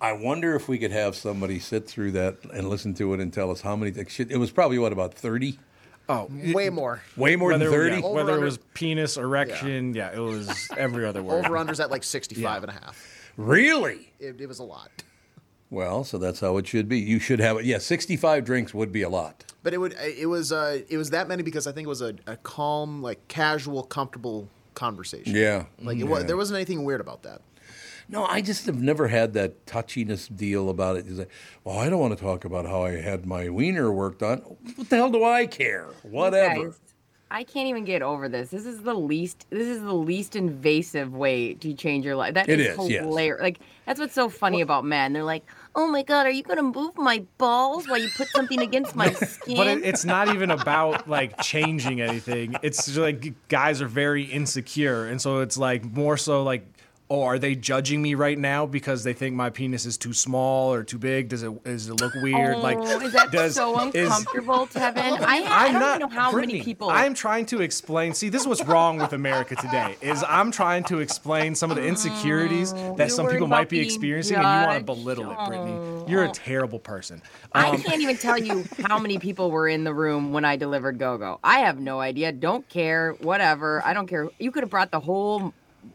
I 0.00 0.12
wonder 0.12 0.54
if 0.56 0.68
we 0.68 0.78
could 0.78 0.90
have 0.90 1.14
somebody 1.14 1.58
sit 1.60 1.86
through 1.86 2.12
that 2.12 2.38
and 2.52 2.68
listen 2.68 2.92
to 2.94 3.14
it 3.14 3.20
and 3.20 3.32
tell 3.32 3.50
us 3.50 3.60
how 3.60 3.76
many. 3.76 3.92
Shit, 4.08 4.30
it 4.30 4.36
was 4.38 4.50
probably 4.50 4.78
what 4.78 4.92
about 4.92 5.14
thirty? 5.14 5.58
Oh, 6.08 6.28
Way 6.52 6.68
more. 6.68 7.00
Way 7.16 7.36
more 7.36 7.52
than 7.52 7.60
whether, 7.60 7.70
thirty. 7.70 7.96
yeah, 7.96 8.02
Over, 8.02 8.14
whether 8.14 8.36
it 8.36 8.44
was 8.44 8.58
penis, 8.74 9.16
erection, 9.16 9.94
yeah, 9.94 10.10
it 10.12 10.18
was 10.18 10.68
every 10.76 11.06
other 11.06 11.22
word. 11.22 11.44
Over 11.44 11.54
unders 11.54 11.78
at 11.80 11.90
like 11.92 12.02
65 12.02 12.64
and 12.64 12.70
a 12.70 12.74
half. 12.74 13.30
Really? 13.36 14.12
It, 14.18 14.40
it 14.40 14.46
was 14.48 14.58
a 14.58 14.64
lot. 14.64 14.90
Well, 15.72 16.04
so 16.04 16.18
that's 16.18 16.40
how 16.40 16.58
it 16.58 16.66
should 16.66 16.86
be. 16.86 16.98
You 16.98 17.18
should 17.18 17.40
have 17.40 17.56
it. 17.56 17.64
Yeah, 17.64 17.78
sixty-five 17.78 18.44
drinks 18.44 18.74
would 18.74 18.92
be 18.92 19.00
a 19.00 19.08
lot. 19.08 19.46
But 19.62 19.72
it 19.72 19.78
would 19.78 19.94
it 20.00 20.26
was 20.28 20.52
uh, 20.52 20.80
it 20.86 20.98
was 20.98 21.08
that 21.10 21.28
many 21.28 21.42
because 21.42 21.66
I 21.66 21.72
think 21.72 21.86
it 21.86 21.88
was 21.88 22.02
a, 22.02 22.14
a 22.26 22.36
calm, 22.36 23.00
like 23.00 23.26
casual, 23.28 23.82
comfortable 23.82 24.48
conversation. 24.74 25.34
Yeah. 25.34 25.64
Like 25.80 25.96
it 25.98 26.04
was, 26.04 26.20
Yeah. 26.20 26.26
there 26.26 26.36
wasn't 26.36 26.56
anything 26.56 26.84
weird 26.84 27.00
about 27.00 27.22
that. 27.22 27.40
No, 28.06 28.26
I 28.26 28.42
just 28.42 28.66
have 28.66 28.82
never 28.82 29.08
had 29.08 29.32
that 29.32 29.64
touchiness 29.64 30.34
deal 30.34 30.68
about 30.68 30.96
it. 30.96 31.06
It's 31.08 31.18
like, 31.20 31.30
well, 31.64 31.78
I 31.78 31.88
don't 31.88 32.00
want 32.00 32.18
to 32.18 32.22
talk 32.22 32.44
about 32.44 32.66
how 32.66 32.82
I 32.84 33.00
had 33.00 33.24
my 33.24 33.48
wiener 33.48 33.90
worked 33.90 34.22
on. 34.22 34.38
What 34.76 34.90
the 34.90 34.96
hell 34.96 35.10
do 35.10 35.24
I 35.24 35.46
care? 35.46 35.86
Whatever. 36.02 36.64
Guys, 36.64 36.80
I 37.30 37.44
can't 37.44 37.68
even 37.68 37.86
get 37.86 38.02
over 38.02 38.28
this. 38.28 38.50
This 38.50 38.66
is 38.66 38.82
the 38.82 38.92
least. 38.92 39.46
This 39.48 39.68
is 39.68 39.80
the 39.80 39.94
least 39.94 40.36
invasive 40.36 41.14
way 41.14 41.54
to 41.54 41.72
change 41.72 42.04
your 42.04 42.16
life. 42.16 42.34
That 42.34 42.50
It 42.50 42.60
is 42.60 42.78
is, 42.78 42.90
yes. 42.90 43.04
hilarious. 43.04 43.40
Like 43.40 43.60
that's 43.86 43.98
what's 43.98 44.14
so 44.14 44.28
funny 44.28 44.60
about 44.60 44.84
men. 44.84 45.14
They're 45.14 45.24
like, 45.24 45.46
"Oh 45.74 45.86
my 45.88 46.02
god, 46.02 46.26
are 46.26 46.30
you 46.30 46.42
gonna 46.42 46.62
move 46.62 46.96
my 46.96 47.24
balls 47.38 47.88
while 47.88 47.98
you 47.98 48.08
put 48.16 48.28
something 48.28 48.60
against 48.60 48.94
my 48.96 49.12
skin?" 49.12 49.56
But 49.56 49.66
it, 49.68 49.84
it's 49.84 50.04
not 50.04 50.28
even 50.34 50.50
about 50.50 51.08
like 51.18 51.40
changing 51.42 52.00
anything. 52.00 52.56
It's 52.62 52.86
just 52.86 52.98
like 52.98 53.48
guys 53.48 53.80
are 53.82 53.88
very 53.88 54.24
insecure, 54.24 55.06
and 55.06 55.20
so 55.20 55.40
it's 55.40 55.56
like 55.56 55.84
more 55.84 56.16
so 56.16 56.42
like, 56.42 56.66
oh, 57.10 57.22
are 57.24 57.38
they 57.38 57.54
judging 57.54 58.00
me 58.00 58.14
right 58.14 58.38
now 58.38 58.64
because 58.64 59.04
they 59.04 59.12
think 59.12 59.36
my 59.36 59.50
penis 59.50 59.84
is 59.84 59.98
too 59.98 60.12
small 60.14 60.72
or 60.72 60.82
too 60.82 60.98
big? 60.98 61.28
Does 61.28 61.42
it 61.42 61.62
does 61.64 61.88
it 61.88 61.94
look 62.00 62.14
weird? 62.22 62.58
like, 62.58 62.78
Oh, 62.78 63.00
is 63.00 63.12
that 63.12 63.30
does, 63.30 63.54
so 63.54 63.88
is- 63.90 63.94
uncomfortable, 64.06 64.66
Tevin? 64.66 64.96
I, 65.20 65.42
I 65.42 65.66
I'm 65.66 65.72
don't 65.72 65.80
not, 65.80 65.96
even 66.00 66.08
know 66.08 66.14
how 66.14 66.30
Brittany, 66.30 66.54
many 66.54 66.64
people. 66.64 66.88
I'm 66.90 67.12
trying 67.14 67.46
to 67.46 67.60
explain. 67.60 68.14
See, 68.14 68.28
this 68.30 68.42
is 68.42 68.48
what's 68.48 68.64
wrong 68.64 68.96
with 68.98 69.12
America 69.12 69.56
today. 69.56 69.96
Is 70.00 70.24
I'm 70.28 70.50
trying 70.50 70.84
to 70.84 71.00
explain 71.00 71.54
some 71.54 71.70
of 71.70 71.76
the 71.76 71.84
insecurities 71.86 72.72
that 72.72 72.96
you're 72.98 73.08
some 73.08 73.28
people 73.28 73.46
might 73.46 73.68
be 73.68 73.80
experiencing, 73.80 74.36
and 74.36 74.44
you 74.44 74.66
want 74.66 74.78
to 74.78 74.84
belittle 74.84 75.30
it, 75.30 75.38
Brittany. 75.46 76.04
You're 76.10 76.24
a 76.24 76.30
terrible 76.32 76.78
person. 76.78 77.20
I 77.52 77.68
Um, 77.70 77.82
can't 77.82 78.00
even 78.00 78.16
tell 78.16 78.38
you 78.38 78.64
how 78.86 78.98
many 78.98 79.18
people 79.18 79.50
were 79.50 79.68
in 79.68 79.84
the 79.84 79.92
room 79.92 80.32
when 80.32 80.44
I 80.44 80.56
delivered 80.56 80.98
Go 80.98 81.18
Go. 81.18 81.38
I 81.44 81.58
have 81.60 81.78
no 81.78 82.00
idea. 82.00 82.32
Don't 82.32 82.66
care. 82.68 83.12
Whatever. 83.20 83.82
I 83.84 83.92
don't 83.92 84.06
care. 84.06 84.28
You 84.38 84.50
could 84.50 84.62
have 84.62 84.70
brought 84.70 84.90
the 84.90 85.00
whole 85.00 85.52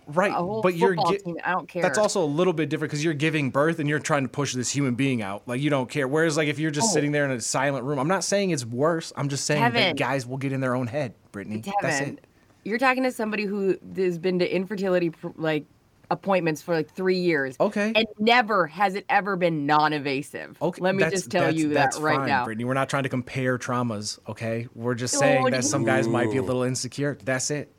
right, 0.07 0.33
but 0.63 0.75
you're 0.75 0.95
gi- 0.95 1.17
team. 1.19 1.37
I 1.43 1.51
don't 1.51 1.67
care. 1.67 1.81
That's 1.81 1.97
also 1.97 2.23
a 2.23 2.25
little 2.25 2.53
bit 2.53 2.69
different 2.69 2.89
because 2.91 3.03
you're 3.03 3.13
giving 3.13 3.49
birth 3.49 3.79
and 3.79 3.87
you're 3.89 3.99
trying 3.99 4.23
to 4.23 4.29
push 4.29 4.53
this 4.53 4.69
human 4.69 4.95
being 4.95 5.21
out. 5.21 5.47
Like 5.47 5.61
you 5.61 5.69
don't 5.69 5.89
care. 5.89 6.07
Whereas 6.07 6.37
like 6.37 6.47
if 6.47 6.59
you're 6.59 6.71
just 6.71 6.89
Oh. 6.89 6.93
sitting 6.93 7.11
there 7.11 7.25
in 7.25 7.31
a 7.31 7.39
silent 7.41 7.85
room, 7.85 7.99
I'm 7.99 8.07
not 8.07 8.23
saying 8.23 8.51
it's 8.51 8.65
worse. 8.65 9.13
I'm 9.15 9.29
just 9.29 9.45
saying 9.45 9.73
that 9.73 9.97
guys 9.97 10.25
will 10.25 10.37
get 10.37 10.51
in 10.53 10.59
their 10.61 10.75
own 10.75 10.87
head, 10.87 11.13
Brittany. 11.31 11.63
That's 11.81 12.01
it. 12.01 12.25
you're 12.63 12.77
talking 12.79 13.03
to 13.03 13.11
somebody 13.11 13.45
who 13.45 13.77
has 13.95 14.17
been 14.17 14.39
to 14.39 14.55
infertility 14.55 15.11
like 15.35 15.65
appointments 16.09 16.61
for 16.61 16.73
like 16.73 16.89
three 16.93 17.17
years. 17.17 17.55
Okay. 17.59 17.91
And 17.93 18.05
never 18.17 18.65
has 18.67 18.95
it 18.95 19.05
ever 19.09 19.35
been 19.35 19.65
non-invasive. 19.65 20.57
Okay, 20.61 20.81
Let 20.81 20.95
me 20.95 20.99
that's- 21.03 21.19
just 21.21 21.31
tell 21.31 21.41
that's- 21.41 21.59
you 21.61 21.69
that 21.69 21.73
that's 21.73 21.99
right 21.99 22.17
fine, 22.17 22.27
now. 22.27 22.45
Brittany. 22.45 22.63
We're 22.63 22.73
not 22.75 22.87
trying 22.89 23.03
to 23.03 23.09
compare 23.09 23.57
traumas, 23.57 24.17
okay? 24.27 24.67
We're 24.73 24.95
just 24.95 25.13
No, 25.15 25.19
saying 25.19 25.45
that 25.51 25.65
some 25.65 25.83
guys 25.83 26.07
might 26.07 26.31
be 26.31 26.37
a 26.37 26.41
little 26.43 26.63
insecure. 26.63 27.17
That's 27.25 27.51
it. 27.51 27.73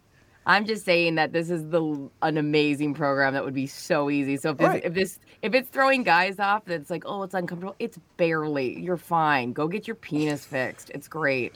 I'm 0.49 0.65
just 0.65 0.85
saying 0.85 1.17
that 1.17 1.33
this 1.33 1.51
is 1.51 1.69
the 1.69 2.11
an 2.23 2.39
amazing 2.39 2.95
program 2.95 3.35
that 3.35 3.45
would 3.45 3.55
be 3.55 3.67
so 3.67 4.11
easy. 4.11 4.37
So 4.39 4.51
if 4.51 4.59
this, 4.59 4.69
Right. 4.69 4.85
if 4.85 4.95
this 4.95 5.19
if 5.43 5.55
it's 5.55 5.69
throwing 5.69 6.03
guys 6.03 6.39
off, 6.41 6.65
that's 6.65 6.91
like 6.91 7.05
oh 7.07 7.23
it's 7.23 7.35
uncomfortable. 7.35 7.77
It's 7.79 7.99
barely. 8.17 8.81
You're 8.81 8.97
fine. 8.97 9.53
Go 9.53 9.69
get 9.69 9.87
your 9.87 9.95
penis 9.97 10.45
fixed. 10.47 10.91
It's 10.95 11.07
great. 11.07 11.55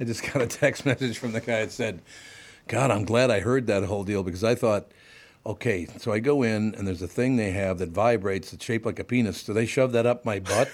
I 0.00 0.04
just 0.04 0.22
got 0.32 0.42
a 0.42 0.46
text 0.46 0.86
message 0.90 1.18
from 1.18 1.32
the 1.32 1.40
guy 1.40 1.60
that 1.60 1.72
said, 1.72 2.00
God, 2.66 2.90
I'm 2.90 3.04
glad 3.04 3.30
I 3.30 3.40
heard 3.40 3.66
that 3.66 3.84
whole 3.84 4.04
deal 4.04 4.22
because 4.22 4.44
I 4.44 4.54
thought, 4.54 4.90
okay, 5.46 5.86
so 5.98 6.12
I 6.12 6.18
go 6.18 6.42
in 6.42 6.74
and 6.74 6.86
there's 6.86 7.02
a 7.02 7.08
thing 7.08 7.36
they 7.36 7.50
have 7.52 7.78
that 7.78 7.90
vibrates 7.90 8.50
that's 8.50 8.64
shaped 8.64 8.86
like 8.86 8.98
a 8.98 9.04
penis. 9.04 9.44
Do 9.44 9.52
they 9.52 9.66
shove 9.66 9.92
that 9.92 10.06
up 10.06 10.24
my 10.24 10.40
butt? 10.40 10.68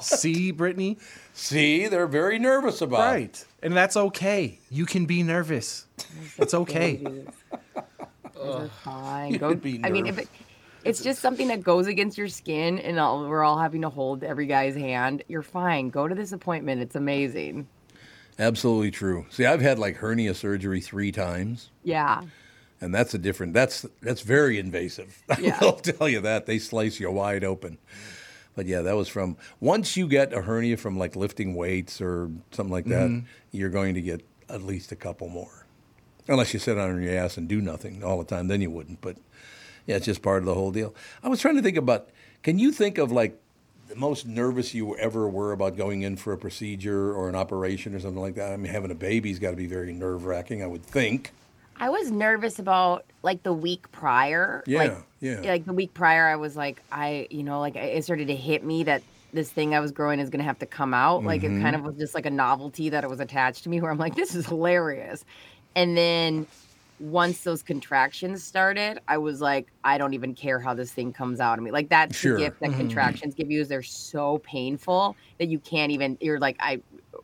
See, 0.02 0.50
Brittany? 0.50 0.98
See, 1.32 1.88
they're 1.88 2.06
very 2.06 2.38
nervous 2.38 2.80
about 2.80 2.98
it. 2.98 3.12
Right. 3.12 3.44
And 3.62 3.76
that's 3.76 3.96
okay. 3.96 4.58
You 4.70 4.86
can 4.86 5.06
be 5.06 5.22
nervous. 5.22 5.86
It's 6.38 6.54
okay. 6.54 7.02
You're 8.36 8.70
fine. 8.82 9.32
You 9.32 9.38
Go. 9.38 9.48
could 9.50 9.62
be 9.62 9.80
I 9.82 9.90
mean, 9.90 10.06
if 10.06 10.18
it, 10.18 10.28
it's 10.84 11.02
just 11.02 11.20
something 11.20 11.48
that 11.48 11.62
goes 11.62 11.86
against 11.86 12.18
your 12.18 12.28
skin, 12.28 12.78
and 12.78 12.98
all, 12.98 13.26
we're 13.26 13.42
all 13.42 13.58
having 13.58 13.82
to 13.82 13.88
hold 13.88 14.22
every 14.22 14.46
guy's 14.46 14.76
hand. 14.76 15.22
You're 15.28 15.42
fine. 15.42 15.88
Go 15.88 16.06
to 16.06 16.14
this 16.14 16.32
appointment. 16.32 16.82
It's 16.82 16.94
amazing. 16.94 17.66
Absolutely 18.38 18.90
true. 18.90 19.26
See, 19.30 19.46
I've 19.46 19.60
had 19.60 19.78
like 19.78 19.96
hernia 19.96 20.34
surgery 20.34 20.80
three 20.80 21.12
times. 21.12 21.70
Yeah. 21.84 22.22
And 22.84 22.94
that's 22.94 23.14
a 23.14 23.18
different. 23.18 23.54
That's 23.54 23.86
that's 24.02 24.20
very 24.20 24.58
invasive. 24.58 25.22
Yeah. 25.40 25.58
I'll 25.60 25.72
tell 25.72 26.08
you 26.08 26.20
that 26.20 26.46
they 26.46 26.58
slice 26.58 27.00
you 27.00 27.10
wide 27.10 27.42
open. 27.44 27.78
But 28.56 28.66
yeah, 28.66 28.82
that 28.82 28.94
was 28.94 29.08
from 29.08 29.36
once 29.58 29.96
you 29.96 30.06
get 30.06 30.32
a 30.32 30.42
hernia 30.42 30.76
from 30.76 30.96
like 30.98 31.16
lifting 31.16 31.54
weights 31.54 32.00
or 32.00 32.30
something 32.52 32.72
like 32.72 32.84
that, 32.86 33.08
Mhm. 33.10 33.24
you're 33.50 33.70
going 33.70 33.94
to 33.94 34.00
get 34.00 34.20
at 34.48 34.62
least 34.62 34.92
a 34.92 34.96
couple 34.96 35.28
more, 35.28 35.66
unless 36.28 36.52
you 36.54 36.60
sit 36.60 36.78
on 36.78 37.02
your 37.02 37.16
ass 37.16 37.36
and 37.36 37.48
do 37.48 37.60
nothing 37.60 38.04
all 38.04 38.18
the 38.18 38.24
time. 38.24 38.46
Then 38.48 38.60
you 38.60 38.70
wouldn't. 38.70 39.00
But 39.00 39.16
yeah, 39.86 39.96
it's 39.96 40.06
just 40.06 40.22
part 40.22 40.38
of 40.38 40.44
the 40.46 40.54
whole 40.54 40.70
deal. 40.70 40.94
I 41.22 41.28
was 41.28 41.40
trying 41.40 41.56
to 41.56 41.62
think 41.62 41.76
about. 41.76 42.08
Can 42.44 42.58
you 42.58 42.70
think 42.70 42.98
of 42.98 43.10
like 43.10 43.40
the 43.88 43.96
most 43.96 44.26
nervous 44.26 44.72
you 44.74 44.96
ever 44.98 45.28
were 45.28 45.52
about 45.52 45.76
going 45.76 46.02
in 46.02 46.16
for 46.16 46.32
a 46.32 46.38
procedure 46.38 47.12
or 47.12 47.28
an 47.28 47.34
operation 47.34 47.94
or 47.94 47.98
something 48.00 48.20
like 48.22 48.34
that? 48.36 48.52
I 48.52 48.56
mean, 48.56 48.70
having 48.70 48.90
a 48.90 48.94
baby's 48.94 49.38
got 49.38 49.50
to 49.50 49.56
be 49.56 49.66
very 49.66 49.92
nerve 49.92 50.26
wracking. 50.26 50.62
I 50.62 50.66
would 50.66 50.84
think. 50.84 51.32
I 51.78 51.90
was 51.90 52.10
nervous 52.10 52.58
about 52.58 53.04
like 53.22 53.42
the 53.42 53.52
week 53.52 53.90
prior. 53.92 54.62
Yeah, 54.66 54.78
like, 54.78 54.96
yeah. 55.20 55.40
Like 55.40 55.64
the 55.64 55.72
week 55.72 55.94
prior, 55.94 56.26
I 56.26 56.36
was 56.36 56.56
like, 56.56 56.82
I, 56.92 57.26
you 57.30 57.42
know, 57.42 57.60
like 57.60 57.76
it 57.76 58.04
started 58.04 58.28
to 58.28 58.36
hit 58.36 58.64
me 58.64 58.84
that 58.84 59.02
this 59.32 59.50
thing 59.50 59.74
I 59.74 59.80
was 59.80 59.90
growing 59.90 60.20
is 60.20 60.30
going 60.30 60.38
to 60.38 60.44
have 60.44 60.58
to 60.60 60.66
come 60.66 60.94
out. 60.94 61.24
Like 61.24 61.42
it 61.42 61.50
Mm-hmm. 61.50 61.62
Kind 61.62 61.76
of 61.76 61.82
was 61.82 61.96
just 61.96 62.14
like 62.14 62.26
a 62.26 62.30
novelty 62.30 62.88
that 62.90 63.02
it 63.04 63.10
was 63.10 63.20
attached 63.20 63.64
to 63.64 63.68
me 63.68 63.80
where 63.80 63.90
I'm 63.90 63.98
like, 63.98 64.14
this 64.14 64.34
is 64.34 64.46
hilarious. 64.46 65.24
And 65.74 65.96
then 65.96 66.46
once 67.00 67.42
those 67.42 67.60
contractions 67.62 68.44
started, 68.44 69.00
I 69.08 69.18
was 69.18 69.40
like, 69.40 69.66
I 69.82 69.98
don't 69.98 70.14
even 70.14 70.34
care 70.34 70.60
how 70.60 70.74
this 70.74 70.92
thing 70.92 71.12
comes 71.12 71.40
out 71.40 71.58
of 71.58 71.64
me. 71.64 71.72
Like 71.72 71.88
that's 71.88 72.16
Sure. 72.16 72.34
the 72.34 72.44
gift 72.44 72.60
that 72.60 72.70
Mhm. 72.70 72.76
contractions 72.76 73.34
give 73.34 73.50
you 73.50 73.60
is 73.60 73.68
they're 73.68 73.82
so 73.82 74.38
painful 74.38 75.16
that 75.38 75.48
you 75.48 75.58
can't 75.58 75.90
even. 75.90 76.16
You're 76.20 76.38
like, 76.38 76.56
I, 76.60 76.80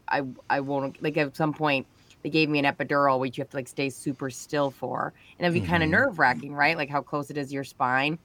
I, 0.09 0.25
I 0.51 0.59
won't. 0.61 1.01
Like 1.01 1.17
at 1.17 1.37
some 1.37 1.53
point, 1.53 1.87
they 2.23 2.31
gave 2.31 2.49
me 2.49 2.59
an 2.59 2.65
epidural, 2.65 3.19
which 3.19 3.39
you 3.39 3.43
have 3.43 3.51
to 3.51 3.57
like 3.57 3.69
stay 3.69 3.89
super 3.91 4.31
still 4.31 4.71
for, 4.71 5.13
and 5.39 5.47
it'd 5.47 5.61
be 5.63 5.67
kind 5.67 5.83
of 5.83 5.89
Mm-hmm. 5.89 5.93
Nerve 5.93 6.19
wracking, 6.19 6.53
right? 6.55 6.77
Like 6.77 6.91
how 6.91 7.01
close 7.03 7.31
it 7.31 7.37
is 7.39 7.49
to 7.49 7.55
your 7.55 7.65
spine. 7.65 8.19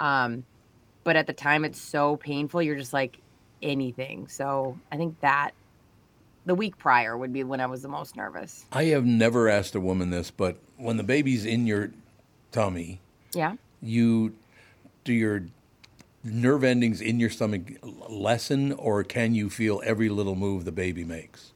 Um, 0.00 0.44
but 1.04 1.16
at 1.16 1.26
the 1.26 1.32
time, 1.32 1.64
it's 1.64 1.80
so 1.80 2.16
painful. 2.16 2.62
You're 2.62 2.76
just 2.76 2.92
like 2.92 3.18
anything. 3.62 4.28
So 4.28 4.78
I 4.90 4.96
think 4.96 5.20
that 5.20 5.50
the 6.46 6.54
week 6.54 6.76
prior 6.78 7.16
would 7.16 7.32
be 7.32 7.44
when 7.44 7.60
I 7.60 7.66
was 7.66 7.82
the 7.82 7.88
most 7.88 8.16
nervous. 8.16 8.66
I 8.72 8.84
have 8.84 9.04
never 9.06 9.48
asked 9.48 9.74
a 9.74 9.80
woman 9.80 10.10
this, 10.10 10.30
but 10.30 10.58
when 10.76 10.96
the 10.98 11.02
baby's 11.02 11.44
in 11.46 11.66
your 11.66 11.90
tummy, 12.52 13.00
Yeah. 13.34 13.54
you 13.80 14.34
do 15.04 15.12
your 15.14 15.46
nerve 16.22 16.64
endings 16.64 17.00
in 17.00 17.18
your 17.20 17.30
stomach 17.30 17.62
lessen, 18.08 18.72
or 18.72 19.02
can 19.04 19.34
you 19.34 19.48
feel 19.48 19.80
every 19.84 20.08
little 20.10 20.34
move 20.34 20.64
the 20.66 20.72
baby 20.72 21.04
makes? 21.04 21.52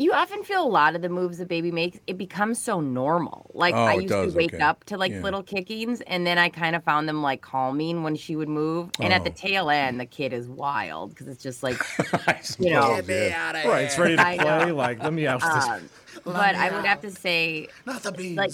You 0.00 0.12
often 0.12 0.44
feel 0.44 0.62
a 0.62 0.68
lot 0.68 0.94
of 0.94 1.02
the 1.02 1.08
moves 1.08 1.38
the 1.38 1.44
baby 1.46 1.72
makes. 1.72 1.98
It 2.06 2.16
becomes 2.18 2.62
so 2.62 2.80
normal. 2.80 3.50
Like 3.52 3.74
Oh, 3.74 3.84
I 3.84 3.94
used 3.94 4.08
does, 4.08 4.32
to 4.32 4.38
wake 4.38 4.54
okay. 4.54 4.62
up 4.62 4.84
to 4.84 4.96
like 4.96 5.10
Yeah. 5.10 5.22
little 5.22 5.42
kickings, 5.42 6.00
and 6.02 6.24
then 6.24 6.38
I 6.38 6.50
kind 6.50 6.76
of 6.76 6.84
found 6.84 7.08
them 7.08 7.20
like 7.20 7.40
calming 7.42 8.04
when 8.04 8.14
she 8.14 8.36
would 8.36 8.48
move. 8.48 8.90
And 9.00 9.12
at 9.12 9.24
the 9.24 9.30
Oh. 9.30 9.34
tail 9.34 9.70
end, 9.70 9.98
the 9.98 10.06
kid 10.06 10.32
is 10.32 10.46
wild 10.46 11.10
because 11.10 11.26
it's 11.26 11.42
just 11.42 11.64
like, 11.64 11.82
you 12.60 12.70
know, 12.70 12.94
Get 12.94 13.08
me 13.08 13.32
outta 13.32 13.68
Right, 13.68 13.84
it's 13.86 13.98
ready 13.98 14.16
to 14.16 14.22
play, 14.36 14.70
like, 14.70 15.02
let 15.02 15.12
me 15.12 15.26
out 15.26 15.40
this- 15.40 15.66
Um, 15.66 15.90
but 16.24 16.54
I 16.54 16.70
would 16.70 16.86
have 16.86 17.00
to 17.00 17.10
say, 17.10 17.66
not 17.84 18.04
the 18.04 18.12
beans. 18.12 18.36
Like 18.38 18.52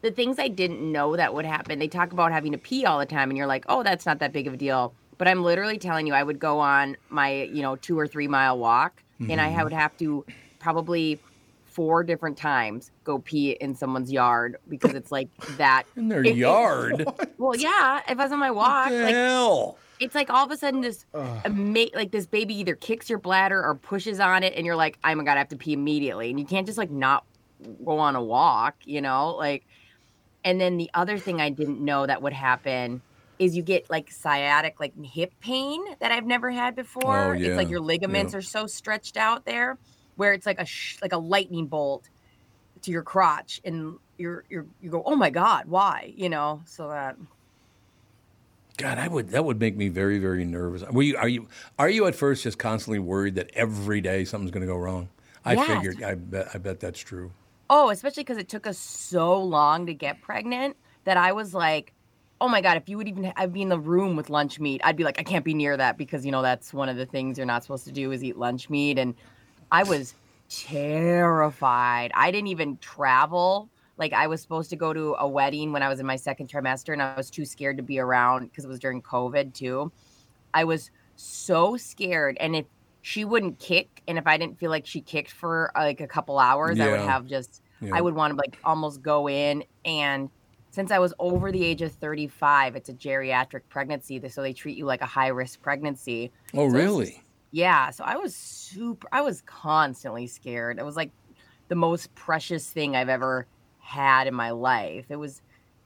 the 0.00 0.10
things 0.10 0.38
I 0.38 0.48
didn't 0.48 0.80
know 0.90 1.14
that 1.14 1.34
would 1.34 1.44
happen. 1.44 1.78
They 1.78 1.88
talk 1.88 2.12
about 2.12 2.32
having 2.32 2.52
to 2.52 2.58
pee 2.58 2.86
all 2.86 2.98
the 2.98 3.04
time, 3.04 3.28
and 3.28 3.36
you're 3.36 3.46
like, 3.46 3.66
oh, 3.68 3.82
that's 3.82 4.06
not 4.06 4.18
that 4.20 4.32
big 4.32 4.46
of 4.46 4.54
a 4.54 4.56
deal. 4.56 4.94
But 5.18 5.28
I'm 5.28 5.42
literally 5.42 5.76
telling 5.76 6.06
you, 6.06 6.14
I 6.14 6.22
would 6.22 6.38
go 6.38 6.58
on 6.58 6.96
my, 7.10 7.42
you 7.42 7.60
know, 7.60 7.76
two 7.76 7.98
or 7.98 8.06
three 8.06 8.28
mile 8.28 8.58
walk, 8.58 9.02
and 9.28 9.38
I 9.42 9.50
Mhm. 9.50 9.64
would 9.64 9.72
have 9.74 9.94
to 9.98 10.24
probably 10.60 11.18
four 11.64 12.02
different 12.04 12.36
times 12.36 12.90
go 13.04 13.18
pee 13.18 13.50
in 13.52 13.74
someone's 13.74 14.10
yard 14.10 14.56
because 14.68 14.92
it's 14.94 15.10
like 15.12 15.28
that 15.56 15.84
In 15.96 16.08
their 16.08 16.20
it- 16.20 16.28
it- 16.28 16.36
yard? 16.36 17.04
well, 17.38 17.56
yeah, 17.56 18.00
if 18.08 18.18
I 18.18 18.22
was 18.22 18.30
on 18.32 18.38
my 18.38 18.50
walk, 18.52 18.90
like 18.90 19.14
hell? 19.14 19.76
it's 19.98 20.14
like 20.14 20.30
all 20.30 20.44
of 20.44 20.50
a 20.50 20.56
sudden 20.56 20.80
this 20.80 21.04
ama- 21.14 21.86
like 21.94 22.10
this 22.12 22.26
baby 22.26 22.54
either 22.60 22.74
kicks 22.76 23.10
your 23.10 23.18
bladder 23.18 23.60
or 23.62 23.74
pushes 23.74 24.20
on 24.20 24.42
it, 24.44 24.54
and 24.56 24.64
you're 24.64 24.76
like, 24.76 24.98
I'm 25.02 25.18
gonna 25.24 25.38
have 25.38 25.48
to 25.48 25.56
pee 25.56 25.72
immediately, 25.72 26.30
and 26.30 26.38
you 26.38 26.46
can't 26.46 26.66
just 26.66 26.78
like 26.78 26.90
not 26.90 27.24
go 27.84 27.98
on 27.98 28.14
a 28.16 28.22
walk, 28.22 28.76
you 28.84 29.00
know, 29.00 29.34
like. 29.36 29.64
And 30.42 30.58
then 30.58 30.78
the 30.78 30.88
other 30.94 31.18
thing 31.18 31.38
I 31.38 31.50
didn't 31.50 31.82
know 31.84 32.06
that 32.06 32.22
would 32.22 32.32
happen 32.32 33.02
is 33.38 33.54
you 33.54 33.62
get 33.62 33.90
like 33.90 34.10
sciatic, 34.10 34.80
like 34.80 34.94
hip 35.04 35.34
pain 35.42 35.82
that 36.00 36.12
I've 36.12 36.24
never 36.24 36.50
had 36.50 36.74
before. 36.74 37.34
Oh, 37.34 37.38
It's 37.38 37.58
like 37.58 37.68
your 37.68 37.80
ligaments 37.80 38.32
yeah. 38.32 38.38
are 38.38 38.42
so 38.42 38.66
stretched 38.66 39.18
out 39.18 39.44
there, 39.44 39.76
where 40.20 40.34
it's 40.34 40.44
like 40.44 40.60
a 40.60 40.66
sh- 40.66 40.98
like 41.00 41.14
a 41.14 41.18
lightning 41.18 41.66
bolt 41.66 42.10
to 42.82 42.90
your 42.90 43.02
crotch, 43.02 43.58
and 43.64 43.98
you're 44.18 44.44
you're 44.50 44.66
you 44.82 44.90
go, 44.90 45.02
oh 45.06 45.16
my 45.16 45.30
god, 45.30 45.64
why? 45.66 46.12
You 46.14 46.28
know, 46.28 46.60
so 46.66 46.88
that. 46.88 47.16
God, 48.76 48.98
I 48.98 49.08
would 49.08 49.30
that 49.30 49.46
would 49.46 49.58
make 49.58 49.76
me 49.76 49.88
very 49.88 50.18
very 50.18 50.44
nervous. 50.44 50.82
Were 50.90 51.02
you, 51.02 51.16
are 51.16 51.28
you 51.28 51.48
are 51.78 51.88
you 51.88 52.04
at 52.06 52.14
first 52.14 52.42
just 52.42 52.58
constantly 52.58 52.98
worried 52.98 53.36
that 53.36 53.50
every 53.54 54.02
day 54.02 54.26
something's 54.26 54.50
going 54.50 54.60
to 54.60 54.66
go 54.66 54.76
wrong? 54.76 55.08
I 55.42 55.54
Yes. 55.54 55.66
figured. 55.66 56.02
I 56.02 56.14
bet. 56.16 56.48
I 56.52 56.58
bet 56.58 56.80
that's 56.80 57.00
true. 57.00 57.32
Oh, 57.70 57.88
especially 57.88 58.24
because 58.24 58.36
it 58.36 58.48
took 58.50 58.66
us 58.66 58.76
so 58.76 59.40
long 59.42 59.86
to 59.86 59.94
get 59.94 60.20
pregnant 60.20 60.76
that 61.04 61.16
I 61.16 61.32
was 61.32 61.54
like, 61.54 61.94
oh 62.42 62.48
my 62.48 62.60
god, 62.60 62.76
if 62.76 62.90
you 62.90 62.98
would 62.98 63.08
even 63.08 63.32
I'd 63.36 63.54
be 63.54 63.62
in 63.62 63.70
the 63.70 63.80
room 63.80 64.16
with 64.16 64.28
lunch 64.28 64.60
meat, 64.60 64.82
I'd 64.84 64.96
be 64.96 65.04
like, 65.04 65.18
I 65.18 65.22
can't 65.22 65.46
be 65.46 65.54
near 65.54 65.78
that 65.78 65.96
because 65.96 66.26
you 66.26 66.30
know 66.30 66.42
that's 66.42 66.74
one 66.74 66.90
of 66.90 66.98
the 66.98 67.06
things 67.06 67.38
you're 67.38 67.46
not 67.46 67.62
supposed 67.62 67.86
to 67.86 67.92
do 67.92 68.12
is 68.12 68.22
eat 68.22 68.36
lunch 68.36 68.68
meat. 68.68 68.98
And 68.98 69.14
I 69.72 69.84
was 69.84 70.14
terrified. 70.48 72.10
I 72.14 72.30
didn't 72.30 72.48
even 72.48 72.76
travel. 72.78 73.68
Like 73.96 74.12
I 74.12 74.26
was 74.26 74.40
supposed 74.40 74.70
to 74.70 74.76
go 74.76 74.92
to 74.92 75.14
a 75.18 75.28
wedding 75.28 75.72
when 75.72 75.82
I 75.82 75.88
was 75.88 76.00
in 76.00 76.06
my 76.06 76.16
second 76.16 76.48
trimester, 76.48 76.92
and 76.92 77.02
I 77.02 77.14
was 77.16 77.30
too 77.30 77.44
scared 77.44 77.76
to 77.76 77.82
be 77.82 77.98
around 77.98 78.46
because 78.46 78.64
it 78.64 78.68
was 78.68 78.80
during 78.80 79.02
COVID 79.02 79.54
too. 79.54 79.92
I 80.54 80.64
was 80.64 80.90
so 81.16 81.76
scared, 81.76 82.36
and 82.40 82.56
if 82.56 82.66
she 83.02 83.24
wouldn't 83.24 83.58
kick, 83.58 84.02
and 84.08 84.18
if 84.18 84.26
I 84.26 84.36
didn't 84.36 84.58
feel 84.58 84.70
like 84.70 84.86
she 84.86 85.00
kicked 85.00 85.30
for 85.32 85.70
uh, 85.76 85.82
like 85.82 86.00
a 86.00 86.06
couple 86.06 86.38
hours, 86.38 86.80
I 86.80 86.88
would 86.88 87.00
have 87.00 87.26
just 87.26 87.62
Yeah. 87.80 87.96
I 87.96 88.00
would 88.00 88.14
want 88.14 88.32
to 88.32 88.36
like 88.36 88.58
almost 88.64 89.02
go 89.02 89.28
in 89.28 89.64
and 89.84 90.30
since 90.72 90.92
I 90.92 90.98
was 91.00 91.12
over 91.18 91.50
the 91.50 91.64
age 91.64 91.82
of 91.82 91.92
35, 91.92 92.76
it's 92.76 92.88
a 92.88 92.92
geriatric 92.94 93.62
pregnancy, 93.68 94.22
so 94.28 94.40
they 94.40 94.52
treat 94.52 94.78
you 94.78 94.84
like 94.84 95.00
a 95.00 95.06
high 95.06 95.28
risk 95.28 95.60
pregnancy. 95.62 96.30
Oh, 96.54 96.68
So 96.68 96.76
really? 96.76 97.22
Just- 97.50 97.56
yeah. 97.58 97.90
So 97.90 98.04
I 98.04 98.16
was 98.16 98.34
super, 98.34 99.08
I 99.12 99.20
was 99.22 99.42
constantly 99.46 100.26
scared. 100.26 100.78
It 100.78 100.84
was 100.84 100.96
like 100.96 101.10
the 101.68 101.74
most 101.76 102.14
precious 102.14 102.68
thing 102.70 102.96
I've 102.96 103.08
ever 103.08 103.46
had 103.78 104.26
in 104.26 104.34
my 104.34 104.50
life. 104.50 105.06
It 105.08 105.16
was, 105.16 105.42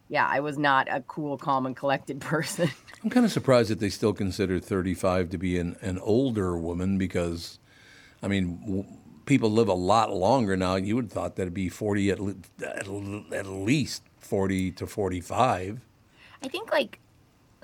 yeah, 0.08 0.26
I 0.26 0.40
was 0.40 0.58
not 0.58 0.88
a 0.90 1.00
cool, 1.02 1.36
calm, 1.38 1.66
and 1.66 1.76
collected 1.76 2.20
person. 2.32 2.70
I'm 3.02 3.10
kind 3.10 3.24
of 3.26 3.32
surprised 3.32 3.70
that 3.70 3.80
they 3.80 3.90
still 3.90 4.12
consider 4.12 4.60
35 4.60 5.30
to 5.30 5.38
be 5.38 5.58
an, 5.58 5.76
an 5.82 5.98
older 6.00 6.56
woman 6.56 6.96
because, 6.98 7.58
I 8.22 8.28
mean, 8.28 8.60
w- 8.60 8.84
people 9.26 9.50
live 9.50 9.68
a 9.68 9.74
lot 9.74 10.12
longer 10.12 10.56
now. 10.56 10.76
You 10.76 10.96
would 10.96 11.06
have 11.06 11.12
thought 11.12 11.36
that'd 11.36 11.54
be 11.54 11.68
40 11.68 12.10
at, 12.10 12.20
le- 12.20 12.34
at, 12.66 12.86
l- 12.86 13.24
at 13.32 13.46
least 13.46 14.02
40 14.20 14.70
to 14.72 14.86
45. 14.86 15.80
I 16.42 16.48
think 16.48 16.70
like 16.72 16.98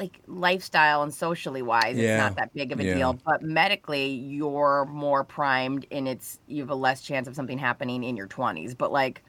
like 0.01 0.19
lifestyle 0.27 1.03
and 1.03 1.13
socially 1.15 1.63
wise, 1.63 1.97
it's 1.99 2.19
not 2.19 2.35
that 2.37 2.53
big 2.55 2.73
of 2.73 2.81
a 2.81 2.85
yeah. 2.85 2.95
deal. 2.95 3.19
But 3.25 3.43
medically, 3.43 4.07
you're 4.09 4.87
more 4.91 5.23
primed 5.23 5.87
and 5.91 6.09
it's 6.09 6.41
you 6.49 6.63
have 6.63 6.71
a 6.71 6.75
less 6.75 7.03
chance 7.03 7.29
of 7.29 7.37
something 7.37 7.59
happening 7.59 8.03
in 8.03 8.17
your 8.17 8.27
twenties. 8.27 8.75
But 8.75 8.91
like 8.91 9.23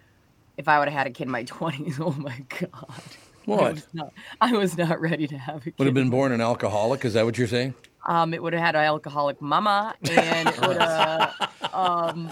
if 0.57 0.67
I 0.67 0.80
would 0.80 0.88
have 0.88 0.97
had 0.97 1.07
a 1.07 1.11
kid 1.11 1.24
in 1.26 1.32
my 1.32 1.43
twenties, 1.57 1.99
oh 1.99 2.11
my 2.17 2.43
god. 2.59 3.03
I 3.47 3.51
What? 3.51 3.74
was 3.74 3.88
not, 3.93 4.13
I 4.39 4.51
was 4.53 4.78
not 4.78 5.01
ready 5.01 5.28
to 5.28 5.38
have 5.38 5.57
a 5.57 5.72
kid. 5.72 5.74
Would 5.78 5.86
have 5.86 5.93
been 5.93 6.09
born 6.09 6.32
an 6.32 6.41
alcoholic. 6.41 7.03
Is 7.03 7.13
that 7.15 7.26
what 7.26 7.38
you're 7.38 7.47
saying? 7.47 7.74
Um, 8.05 8.34
it 8.34 8.41
would 8.41 8.53
have 8.53 8.61
had 8.61 8.76
an 8.76 8.84
alcoholic 8.84 9.41
mama, 9.41 9.93
and 10.09 10.47
it 10.49 10.61
would 10.61 10.78
have. 10.78 11.34
um, 11.74 12.32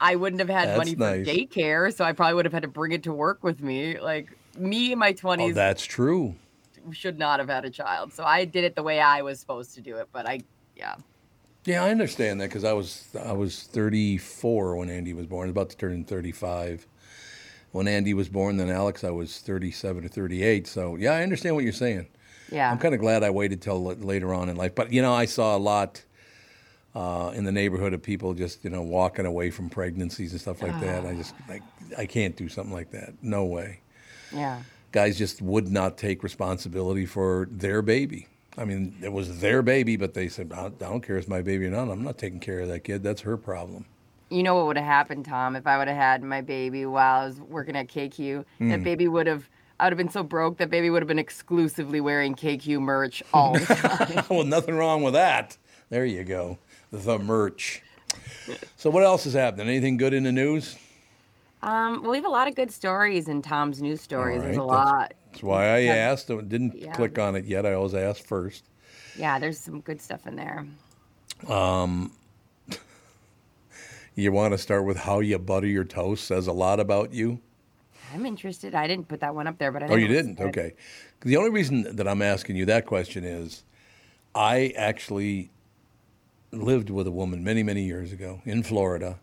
I 0.00 0.16
wouldn't 0.16 0.40
have 0.40 0.48
had 0.48 0.68
That's 0.68 0.78
money 0.78 0.94
for 0.94 1.00
nice. 1.00 1.26
daycare, 1.26 1.94
so 1.94 2.04
I 2.04 2.12
probably 2.12 2.34
would 2.34 2.44
have 2.44 2.52
had 2.52 2.62
to 2.62 2.68
bring 2.68 2.92
it 2.92 3.04
to 3.04 3.12
work 3.12 3.42
with 3.44 3.62
me. 3.62 3.98
Like 4.00 4.36
me 4.58 4.92
in 4.92 4.98
my 4.98 5.10
Oh, 5.10 5.12
twenties 5.12 5.54
that's 5.54 5.84
true. 5.84 6.34
Should 6.92 7.18
not 7.18 7.38
have 7.40 7.48
had 7.48 7.64
a 7.64 7.70
child. 7.70 8.12
So 8.12 8.24
I 8.24 8.44
did 8.44 8.64
it 8.64 8.74
the 8.74 8.82
way 8.82 9.00
I 9.00 9.22
was 9.22 9.40
supposed 9.40 9.74
to 9.74 9.80
do 9.80 9.96
it. 9.96 10.08
But 10.12 10.26
I, 10.26 10.40
yeah. 10.76 10.96
Yeah, 11.64 11.84
I 11.84 11.90
understand 11.90 12.40
that 12.40 12.48
because 12.48 12.64
I 12.64 12.72
was 12.72 13.08
I 13.24 13.32
was 13.32 13.64
34 13.64 14.76
when 14.76 14.88
Andy 14.88 15.12
was 15.14 15.26
born. 15.26 15.50
About 15.50 15.70
to 15.70 15.76
turn 15.76 16.04
35. 16.04 16.86
When 17.72 17.88
Andy 17.88 18.14
was 18.14 18.28
born, 18.28 18.56
then 18.56 18.70
Alex, 18.70 19.04
I 19.04 19.10
was 19.10 19.38
37 19.40 20.04
or 20.04 20.08
38. 20.08 20.66
So 20.66 20.96
yeah, 20.96 21.12
I 21.12 21.22
understand 21.22 21.56
what 21.56 21.64
you're 21.64 21.72
saying. 21.72 22.06
Yeah. 22.50 22.70
I'm 22.70 22.78
kind 22.78 22.94
of 22.94 23.00
glad 23.00 23.24
I 23.24 23.30
waited 23.30 23.60
till 23.60 23.90
l- 23.90 23.96
later 23.96 24.32
on 24.32 24.48
in 24.48 24.56
life. 24.56 24.74
But 24.74 24.92
you 24.92 25.02
know, 25.02 25.12
I 25.12 25.24
saw 25.24 25.56
a 25.56 25.58
lot 25.58 26.04
uh, 26.94 27.32
in 27.34 27.44
the 27.44 27.52
neighborhood 27.52 27.92
of 27.92 28.02
people 28.02 28.32
just 28.32 28.62
you 28.64 28.70
know 28.70 28.82
walking 28.82 29.26
away 29.26 29.50
from 29.50 29.68
pregnancies 29.68 30.32
and 30.32 30.40
stuff 30.40 30.62
like 30.62 30.80
that. 30.80 31.04
I 31.04 31.14
just 31.14 31.34
like 31.48 31.62
I 31.98 32.06
can't 32.06 32.36
do 32.36 32.48
something 32.48 32.72
like 32.72 32.92
that. 32.92 33.14
No 33.22 33.44
way. 33.44 33.80
Yeah. 34.32 34.62
Guys 34.96 35.18
just 35.18 35.42
would 35.42 35.68
not 35.68 35.98
take 35.98 36.22
responsibility 36.22 37.04
for 37.04 37.48
their 37.50 37.82
baby. 37.82 38.28
I 38.56 38.64
mean, 38.64 38.94
it 39.02 39.12
was 39.12 39.40
their 39.40 39.60
baby, 39.60 39.98
but 39.98 40.14
they 40.14 40.26
said, 40.26 40.54
I 40.56 40.70
don't 40.70 41.02
care 41.02 41.16
if 41.16 41.24
it's 41.24 41.28
my 41.28 41.42
baby 41.42 41.66
or 41.66 41.70
not. 41.70 41.90
I'm 41.90 42.02
not 42.02 42.16
taking 42.16 42.40
care 42.40 42.60
of 42.60 42.68
that 42.68 42.80
kid. 42.80 43.02
That's 43.02 43.20
her 43.20 43.36
problem. 43.36 43.84
You 44.30 44.42
know 44.42 44.54
what 44.54 44.64
would 44.68 44.78
have 44.78 44.86
happened, 44.86 45.26
Tom, 45.26 45.54
if 45.54 45.66
I 45.66 45.76
would 45.76 45.86
have 45.88 45.98
had 45.98 46.22
my 46.22 46.40
baby 46.40 46.86
while 46.86 47.24
I 47.24 47.26
was 47.26 47.38
working 47.42 47.76
at 47.76 47.88
KQ? 47.88 48.46
That 48.58 48.78
Hmm. 48.78 48.82
baby 48.84 49.06
would 49.06 49.26
have. 49.26 49.50
I 49.78 49.84
would 49.84 49.92
have 49.92 49.98
been 49.98 50.08
so 50.08 50.22
broke 50.22 50.56
that 50.56 50.70
baby 50.70 50.88
would 50.88 51.02
have 51.02 51.08
been 51.08 51.18
exclusively 51.18 52.00
wearing 52.00 52.34
KQ 52.34 52.80
merch 52.80 53.22
all 53.34 53.52
the 53.52 53.66
time. 53.66 54.24
well, 54.30 54.44
nothing 54.44 54.76
wrong 54.76 55.02
with 55.02 55.12
that. 55.12 55.58
There 55.90 56.06
you 56.06 56.24
go. 56.24 56.56
The 56.90 57.18
merch. 57.18 57.82
So, 58.76 58.88
what 58.88 59.02
else 59.02 59.26
is 59.26 59.34
happening? 59.34 59.68
Anything 59.68 59.98
good 59.98 60.14
in 60.14 60.22
the 60.22 60.32
news? 60.32 60.78
Um, 61.66 62.02
well, 62.02 62.12
we 62.12 62.16
have 62.16 62.24
a 62.24 62.30
lot 62.30 62.46
of 62.48 62.54
good 62.54 62.70
stories 62.70 63.26
in 63.28 63.42
Tom's 63.42 63.82
news 63.82 64.00
stories. 64.00 64.40
There's 64.40 64.56
a 64.56 64.60
All 64.60 64.68
lot. 64.68 65.14
That's 65.32 65.42
why 65.42 65.66
I 65.66 65.80
asked. 65.82 66.30
I 66.30 66.40
didn't 66.40 66.76
Yeah. 66.76 66.92
click 66.92 67.18
on 67.18 67.34
it 67.34 67.44
yet. 67.44 67.66
I 67.66 67.74
always 67.74 67.92
ask 67.94 68.24
first. 68.24 68.64
Yeah, 69.18 69.38
there's 69.38 69.58
some 69.58 69.80
good 69.80 70.00
stuff 70.00 70.26
in 70.26 70.36
there. 70.36 70.64
Um, 71.48 72.12
you 74.14 74.30
want 74.32 74.54
to 74.54 74.58
start 74.58 74.84
with 74.84 74.96
how 74.96 75.20
you 75.20 75.38
butter 75.38 75.66
your 75.66 75.84
toast 75.84 76.24
says 76.24 76.46
a 76.46 76.52
lot 76.52 76.78
about 76.80 77.12
you. 77.12 77.40
I'm 78.14 78.24
interested. 78.24 78.74
I 78.74 78.86
didn't 78.86 79.08
put 79.08 79.18
that 79.20 79.34
one 79.34 79.46
up 79.48 79.58
there, 79.58 79.72
but 79.72 79.82
I 79.82 79.88
Oh, 79.88 79.96
you 79.96 80.06
didn't? 80.08 80.40
Okay. 80.40 80.74
The 81.22 81.36
only 81.36 81.50
reason 81.50 81.96
that 81.96 82.06
I'm 82.06 82.22
asking 82.22 82.56
you 82.56 82.64
that 82.66 82.86
question 82.86 83.24
is 83.24 83.64
I 84.34 84.72
actually 84.76 85.50
lived 86.52 86.90
with 86.90 87.08
a 87.08 87.10
woman 87.10 87.42
many, 87.42 87.64
many 87.64 87.82
years 87.82 88.12
ago 88.12 88.40
in 88.44 88.62
Florida, 88.62 89.18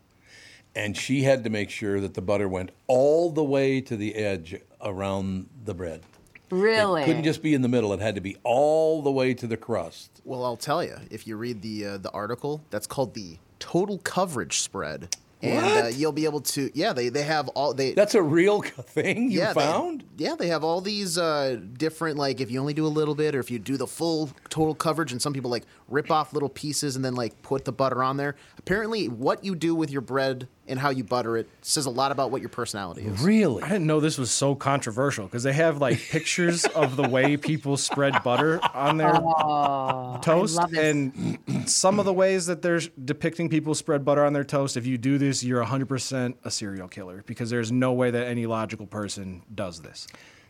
and 0.76 0.96
she 0.98 1.24
had 1.24 1.44
to 1.44 1.50
make 1.50 1.70
sure 1.70 2.00
that 2.02 2.14
the 2.14 2.22
butter 2.22 2.48
went 2.48 2.72
all 2.88 3.32
the 3.32 3.44
way 3.44 3.80
to 3.82 3.96
the 3.96 4.16
edge 4.16 4.56
around 4.82 5.50
the 5.66 5.74
bread. 5.74 6.02
Really? 6.50 7.02
It 7.02 7.06
couldn't 7.06 7.24
just 7.24 7.42
be 7.42 7.54
in 7.54 7.62
the 7.64 7.68
middle, 7.68 7.94
it 7.94 8.00
had 8.00 8.16
to 8.16 8.22
be 8.22 8.38
all 8.44 9.02
the 9.02 9.12
way 9.12 9.34
to 9.34 9.48
the 9.48 9.58
crust. 9.58 10.22
Well, 10.24 10.46
I'll 10.46 10.58
tell 10.58 10.84
you. 10.84 10.96
If 11.10 11.26
you 11.28 11.36
read 11.36 11.62
the 11.62 11.86
uh, 11.86 11.98
the 11.98 12.12
article, 12.12 12.64
that's 12.70 12.86
called 12.88 13.14
the 13.16 13.38
total 13.60 13.98
coverage 13.98 14.60
spread, 14.60 15.16
and 15.42 15.86
uh, 15.86 15.88
you'll 15.88 16.12
be 16.12 16.26
able 16.26 16.42
to. 16.42 16.70
Yeah, 16.76 16.94
they 16.94 17.10
they 17.10 17.24
have 17.24 17.48
all 17.50 17.74
they. 17.74 17.94
That's 17.94 18.14
a 18.14 18.22
real 18.22 18.62
thing 18.62 19.32
you 19.32 19.40
yeah, 19.40 19.54
they- 19.54 19.62
found? 19.62 20.04
yeah, 20.18 20.36
they 20.36 20.48
have 20.50 20.64
all 20.64 20.80
these 20.80 21.18
uh, 21.18 21.60
different 21.78 22.18
like 22.18 22.40
if 22.40 22.52
you 22.52 22.60
only 22.60 22.74
do 22.76 22.86
a 22.86 22.88
little 22.88 23.16
bit 23.16 23.34
or 23.36 23.40
if 23.40 23.50
you 23.50 23.58
do 23.58 23.76
the 23.76 23.88
full 23.88 24.30
total 24.50 24.76
coverage, 24.76 25.12
and 25.12 25.20
some 25.22 25.34
people 25.34 25.50
like 25.50 25.64
rip 25.88 26.12
off 26.12 26.34
little 26.34 26.50
pieces 26.50 26.96
and 26.96 27.04
then 27.04 27.16
like 27.16 27.42
put 27.42 27.66
the 27.66 27.72
butter 27.72 28.04
on 28.04 28.18
there. 28.18 28.36
Apparently, 28.60 29.08
what 29.08 29.44
you 29.44 29.56
do 29.56 29.74
with 29.74 29.90
your 29.90 30.02
bread 30.02 30.48
and 30.68 30.80
how 30.80 30.90
you 30.90 31.04
butter 31.04 31.38
it 31.38 31.50
says 31.62 31.86
a 31.86 31.90
lot 31.90 32.12
about 32.12 32.32
what 32.32 32.42
your 32.42 32.50
personality 32.50 33.02
is. 33.02 33.22
Really? 33.22 33.62
I 33.64 33.70
didn't 33.70 33.86
know 33.86 34.00
this 34.00 34.18
was 34.18 34.32
so 34.32 34.56
controversial 34.56 35.26
because 35.26 35.44
they 35.44 35.54
have 35.54 35.80
like 35.80 36.00
pictures 36.00 36.66
of 36.76 36.96
the 36.96 37.08
way 37.08 37.38
people 37.38 37.78
spread 37.78 38.24
butter 38.24 38.60
on 38.74 38.98
their 38.98 39.14
Oh, 39.16 40.16
I 40.16 40.20
toast, 40.22 40.58
love 40.58 40.74
and 40.74 41.40
some 41.66 42.00
of 42.00 42.06
the 42.06 42.14
ways 42.14 42.46
that 42.46 42.62
they're 42.62 42.80
depicting 43.04 43.50
people 43.50 43.76
spread 43.76 44.06
butter 44.06 44.24
on 44.26 44.34
their 44.34 44.44
toast. 44.44 44.78
If 44.78 44.86
you 44.86 44.98
do 44.98 45.18
this, 45.18 45.44
you're 45.44 45.64
100% 45.64 46.36
a 46.44 46.52
serial 46.52 46.88
killer 46.88 47.24
because 47.26 47.50
there's 47.50 47.72
no 47.72 47.94
way 47.94 48.12
that 48.12 48.28
any 48.28 48.46
logical 48.46 48.88
person 48.88 49.44
does 49.54 49.82
this. 49.82 50.08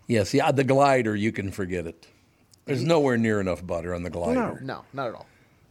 Yes, 0.07 0.33
yeah, 0.33 0.51
the 0.51 0.63
glider, 0.63 1.15
you 1.15 1.31
can 1.31 1.51
forget 1.51 1.87
it. 1.87 2.07
There's 2.65 2.83
nowhere 2.83 3.17
near 3.17 3.41
enough 3.41 3.65
butter 3.65 3.93
on 3.93 4.03
the 4.03 4.09
glider. 4.09 4.59
No, 4.61 4.85
not 4.93 5.07
at 5.07 5.15
all. 5.15 5.25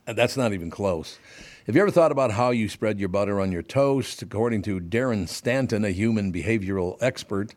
And 0.07 0.19
that's 0.19 0.37
not 0.37 0.53
even 0.53 0.69
close. 0.69 1.19
Have 1.67 1.77
you 1.77 1.83
ever 1.83 1.93
thought 1.93 2.11
about 2.11 2.33
how 2.33 2.51
you 2.51 2.69
spread 2.69 2.99
your 2.99 3.09
butter 3.09 3.41
on 3.41 3.53
your 3.53 3.63
toast? 3.63 4.21
According 4.21 4.63
to 4.63 4.81
Darren 4.81 5.29
Stanton, 5.29 5.85
a 5.85 5.91
human 5.91 6.33
behavioral 6.33 6.97
expert, 7.01 7.55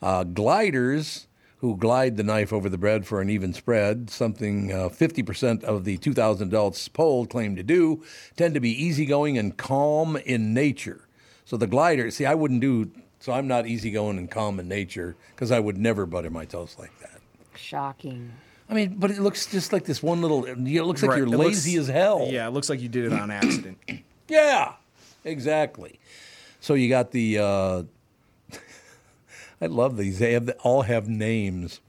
uh, 0.00 0.22
gliders 0.22 1.26
who 1.58 1.76
glide 1.76 2.16
the 2.16 2.22
knife 2.22 2.52
over 2.52 2.68
the 2.68 2.78
bread 2.78 3.04
for 3.04 3.20
an 3.20 3.28
even 3.28 3.52
spread, 3.52 4.08
something 4.08 4.70
uh, 4.70 4.88
50% 4.88 5.64
of 5.64 5.84
the 5.84 5.96
2,000 5.96 6.46
adults 6.46 6.86
polled 6.86 7.28
claim 7.28 7.56
to 7.56 7.64
do, 7.64 8.04
tend 8.36 8.54
to 8.54 8.60
be 8.60 8.70
easygoing 8.70 9.36
and 9.36 9.56
calm 9.56 10.16
in 10.16 10.54
nature. 10.54 11.08
So 11.44 11.56
the 11.56 11.66
glider, 11.66 12.12
see, 12.12 12.26
I 12.26 12.36
wouldn't 12.36 12.60
do, 12.60 12.92
so 13.18 13.32
I'm 13.32 13.48
not 13.48 13.66
easygoing 13.66 14.16
and 14.16 14.30
calm 14.30 14.60
in 14.60 14.68
nature 14.68 15.16
because 15.34 15.50
I 15.50 15.58
would 15.58 15.76
never 15.76 16.06
butter 16.06 16.30
my 16.30 16.44
toast 16.44 16.78
like 16.78 16.96
that. 17.00 17.20
Shocking. 17.56 18.30
I 18.68 18.74
mean, 18.74 18.96
but 18.98 19.10
it 19.10 19.18
looks 19.20 19.46
just 19.46 19.72
like 19.72 19.84
this 19.84 20.02
one 20.02 20.22
little, 20.22 20.44
it 20.46 20.56
looks 20.58 21.02
like 21.02 21.10
Right, 21.10 21.18
you're 21.18 21.26
it 21.26 21.30
looks- 21.30 21.44
lazy 21.66 21.76
as 21.76 21.88
hell. 21.88 22.26
Yeah, 22.30 22.46
it 22.48 22.50
looks 22.52 22.68
like 22.70 22.80
you 22.80 22.88
did 22.88 23.04
it 23.04 23.12
on 23.12 23.30
accident. 23.30 23.78
Yeah, 24.26 24.72
exactly. 25.22 26.00
So 26.60 26.72
you 26.72 26.88
got 26.88 27.10
the. 27.10 27.38
Uh, 27.38 27.82
I 29.60 29.66
love 29.66 29.98
these. 29.98 30.18
They 30.18 30.32
have 30.32 30.50
all 30.62 30.82
have 30.82 31.08
names. 31.08 31.80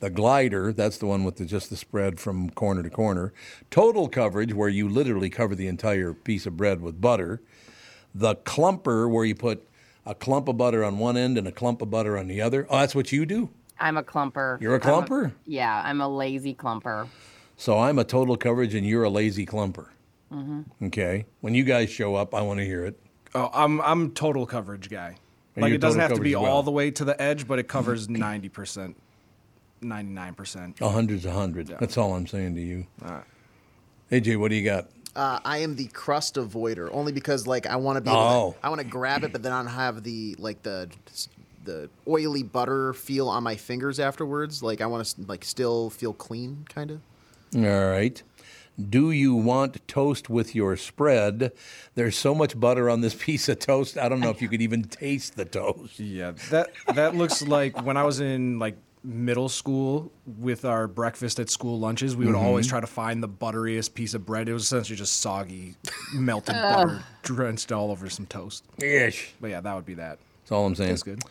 The 0.00 0.10
glider, 0.10 0.72
that's 0.72 0.98
the 0.98 1.06
one 1.06 1.22
with 1.22 1.36
the, 1.36 1.44
just 1.46 1.70
the 1.70 1.76
spread 1.76 2.18
from 2.18 2.50
corner 2.50 2.82
to 2.82 2.90
corner. 2.90 3.32
Total 3.70 4.08
coverage, 4.08 4.52
where 4.52 4.68
you 4.68 4.88
literally 4.88 5.30
cover 5.30 5.54
the 5.54 5.68
entire 5.68 6.12
piece 6.12 6.46
of 6.46 6.56
bread 6.56 6.80
with 6.82 7.00
butter. 7.00 7.40
The 8.12 8.34
clumper, 8.34 9.08
where 9.08 9.24
you 9.24 9.36
put 9.36 9.66
a 10.04 10.14
clump 10.16 10.48
of 10.48 10.56
butter 10.58 10.84
on 10.84 10.98
one 10.98 11.16
end 11.16 11.38
and 11.38 11.46
a 11.46 11.52
clump 11.52 11.80
of 11.80 11.90
butter 11.90 12.18
on 12.18 12.26
the 12.26 12.40
other. 12.40 12.66
Oh, 12.68 12.80
that's 12.80 12.94
what 12.96 13.12
you 13.12 13.24
do. 13.24 13.50
I'm 13.78 13.96
a 13.96 14.02
clumper. 14.02 14.60
You're 14.60 14.76
a 14.76 14.86
I'm 14.86 15.04
clumper? 15.04 15.32
yeah, 15.46 15.82
I'm 15.84 16.00
a 16.00 16.08
lazy 16.08 16.54
clumper. 16.54 17.08
So 17.56 17.78
I'm 17.78 17.98
a 17.98 18.04
total 18.04 18.36
coverage, 18.36 18.74
and 18.74 18.86
you're 18.86 19.04
a 19.04 19.10
lazy 19.10 19.46
clumper. 19.46 19.88
hmm 20.30 20.62
Okay. 20.82 21.26
When 21.40 21.54
you 21.54 21.64
guys 21.64 21.90
show 21.90 22.14
up, 22.14 22.34
I 22.34 22.42
want 22.42 22.58
to 22.60 22.64
hear 22.66 22.84
it. 22.84 22.98
Oh, 23.34 23.50
I'm 23.52 23.80
I'm 23.80 24.10
total 24.12 24.46
coverage 24.46 24.88
guy. 24.90 25.16
And 25.56 25.62
Like 25.62 25.72
it 25.72 25.78
doesn't 25.80 26.00
have 26.00 26.14
to 26.14 26.20
be 26.20 26.34
well. 26.34 26.46
all 26.46 26.62
the 26.62 26.70
way 26.70 26.90
to 26.92 27.04
the 27.04 27.20
edge, 27.20 27.46
but 27.46 27.58
it 27.58 27.68
covers 27.68 28.08
ninety 28.08 28.48
percent. 28.48 28.96
ninety-nine 29.80 30.34
percent. 30.34 30.80
A 30.80 30.88
hundred's 30.88 31.24
a 31.26 31.32
hundred. 31.32 31.68
That's 31.68 31.96
all 31.96 32.14
I'm 32.14 32.26
saying 32.26 32.54
to 32.56 32.60
you. 32.60 32.86
All 33.04 33.10
right. 33.12 33.24
AJ, 34.10 34.36
what 34.38 34.50
do 34.50 34.56
you 34.56 34.64
got? 34.64 34.88
Uh, 35.16 35.38
I 35.44 35.58
am 35.58 35.76
the 35.76 35.86
crust 35.86 36.34
avoider, 36.34 36.88
only 36.92 37.12
because 37.12 37.46
like 37.46 37.66
I 37.66 37.76
want 37.76 37.96
to 37.96 38.00
be. 38.00 38.10
Oh. 38.12 38.52
To, 38.60 38.66
I 38.66 38.68
want 38.68 38.80
to 38.80 38.86
grab 38.86 39.22
it, 39.22 39.30
but 39.32 39.42
then 39.44 39.52
I 39.52 39.58
don't 39.62 39.72
have 39.72 40.02
the 40.02 40.34
like 40.38 40.62
the 40.64 40.90
the 41.64 41.88
oily 42.06 42.42
butter 42.42 42.92
feel 42.92 43.28
on 43.28 43.42
my 43.42 43.56
fingers 43.56 43.98
afterwards. 44.00 44.62
Like 44.62 44.80
I 44.80 44.86
want 44.86 45.04
to 45.06 45.22
like 45.26 45.44
still 45.44 45.90
feel 45.90 46.12
clean, 46.12 46.64
kind 46.68 46.90
of. 46.90 47.00
All 47.56 47.90
right. 47.90 48.22
Do 48.90 49.12
you 49.12 49.36
want 49.36 49.86
toast 49.86 50.28
with 50.28 50.54
your 50.54 50.76
spread? 50.76 51.52
There's 51.94 52.16
so 52.18 52.34
much 52.34 52.58
butter 52.58 52.90
on 52.90 53.00
this 53.02 53.14
piece 53.18 53.48
of 53.48 53.60
toast. 53.60 53.96
I 53.96 54.08
don't 54.08 54.20
know 54.20 54.30
if 54.30 54.42
you 54.42 54.48
could 54.48 54.62
even 54.62 54.82
taste 54.84 55.36
the 55.36 55.44
toast. 55.44 55.98
Yeah, 56.00 56.32
that 56.50 56.70
that 56.94 57.14
looks 57.14 57.42
like 57.42 57.82
when 57.84 57.96
I 57.96 58.02
was 58.04 58.20
in 58.20 58.58
like 58.58 58.76
middle 59.06 59.50
school 59.50 60.10
with 60.38 60.64
our 60.64 60.88
breakfast 60.88 61.38
at 61.38 61.50
school 61.50 61.78
lunches, 61.78 62.16
we 62.16 62.24
would 62.26 62.34
Mhm. 62.34 62.42
always 62.42 62.66
try 62.66 62.80
to 62.80 62.86
find 62.86 63.22
the 63.22 63.28
butteriest 63.28 63.92
piece 63.94 64.14
of 64.14 64.24
bread. 64.24 64.48
It 64.48 64.54
was 64.54 64.62
essentially 64.64 64.96
just 64.96 65.20
soggy, 65.20 65.74
melted 66.14 66.54
butter 66.54 67.04
drenched 67.22 67.70
all 67.70 67.90
over 67.90 68.08
some 68.08 68.24
toast. 68.26 68.64
Ish. 68.82 69.34
But 69.42 69.50
yeah, 69.50 69.60
that 69.60 69.74
would 69.74 69.84
be 69.86 69.94
that. 69.94 70.18
That's 70.42 70.52
all 70.52 70.64
I'm 70.66 70.74
saying. 70.74 70.88
Tastes 70.90 71.02
good. 71.04 71.22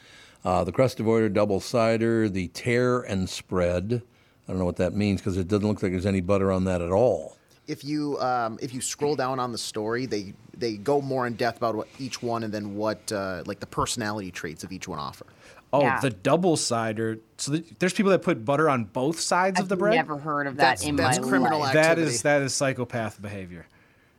Uh, 0.45 0.63
the 0.63 0.71
crust 0.71 0.97
avoider 0.97 1.31
double 1.31 1.59
cider, 1.59 2.27
the 2.29 2.47
tear 2.49 3.01
and 3.01 3.29
spread. 3.29 4.01
I 4.47 4.51
don't 4.51 4.59
know 4.59 4.65
what 4.65 4.75
that 4.77 4.93
means 4.93 5.21
because 5.21 5.37
it 5.37 5.47
doesn't 5.47 5.67
look 5.67 5.81
like 5.81 5.91
there's 5.93 6.05
any 6.05 6.21
butter 6.21 6.51
on 6.51 6.65
that 6.65 6.81
at 6.81 6.91
all. 6.91 7.37
If 7.65 7.85
you 7.85 8.19
um, 8.19 8.59
if 8.61 8.73
you 8.73 8.81
scroll 8.81 9.15
down 9.15 9.39
on 9.39 9.53
the 9.53 9.57
story, 9.57 10.05
they 10.05 10.33
they 10.57 10.75
go 10.75 10.99
more 10.99 11.25
in 11.27 11.35
depth 11.35 11.57
about 11.57 11.75
what 11.75 11.87
each 11.97 12.21
one 12.21 12.43
and 12.43 12.53
then 12.53 12.75
what 12.75 13.09
uh, 13.11 13.43
like 13.45 13.61
the 13.61 13.65
personality 13.65 14.31
traits 14.31 14.65
of 14.65 14.73
each 14.73 14.85
one 14.87 14.99
offer. 14.99 15.25
Oh, 15.71 15.81
Yeah. 15.81 15.99
the 16.01 16.09
double 16.09 16.57
cider. 16.57 17.19
So 17.37 17.53
th- 17.53 17.65
there's 17.79 17.93
people 17.93 18.11
that 18.11 18.21
put 18.21 18.43
butter 18.45 18.69
on 18.69 18.83
both 18.83 19.19
sides 19.19 19.59
of 19.61 19.69
the 19.69 19.77
bread. 19.77 19.95
never 19.95 20.17
heard 20.17 20.45
of 20.45 20.57
that 20.57 20.61
That's- 20.79 20.83
in 20.85 20.97
that's 20.97 21.19
my 21.19 21.27
criminal 21.27 21.59
life. 21.59 21.73
That 21.73 21.91
activity. 21.91 22.13
is 22.15 22.21
that 22.23 22.41
is 22.41 22.53
psychopath 22.53 23.21
behavior. 23.21 23.65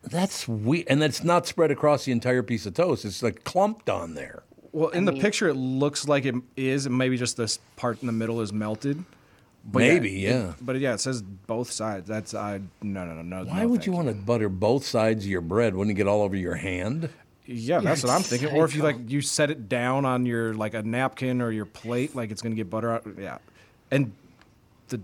That's 0.02 0.48
weird, 0.48 0.86
and 0.88 1.00
that's 1.02 1.22
not 1.22 1.46
spread 1.46 1.70
across 1.70 2.06
the 2.06 2.12
entire 2.12 2.42
piece 2.42 2.64
of 2.66 2.72
toast. 2.74 3.04
It's 3.04 3.22
like 3.22 3.44
clumped 3.44 3.88
on 3.90 4.14
there. 4.14 4.42
Well, 4.74 4.88
in 4.90 5.04
the 5.04 5.12
picture, 5.12 5.48
it 5.48 5.54
looks 5.54 6.08
like 6.08 6.24
it 6.24 6.34
is, 6.56 6.86
and 6.86 6.98
maybe 6.98 7.16
just 7.16 7.36
this 7.36 7.60
part 7.76 8.00
in 8.02 8.06
the 8.08 8.12
middle 8.12 8.40
is 8.40 8.52
melted. 8.52 9.04
But 9.64 9.78
Maybe, 9.78 10.26
it- 10.26 10.30
yeah. 10.30 10.52
but 10.60 10.78
yeah, 10.78 10.94
it 10.94 11.00
says 11.00 11.22
both 11.22 11.70
sides. 11.70 12.06
That's 12.06 12.34
I 12.34 12.60
no 12.82 13.06
no 13.06 13.14
no 13.14 13.22
no. 13.22 13.44
Why 13.50 13.62
no, 13.62 13.68
would 13.68 13.80
thank 13.80 13.86
you 13.86 13.92
want 13.92 14.08
to 14.08 14.14
butter 14.14 14.48
both 14.50 14.84
sides 14.84 15.24
of 15.24 15.30
your 15.30 15.40
bread? 15.40 15.74
Wouldn't 15.74 15.92
it 15.92 15.94
get 15.96 16.06
all 16.06 16.20
over 16.22 16.36
your 16.36 16.56
hand? 16.56 17.08
Yeah, 17.46 17.80
that's 17.80 18.02
what 18.02 18.10
I'm 18.12 18.22
thinking. 18.22 18.50
Or 18.50 18.64
if 18.66 18.74
you 18.74 18.82
like 18.82 18.96
you 19.08 19.20
set 19.22 19.50
it 19.50 19.68
down 19.68 20.04
on 20.04 20.26
your 20.26 20.52
like 20.54 20.74
a 20.74 20.82
napkin 20.82 21.40
or 21.40 21.50
your 21.50 21.64
plate, 21.66 22.14
like 22.16 22.30
it's 22.30 22.42
gonna 22.42 22.54
get 22.56 22.68
butter 22.68 22.90
out. 22.92 23.06
Yeah, 23.18 23.38
and 23.90 24.12
the 24.88 25.00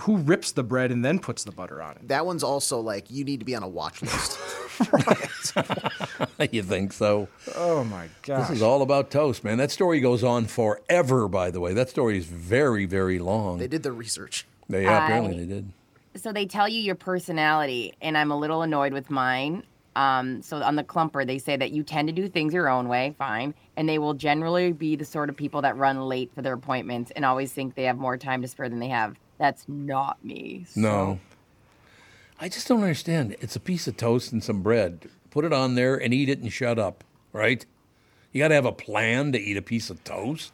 who 0.00 0.16
rips 0.18 0.52
the 0.52 0.62
bread 0.62 0.90
and 0.90 1.04
then 1.04 1.18
puts 1.18 1.44
the 1.44 1.52
butter 1.52 1.82
on 1.82 1.96
it? 1.96 2.08
That 2.08 2.24
one's 2.24 2.42
also 2.44 2.78
like 2.80 3.10
you 3.10 3.24
need 3.24 3.40
to 3.40 3.46
be 3.46 3.54
on 3.54 3.62
a 3.62 3.68
watch 3.68 4.00
list. 4.00 4.38
you 6.52 6.62
think 6.62 6.92
so? 6.92 7.28
Oh 7.56 7.84
my 7.84 8.08
God! 8.22 8.42
This 8.42 8.50
is 8.50 8.62
all 8.62 8.82
about 8.82 9.10
toast, 9.10 9.44
man. 9.44 9.58
That 9.58 9.70
story 9.70 10.00
goes 10.00 10.22
on 10.24 10.46
forever. 10.46 11.28
By 11.28 11.50
the 11.50 11.60
way, 11.60 11.72
that 11.74 11.90
story 11.90 12.18
is 12.18 12.26
very, 12.26 12.84
very 12.84 13.18
long. 13.18 13.58
they 13.58 13.68
did 13.68 13.82
the 13.82 13.92
research. 13.92 14.46
They 14.68 14.84
yeah, 14.84 15.04
apparently 15.04 15.34
I- 15.34 15.38
they 15.38 15.46
did. 15.46 15.72
So 16.16 16.32
they 16.32 16.46
tell 16.46 16.68
you 16.68 16.80
your 16.80 16.96
personality, 16.96 17.94
and 18.02 18.18
I'm 18.18 18.30
a 18.32 18.36
little 18.38 18.62
annoyed 18.62 18.92
with 18.92 19.08
mine. 19.10 19.62
Um, 19.94 20.42
so 20.42 20.56
on 20.62 20.76
the 20.76 20.84
clumper, 20.84 21.26
they 21.26 21.38
say 21.38 21.56
that 21.56 21.70
you 21.70 21.82
tend 21.82 22.08
to 22.08 22.12
do 22.14 22.28
things 22.28 22.54
your 22.54 22.68
own 22.68 22.88
way, 22.88 23.14
fine, 23.18 23.54
and 23.76 23.88
they 23.88 23.98
will 23.98 24.14
generally 24.14 24.72
be 24.72 24.96
the 24.96 25.04
sort 25.04 25.28
of 25.28 25.36
people 25.36 25.62
that 25.62 25.76
run 25.76 26.00
late 26.00 26.30
for 26.34 26.42
their 26.42 26.54
appointments 26.54 27.10
and 27.16 27.24
always 27.24 27.52
think 27.52 27.74
they 27.74 27.84
have 27.84 27.98
more 27.98 28.16
time 28.16 28.42
to 28.42 28.48
spare 28.48 28.68
than 28.68 28.78
they 28.78 28.88
have. 28.88 29.16
That's 29.38 29.64
not 29.68 30.24
me. 30.24 30.66
No. 30.76 31.18
I 32.40 32.48
just 32.48 32.68
don't 32.68 32.82
understand. 32.82 33.36
It's 33.40 33.56
a 33.56 33.60
piece 33.60 33.88
of 33.88 33.96
toast 33.96 34.32
and 34.32 34.42
some 34.42 34.62
bread. 34.62 35.08
Put 35.30 35.44
it 35.44 35.52
on 35.52 35.74
there 35.74 35.96
and 35.96 36.14
eat 36.14 36.28
it 36.28 36.38
and 36.38 36.52
shut 36.52 36.78
up, 36.78 37.04
right? 37.32 37.64
You 38.32 38.40
got 38.42 38.48
to 38.48 38.54
have 38.54 38.64
a 38.66 38.72
plan 38.72 39.32
to 39.32 39.38
eat 39.40 39.56
a 39.56 39.62
piece 39.62 39.90
of 39.90 40.02
toast. 40.04 40.52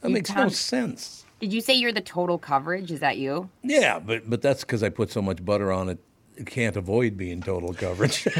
That 0.00 0.10
makes 0.10 0.34
no 0.34 0.48
sense. 0.48 1.24
Did 1.40 1.52
you 1.52 1.60
say 1.60 1.74
you're 1.74 1.92
the 1.92 2.00
total 2.00 2.38
coverage? 2.38 2.90
Is 2.90 3.00
that 3.00 3.18
you? 3.18 3.48
Yeah, 3.62 3.98
but 3.98 4.28
but 4.28 4.42
that's 4.42 4.62
because 4.62 4.82
I 4.82 4.88
put 4.88 5.10
so 5.10 5.20
much 5.20 5.44
butter 5.44 5.72
on 5.72 5.88
it. 5.88 5.98
It 6.36 6.46
can't 6.46 6.76
avoid 6.76 7.16
being 7.16 7.40
total 7.42 7.74
coverage. 7.74 8.26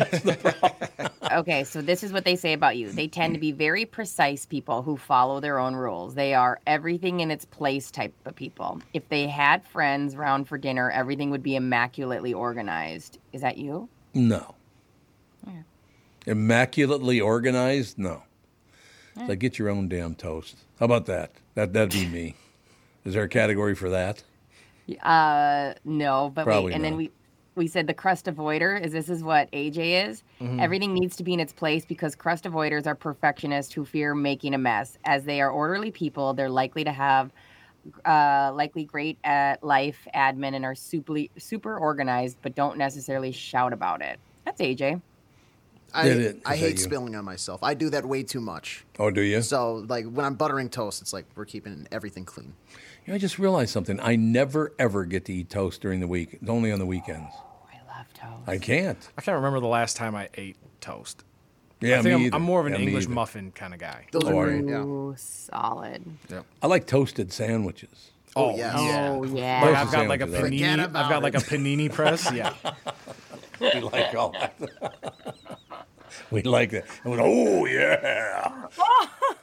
okay, 1.39 1.65
so 1.65 1.81
this 1.81 2.03
is 2.03 2.13
what 2.13 2.25
they 2.25 2.37
say 2.37 2.53
about 2.53 2.77
you. 2.77 2.91
They 2.91 3.09
tend 3.09 3.35
to 3.35 3.41
be 3.41 3.53
very 3.53 3.85
precise 3.85 4.47
people 4.47 4.83
who 4.83 4.97
follow 4.97 5.41
their 5.41 5.59
own 5.59 5.75
rules. 5.75 6.15
They 6.15 6.35
are 6.35 6.61
everything 6.67 7.21
in 7.21 7.31
its 7.31 7.45
place 7.45 7.91
type 7.91 8.15
of 8.25 8.35
people. 8.35 8.81
If 8.93 9.09
they 9.09 9.27
had 9.27 9.65
friends 9.67 10.17
round 10.17 10.49
for 10.49 10.59
dinner, 10.59 10.91
everything 10.91 11.31
would 11.31 11.43
be 11.43 11.57
immaculately 11.57 12.35
organized. 12.35 13.19
Is 13.33 13.41
that 13.43 13.59
you? 13.59 13.89
no. 14.15 14.55
Yeah. 15.47 15.63
Immaculately 16.27 17.21
organized? 17.21 17.99
No. 17.99 18.25
Like 19.17 19.39
get 19.39 19.59
your 19.59 19.69
own 19.69 19.89
damn 19.89 20.15
toast. 20.15 20.57
How 20.79 20.85
about 20.85 21.07
that? 21.07 21.33
That 21.55 21.73
that'd 21.73 21.91
be 21.91 22.07
me. 22.07 22.35
Is 23.05 23.15
there 23.15 23.25
a 23.25 23.29
category 23.29 23.75
for 23.75 23.91
that? 23.91 24.23
Uh, 25.03 25.75
no, 25.85 26.33
but 26.35 26.45
Probably 26.45 26.71
wait, 26.71 26.75
and 26.75 26.83
then 26.83 26.97
we 26.97 27.11
we 27.59 27.67
said 27.67 27.87
the 27.87 27.93
crust 27.95 28.25
avoider 28.25 28.81
is 28.83 28.93
this 28.93 29.11
is 29.11 29.23
what 29.23 29.51
AJ 29.53 30.09
is. 30.09 30.23
Mhm. 30.41 30.63
Everything 30.63 30.95
needs 30.95 31.17
to 31.17 31.25
be 31.25 31.35
in 31.35 31.41
its 31.41 31.53
place 31.53 31.85
because 31.85 32.15
crust 32.15 32.45
avoiders 32.45 32.87
are 32.87 32.95
perfectionists 32.95 33.75
who 33.75 33.85
fear 33.85 34.15
making 34.15 34.55
a 34.55 34.59
mess. 34.59 34.97
As 35.05 35.25
they 35.25 35.43
are 35.43 35.51
orderly 35.51 35.91
people, 35.91 36.33
they're 36.33 36.49
likely 36.49 36.85
to 36.85 36.93
have 36.93 37.31
uh, 38.05 38.51
likely 38.55 38.85
great 38.85 39.19
at 39.25 39.63
life 39.65 40.07
admin 40.15 40.55
and 40.55 40.65
are 40.65 40.75
super 40.75 41.17
super 41.39 41.79
organized, 41.79 42.37
but 42.43 42.55
don't 42.55 42.77
necessarily 42.79 43.33
shout 43.33 43.73
about 43.73 44.03
it. 44.03 44.19
That's 44.45 44.61
AJ. 44.61 45.01
I, 45.95 46.05
Did 46.05 46.19
it- 46.21 46.43
I 46.45 46.57
hate 46.57 46.79
spilling 46.79 47.17
on 47.17 47.25
myself. 47.25 47.63
I 47.63 47.73
do 47.73 47.89
that 47.91 48.05
way 48.05 48.23
too 48.23 48.43
much. 48.43 48.85
Oh, 48.99 49.11
do 49.11 49.23
you? 49.23 49.41
So 49.41 49.87
like 49.89 50.05
when 50.07 50.27
I'm 50.27 50.35
buttering 50.35 50.69
toast, 50.69 51.01
it's 51.01 51.15
like 51.15 51.25
we're 51.35 51.47
keeping 51.47 51.89
everything 51.91 52.27
clean. 52.27 52.53
You 53.07 53.13
know, 53.13 53.15
I 53.15 53.19
just 53.19 53.39
realized 53.39 53.71
something. 53.71 53.99
I 54.01 54.15
never 54.17 54.75
ever 54.79 55.07
get 55.07 55.25
to 55.27 55.33
eat 55.33 55.49
toast 55.49 55.81
during 55.81 56.01
the 56.01 56.07
week. 56.09 56.35
It's 56.43 56.51
only 56.51 56.71
on 56.71 56.79
the 56.79 56.85
weekends. 56.87 57.33
I 58.23 58.27
toast. 58.27 58.49
I 58.49 58.59
can't. 58.59 59.09
I 59.19 59.21
can't 59.23 59.37
remember 59.37 59.61
the 59.61 59.67
last 59.69 59.97
time 59.97 60.15
I 60.15 60.29
ate 60.35 60.57
toast. 60.81 61.25
Yeah, 61.81 62.01
I 62.01 62.03
think 62.03 62.05
me 62.07 62.13
I'm, 62.13 62.21
either. 62.23 62.37
I'm 62.37 62.43
more 62.43 62.61
of 62.61 62.67
an 62.67 62.73
Yeah, 62.73 62.79
me 62.79 62.87
English 62.87 63.05
either. 63.05 63.15
muffin 63.15 63.53
kind 63.53 63.73
of 63.73 63.81
guy. 63.81 64.07
Those 64.11 64.25
Oh, 64.25 64.37
are 64.39 64.47
are 64.49 64.59
great. 64.61 64.65
Yeah. 64.69 64.83
Ooh, 64.83 65.15
solid. 65.17 66.03
Yep. 66.29 66.45
I 66.63 66.67
like 66.67 66.87
toasted 66.87 67.33
sandwiches. 67.33 68.11
Oh, 68.37 68.57
yes. 68.57 68.75
Oh 68.77 69.25
yeah. 69.25 69.65
Like 69.65 69.75
I've 69.77 69.93
got 69.93 70.09
like 70.09 70.21
a 70.21 70.31
sandwiches, 70.31 70.63
I- 70.63 70.67
panini. 70.67 70.71
Forget 70.71 70.81
I've 70.81 70.93
got 70.93 71.07
about 71.07 71.23
like 71.23 71.35
a 71.35 71.39
panini 71.39 71.93
press. 71.93 72.33
Yeah. 72.33 72.53
we 73.61 73.81
like 73.81 74.15
all 74.15 74.31
that. 74.33 74.55
we 76.31 76.43
like 76.43 76.71
that. 76.71 76.87
And 77.05 77.13
we 77.15 77.19
oh 77.21 77.65
yeah. 77.67 78.67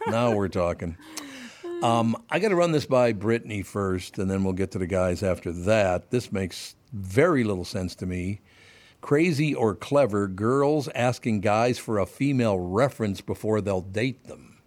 now 0.08 0.34
we're 0.36 0.50
talking. 0.50 0.98
Um, 1.84 2.16
I 2.30 2.40
got 2.40 2.50
to 2.50 2.56
run 2.56 2.72
this 2.72 2.86
by 2.86 3.12
Brittany 3.12 3.62
first, 3.62 4.18
and 4.18 4.30
then 4.32 4.44
we'll 4.44 4.54
get 4.54 4.72
to 4.72 4.80
the 4.80 4.88
guys 4.88 5.22
after 5.22 5.52
that. 5.52 6.10
This 6.10 6.32
makes 6.32 6.76
very 6.94 7.44
little 7.44 7.66
sense 7.66 7.96
to 7.96 8.06
me. 8.06 8.40
Crazy 9.06 9.54
or 9.54 9.76
clever 9.76 10.28
girls 10.28 10.90
asking 10.96 11.42
guys 11.42 11.78
for 11.78 12.00
a 12.00 12.08
female 12.08 12.58
reference 12.58 13.22
before 13.22 13.62
they'll 13.62 13.82
date 13.82 14.24
them. 14.24 14.58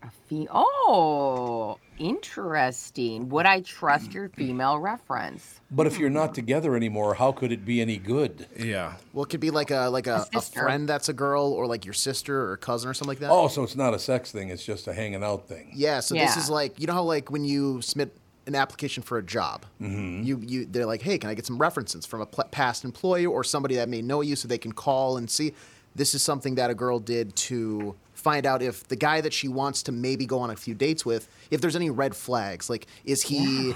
A 0.00 0.10
Fe- 0.28 0.46
oh, 0.48 1.80
interesting. 1.98 3.28
Would 3.30 3.46
I 3.46 3.62
trust 3.62 4.14
your 4.14 4.28
female 4.28 4.78
reference? 4.78 5.58
But 5.72 5.88
if 5.88 5.98
you're 5.98 6.08
not 6.08 6.36
together 6.36 6.76
anymore, 6.76 7.14
how 7.14 7.32
could 7.32 7.50
it 7.50 7.64
be 7.64 7.80
any 7.80 7.96
good? 7.96 8.46
Yeah. 8.56 8.94
Well, 9.12 9.24
it 9.24 9.30
could 9.30 9.40
be 9.40 9.50
like 9.50 9.72
a 9.72 9.88
like 9.88 10.06
a, 10.06 10.18
a, 10.18 10.40
sister. 10.40 10.60
friend 10.60 10.88
that's 10.88 11.08
a 11.08 11.12
girl, 11.12 11.46
or 11.46 11.66
like 11.66 11.84
your 11.84 11.94
sister 11.94 12.48
or 12.48 12.56
cousin 12.56 12.88
or 12.88 12.94
something 12.94 13.08
like 13.08 13.18
that. 13.18 13.30
Oh, 13.32 13.48
so 13.48 13.64
it's 13.64 13.74
not 13.74 13.92
a 13.92 13.98
sex 13.98 14.30
thing; 14.30 14.50
it's 14.50 14.64
just 14.64 14.86
a 14.86 14.92
hanging 14.92 15.24
out 15.24 15.48
thing. 15.48 15.72
Yeah, 15.74 15.98
so 15.98 16.14
this 16.14 16.36
is 16.36 16.48
like 16.48 16.78
you 16.78 16.86
know 16.86 16.92
how 16.92 17.02
like 17.02 17.28
when 17.32 17.42
you 17.42 17.82
submit 17.82 18.16
an 18.46 18.54
application 18.54 19.02
for 19.02 19.18
a 19.18 19.22
job, 19.22 19.64
mm-hmm. 19.80 20.22
you 20.22 20.38
you 20.38 20.66
they're 20.66 20.86
like, 20.86 21.02
hey, 21.02 21.18
can 21.18 21.30
I 21.30 21.34
get 21.34 21.46
some 21.46 21.58
references 21.58 22.06
from 22.06 22.20
a 22.20 22.26
pl- 22.26 22.44
past 22.50 22.84
employee 22.84 23.26
or 23.26 23.44
somebody 23.44 23.76
that 23.76 23.88
may 23.88 24.02
know 24.02 24.20
you, 24.20 24.36
so 24.36 24.48
they 24.48 24.58
can 24.58 24.72
call 24.72 25.16
and 25.16 25.30
see. 25.30 25.52
This 25.94 26.14
is 26.14 26.22
something 26.22 26.56
that 26.56 26.70
a 26.70 26.74
girl 26.74 26.98
did 26.98 27.36
to 27.36 27.94
find 28.14 28.46
out 28.46 28.62
if 28.62 28.88
the 28.88 28.96
guy 28.96 29.20
that 29.20 29.32
she 29.32 29.48
wants 29.48 29.82
to 29.84 29.92
maybe 29.92 30.26
go 30.26 30.40
on 30.40 30.50
a 30.50 30.56
few 30.56 30.74
dates 30.74 31.04
with, 31.04 31.28
if 31.50 31.60
there's 31.60 31.76
any 31.76 31.90
red 31.90 32.16
flags, 32.16 32.68
like 32.68 32.86
is 33.04 33.22
he 33.22 33.74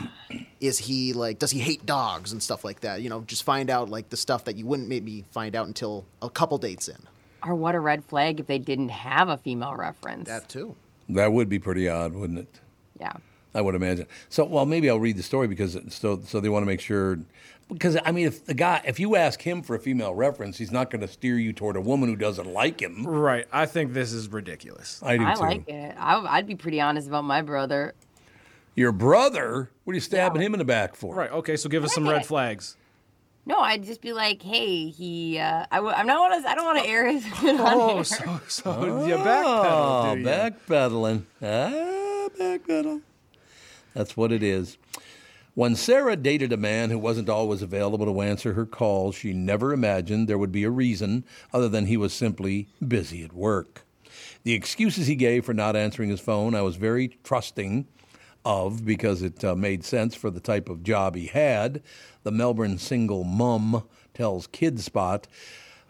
is 0.61 0.79
he 0.79 1.13
like 1.13 1.39
does 1.39 1.51
he 1.51 1.61
hate 1.61 1.87
dogs 1.87 2.33
and 2.33 2.43
stuff 2.43 2.65
like 2.65 2.81
that? 2.81 3.01
You 3.03 3.11
know, 3.11 3.23
just 3.23 3.45
find 3.45 3.71
out 3.71 3.89
like 3.89 4.11
the 4.11 4.17
stuff 4.17 4.45
that 4.45 4.57
you 4.57 4.67
wouldn't 4.67 4.89
maybe 4.89 5.25
find 5.31 5.55
out 5.55 5.67
until 5.67 6.05
a 6.23 6.31
couple 6.31 6.59
dates 6.59 6.89
in. 6.89 6.99
Or 7.45 7.55
what 7.55 7.75
a 7.77 7.81
red 7.81 8.05
flag 8.05 8.41
if 8.41 8.47
they 8.47 8.59
didn't 8.59 8.89
have 8.89 9.29
a 9.29 9.37
female 9.37 9.77
reference. 9.77 10.29
That 10.29 10.49
too. 10.49 10.75
That 11.09 11.33
would 11.33 11.49
be 11.49 11.59
pretty 11.59 11.89
odd, 11.89 12.13
wouldn't 12.13 12.41
it? 12.41 12.61
yeah. 13.01 13.13
I 13.55 13.61
would 13.61 13.75
imagine. 13.75 14.07
So, 14.29 14.45
well, 14.45 14.67
maybe 14.67 14.89
I'll 14.91 15.01
read 15.01 15.17
the 15.17 15.23
story 15.23 15.49
because 15.49 15.77
so 15.89 16.21
so 16.25 16.41
they 16.41 16.49
want 16.49 16.63
to 16.63 16.67
make 16.67 16.81
sure. 16.81 17.19
Because 17.71 17.99
I 18.05 18.13
mean, 18.13 18.27
if 18.27 18.47
the 18.47 18.55
guy, 18.55 18.81
if 18.87 18.99
you 18.99 19.15
ask 19.17 19.43
him 19.43 19.63
for 19.63 19.75
a 19.77 19.79
female 19.79 20.15
reference, 20.15 20.57
he's 20.57 20.71
not 20.73 20.91
going 20.91 21.03
to 21.03 21.09
steer 21.09 21.37
you 21.39 21.53
toward 21.53 21.77
a 21.77 21.81
woman 21.83 22.09
who 22.09 22.17
doesn't 22.17 22.51
like 22.51 22.81
him. 22.81 23.07
Right. 23.07 23.47
I 23.53 23.67
think 23.67 23.93
this 23.93 24.13
is 24.13 24.29
ridiculous. 24.29 25.03
I 25.03 25.19
do 25.19 25.27
I 25.27 25.35
too. 25.35 25.41
like 25.41 25.69
it. 25.69 25.95
I, 25.99 26.17
I'd 26.37 26.47
be 26.47 26.55
pretty 26.57 26.81
honest 26.81 27.09
about 27.09 27.25
my 27.25 27.43
brother. 27.43 27.95
Your 28.75 28.93
brother? 28.93 29.71
What 29.85 29.93
are 29.93 29.95
you 29.95 30.01
stabbing 30.01 30.41
him 30.41 30.55
in 30.55 30.59
the 30.59 30.65
back 30.65 30.95
for? 30.95 31.15
Right. 31.15 31.31
Okay. 31.31 31.57
So 31.57 31.69
give 31.69 31.85
us 31.85 31.93
some 31.95 32.09
red 32.09 32.25
flags. 32.25 32.77
No, 33.45 33.59
I'd 33.59 33.83
just 33.85 34.01
be 34.03 34.13
like, 34.13 34.41
hey, 34.43 34.89
he. 34.91 35.39
Uh, 35.39 35.65
I 35.71 35.77
w- 35.77 35.95
I'm 35.95 36.07
not 36.07 36.21
want 36.21 36.45
to. 36.45 36.51
I 36.51 36.55
don't 36.55 36.65
want 36.67 36.79
to 36.85 36.87
air 36.89 37.11
his. 37.11 37.25
Oh, 37.43 38.03
so, 38.03 38.41
so 38.47 39.07
you 39.07 39.15
backpedal, 39.17 39.65
Oh, 39.65 40.15
do 40.15 40.21
you? 40.21 40.27
backpedaling. 40.27 41.23
Ah, 41.43 42.29
backpedal. 42.39 43.01
That's 43.99 44.17
what 44.17 44.31
it 44.31 44.45
is. 44.45 44.79
When 45.55 45.75
Sarah 45.75 46.15
dated 46.15 46.53
a 46.53 46.57
man 46.57 46.91
who 46.91 47.01
wasn't 47.01 47.29
always 47.29 47.63
available 47.63 48.07
to 48.07 48.21
answer 48.21 48.53
her 48.53 48.65
calls, 48.65 49.17
she 49.17 49.33
never 49.33 49.73
imagined 49.73 50.29
there 50.29 50.39
would 50.39 50.53
be 50.53 50.63
a 50.63 50.71
reason 50.71 51.25
other 51.53 51.69
than 51.69 51.87
he 51.87 51.97
was 51.97 52.13
simply 52.13 52.69
busy 52.87 53.25
at 53.25 53.33
work. 53.33 53.85
The 54.45 54.53
excuses 54.53 55.09
he 55.09 55.17
gave 55.17 55.45
for 55.45 55.53
not 55.53 55.75
answering 55.75 56.11
his 56.11 56.21
phone, 56.21 56.55
I 56.55 56.63
was 56.63 56.77
very 56.77 57.19
trusting 57.25 57.89
of 58.45 58.87
because 58.87 59.21
it 59.21 59.43
uh, 59.43 59.57
made 59.57 59.83
sense 59.83 60.15
for 60.15 60.31
the 60.31 60.39
type 60.39 60.69
of 60.69 60.85
job 60.85 61.17
he 61.17 61.27
had. 61.27 61.83
The 62.23 62.31
Melbourne 62.31 62.79
single 62.79 63.25
mum 63.25 63.83
tells 64.15 64.47
Kid 64.47 64.79
Spot. 64.79 65.27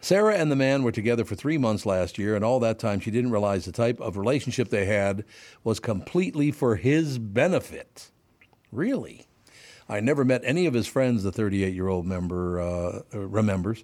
Sarah 0.01 0.35
and 0.35 0.51
the 0.51 0.55
man 0.55 0.83
were 0.83 0.91
together 0.91 1.25
for 1.25 1.35
three 1.35 1.57
months 1.57 1.85
last 1.85 2.17
year, 2.17 2.35
and 2.35 2.43
all 2.43 2.59
that 2.61 2.79
time 2.79 2.99
she 2.99 3.11
didn't 3.11 3.31
realize 3.31 3.65
the 3.65 3.71
type 3.71 3.99
of 3.99 4.17
relationship 4.17 4.69
they 4.69 4.85
had 4.85 5.25
was 5.63 5.79
completely 5.79 6.51
for 6.51 6.77
his 6.77 7.19
benefit. 7.19 8.09
Really? 8.71 9.27
I 9.89 9.99
never 9.99 10.23
met 10.23 10.41
any 10.45 10.67
of 10.67 10.73
his 10.73 10.87
friends, 10.87 11.23
the 11.23 11.31
38 11.31 11.73
year 11.73 11.87
old 11.87 12.05
member 12.05 12.61
uh, 12.61 13.01
remembers. 13.11 13.83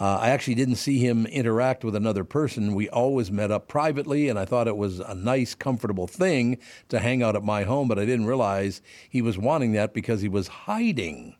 Uh, 0.00 0.16
I 0.16 0.30
actually 0.30 0.56
didn't 0.56 0.76
see 0.76 0.98
him 0.98 1.24
interact 1.26 1.84
with 1.84 1.94
another 1.94 2.24
person. 2.24 2.74
We 2.74 2.88
always 2.88 3.30
met 3.30 3.52
up 3.52 3.68
privately, 3.68 4.28
and 4.28 4.38
I 4.38 4.44
thought 4.44 4.66
it 4.66 4.76
was 4.76 4.98
a 4.98 5.14
nice, 5.14 5.54
comfortable 5.54 6.08
thing 6.08 6.58
to 6.88 6.98
hang 6.98 7.22
out 7.22 7.36
at 7.36 7.44
my 7.44 7.62
home, 7.62 7.86
but 7.86 7.98
I 7.98 8.04
didn't 8.04 8.26
realize 8.26 8.82
he 9.08 9.22
was 9.22 9.38
wanting 9.38 9.72
that 9.72 9.94
because 9.94 10.20
he 10.20 10.28
was 10.28 10.48
hiding. 10.48 11.36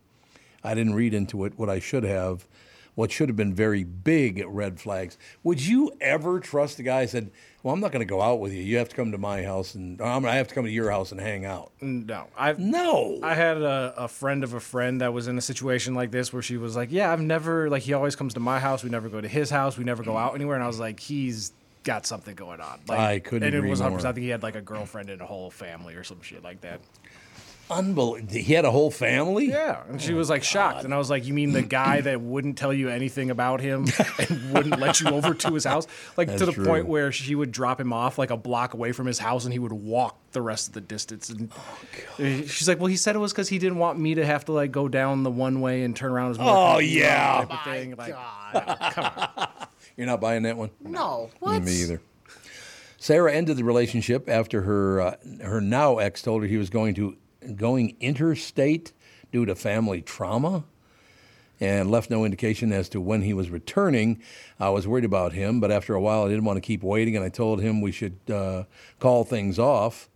I 0.63 0.75
didn't 0.75 0.95
read 0.95 1.15
into 1.15 1.45
it 1.45 1.59
what 1.59 1.69
I 1.69 1.81
should 1.81 2.05
have, 2.05 2.47
what 2.95 3.11
should 3.11 3.29
have 3.29 3.37
been 3.37 3.55
very 3.55 3.85
big 3.85 4.45
red 4.47 4.79
flags. 4.81 5.19
Would 5.43 5.65
you 5.65 5.93
ever 6.01 6.39
trust 6.41 6.79
a 6.79 6.83
guy 6.83 7.03
who 7.03 7.09
said, 7.09 7.31
Well, 7.63 7.73
I'm 7.75 7.81
not 7.81 7.93
going 7.93 8.01
to 8.01 8.07
go 8.07 8.21
out 8.21 8.41
with 8.41 8.53
you. 8.53 8.63
You 8.63 8.77
have 8.79 8.89
to 8.91 8.97
come 8.97 9.11
to 9.13 9.19
my 9.19 9.43
house, 9.43 9.75
and 9.75 10.01
I'm- 10.01 10.25
I 10.27 10.35
have 10.37 10.49
to 10.49 10.55
come 10.55 10.65
to 10.65 10.71
your 10.71 10.91
house 10.91 11.13
and 11.13 11.21
hang 11.21 11.45
out? 11.45 11.73
No, 11.81 12.27
I've 12.37 12.59
no. 12.59 13.19
I 13.23 13.35
had 13.35 13.57
a, 13.57 13.95
a 13.97 14.09
friend 14.09 14.45
of 14.45 14.53
a 14.55 14.61
friend 14.61 15.01
that 15.01 15.13
was 15.13 15.29
in 15.29 15.39
a 15.39 15.41
situation 15.41 15.95
like 15.95 16.11
this 16.11 16.33
where 16.33 16.43
she 16.43 16.57
was 16.57 16.77
like, 16.77 16.93
"Yeah, 16.93 17.11
I've 17.13 17.23
never 17.23 17.71
like 17.71 17.83
he 17.83 17.95
always 17.95 18.17
comes 18.17 18.35
to 18.35 18.41
my 18.41 18.61
house. 18.61 18.85
We 18.85 18.91
never 18.91 19.09
go 19.09 19.21
to 19.21 19.29
his 19.29 19.51
house. 19.51 19.77
We 19.79 19.85
never 19.85 20.03
go 20.03 20.17
out 20.17 20.35
anywhere." 20.35 20.55
And 20.57 20.63
I 20.65 20.67
was 20.67 20.79
like, 20.79 21.01
"He's 21.01 21.53
got 21.85 22.07
something 22.07 22.35
going 22.35 22.61
on." 22.61 22.81
Like, 22.87 22.99
I 22.99 23.19
couldn't 23.19 23.43
And 23.55 23.55
it 23.65 23.69
was 23.69 23.81
100%. 23.81 24.05
I 24.05 24.13
think 24.13 24.19
he 24.25 24.29
had 24.29 24.43
like 24.43 24.57
a 24.57 24.61
girlfriend 24.63 25.09
and 25.11 25.21
a 25.23 25.27
whole 25.27 25.51
family 25.51 25.95
or 25.95 26.05
some 26.05 26.21
shit 26.23 26.45
like 26.45 26.61
that. 26.61 26.81
Unbelievable. 27.71 28.35
He 28.39 28.53
had 28.53 28.67
a 28.67 28.71
whole 28.71 28.91
family? 28.91 29.47
Yeah, 29.49 29.83
and 29.89 30.01
she 30.01 30.13
was 30.13 30.29
like 30.29 30.45
shocked, 30.45 30.85
and 30.85 30.93
I 30.93 30.99
was 30.99 31.09
like, 31.09 31.25
"You 31.27 31.33
mean 31.33 31.53
the 31.53 31.63
guy 31.81 32.03
that 32.03 32.21
wouldn't 32.21 32.59
tell 32.59 32.73
you 32.75 32.91
anything 32.91 33.31
about 33.31 33.61
him 33.63 33.87
and 34.19 34.53
wouldn't 34.53 34.79
let 34.79 35.01
you 35.01 35.09
over 35.09 35.33
to 35.33 35.55
his 35.55 35.65
house, 35.65 35.87
like 36.19 36.37
to 36.37 36.45
the 36.45 36.53
true. 36.53 36.65
point 36.67 36.87
where 36.87 37.11
she 37.11 37.35
would 37.35 37.53
drop 37.53 37.81
him 37.81 37.93
off 37.93 38.19
like 38.19 38.31
a 38.31 38.37
block 38.37 38.75
away 38.75 38.93
from 38.93 39.07
his 39.07 39.19
house, 39.19 39.45
and 39.45 39.53
he 39.53 39.59
would 39.59 39.73
walk 39.73 40.19
the 40.33 40.43
rest 40.43 40.69
of 40.69 40.75
the 40.75 40.83
distance." 40.83 41.31
And 41.31 41.51
Oh, 41.57 42.43
she's 42.47 42.69
like, 42.69 42.79
"Well, 42.79 42.89
he 42.89 42.97
said 42.97 43.17
it 43.17 43.21
was 43.21 43.33
because 43.33 43.49
he 43.49 43.59
didn't 43.59 43.79
want 43.79 43.99
me 43.99 44.15
to 44.17 44.27
have 44.27 44.45
to 44.45 44.53
like 44.53 44.71
go 44.71 44.87
down 44.87 45.23
the 45.23 45.31
one 45.31 45.63
way 45.63 45.85
and 45.85 45.97
turn 45.97 46.13
around 46.13 46.33
as 46.33 46.37
Oh, 46.41 46.79
yeah. 46.81 47.47
type 47.49 47.51
of 47.51 47.65
thing." 47.65 47.95
Like, 47.97 48.15
You're 49.97 50.07
not 50.07 50.21
buying 50.21 50.43
that 50.43 50.57
one? 50.59 50.71
No. 50.81 51.31
Me 51.43 51.73
either. 51.83 52.03
Sarah 52.99 53.33
ended 53.33 53.57
the 53.57 53.65
relationship 53.65 54.29
after 54.29 54.63
her 54.63 55.01
uh, 55.01 55.17
her 55.43 55.61
now 55.61 55.99
ex 55.99 56.21
told 56.23 56.43
her 56.43 56.49
he 56.49 56.57
was 56.57 56.71
going 56.71 56.95
to 56.95 57.17
going 57.57 57.97
interstate 58.01 58.93
due 59.33 59.45
to 59.45 59.55
family 59.55 60.01
trauma, 60.01 60.65
and 61.61 61.91
left 61.91 62.11
no 62.11 62.25
indication 62.25 62.73
as 62.73 62.89
to 62.91 63.01
when 63.01 63.23
he 63.23 63.33
was 63.33 63.51
returning. 63.51 64.21
I 64.59 64.71
was 64.71 64.87
worried 64.87 65.05
about 65.05 65.33
him, 65.33 65.61
but 65.61 65.71
after 65.71 65.95
a 65.95 66.01
while, 66.01 66.25
I 66.25 66.29
didn't 66.29 66.45
want 66.45 66.57
to 66.57 66.61
keep 66.61 66.83
waiting, 66.83 67.17
and 67.17 67.25
I 67.25 67.29
told 67.29 67.61
him 67.61 67.81
we 67.81 67.93
should 67.93 68.19
uh, 68.31 68.65
call 68.99 69.25
things 69.25 69.59
off. 69.59 70.09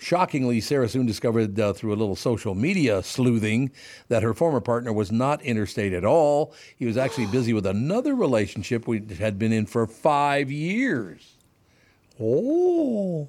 Shockingly, 0.00 0.60
Sarah 0.60 0.88
soon 0.88 1.06
discovered 1.06 1.58
uh, 1.58 1.72
through 1.72 1.92
a 1.92 1.96
little 1.96 2.14
social 2.14 2.54
media 2.54 3.02
sleuthing 3.02 3.72
that 4.06 4.22
her 4.22 4.32
former 4.32 4.60
partner 4.60 4.92
was 4.92 5.10
not 5.10 5.42
interstate 5.42 5.92
at 5.92 6.04
all. 6.04 6.54
He 6.76 6.86
was 6.86 6.96
actually 6.96 7.26
busy 7.32 7.52
with 7.52 7.66
another 7.66 8.14
relationship 8.14 8.86
we 8.86 9.02
had 9.18 9.40
been 9.40 9.52
in 9.52 9.66
for 9.66 9.88
five 9.88 10.52
years. 10.52 11.34
Oh. 12.20 13.28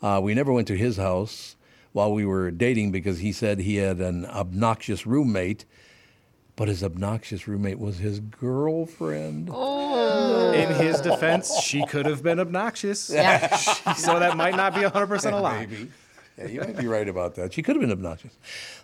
Uh, 0.00 0.20
we 0.22 0.34
never 0.34 0.52
went 0.52 0.68
to 0.68 0.76
his 0.76 0.96
house 0.96 1.56
while 1.98 2.12
we 2.12 2.24
were 2.24 2.52
dating 2.52 2.92
because 2.92 3.18
he 3.18 3.32
said 3.32 3.58
he 3.58 3.74
had 3.74 3.98
an 3.98 4.24
obnoxious 4.26 5.04
roommate, 5.04 5.64
but 6.54 6.68
his 6.68 6.84
obnoxious 6.84 7.48
roommate 7.48 7.80
was 7.80 7.98
his 7.98 8.20
girlfriend. 8.20 9.50
Oh. 9.52 10.52
in 10.52 10.72
his 10.76 11.00
defense, 11.00 11.52
she 11.60 11.84
could 11.86 12.06
have 12.06 12.22
been 12.22 12.38
obnoxious. 12.38 13.10
Yeah. 13.10 13.52
so 13.96 14.20
that 14.20 14.36
might 14.36 14.54
not 14.54 14.76
be 14.76 14.82
100% 14.82 15.32
a 15.32 15.36
lie. 15.38 15.66
Maybe. 15.66 15.88
Yeah, 16.38 16.46
you 16.46 16.60
might 16.60 16.76
be 16.76 16.86
right 16.86 17.08
about 17.08 17.34
that. 17.34 17.52
She 17.52 17.62
could 17.62 17.74
have 17.74 17.80
been 17.80 17.90
obnoxious. 17.90 18.30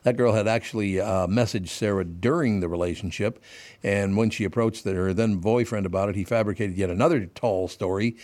That 0.03 0.17
girl 0.17 0.33
had 0.33 0.49
actually 0.49 0.99
uh, 0.99 1.29
messaged 1.29 1.69
Sarah 1.69 2.05
during 2.05 2.59
the 2.59 2.69
relationship, 2.69 3.41
and 3.85 4.17
when 4.17 4.31
she 4.31 4.43
approached 4.43 4.85
her 4.87 5.15
then 5.15 5.37
boyfriend 5.37 5.87
about 5.87 6.09
it, 6.09 6.17
he 6.17 6.25
fabricated 6.25 6.77
yet 6.77 6.91
another 6.91 7.27
tall 7.27 7.69
story. 7.69 8.17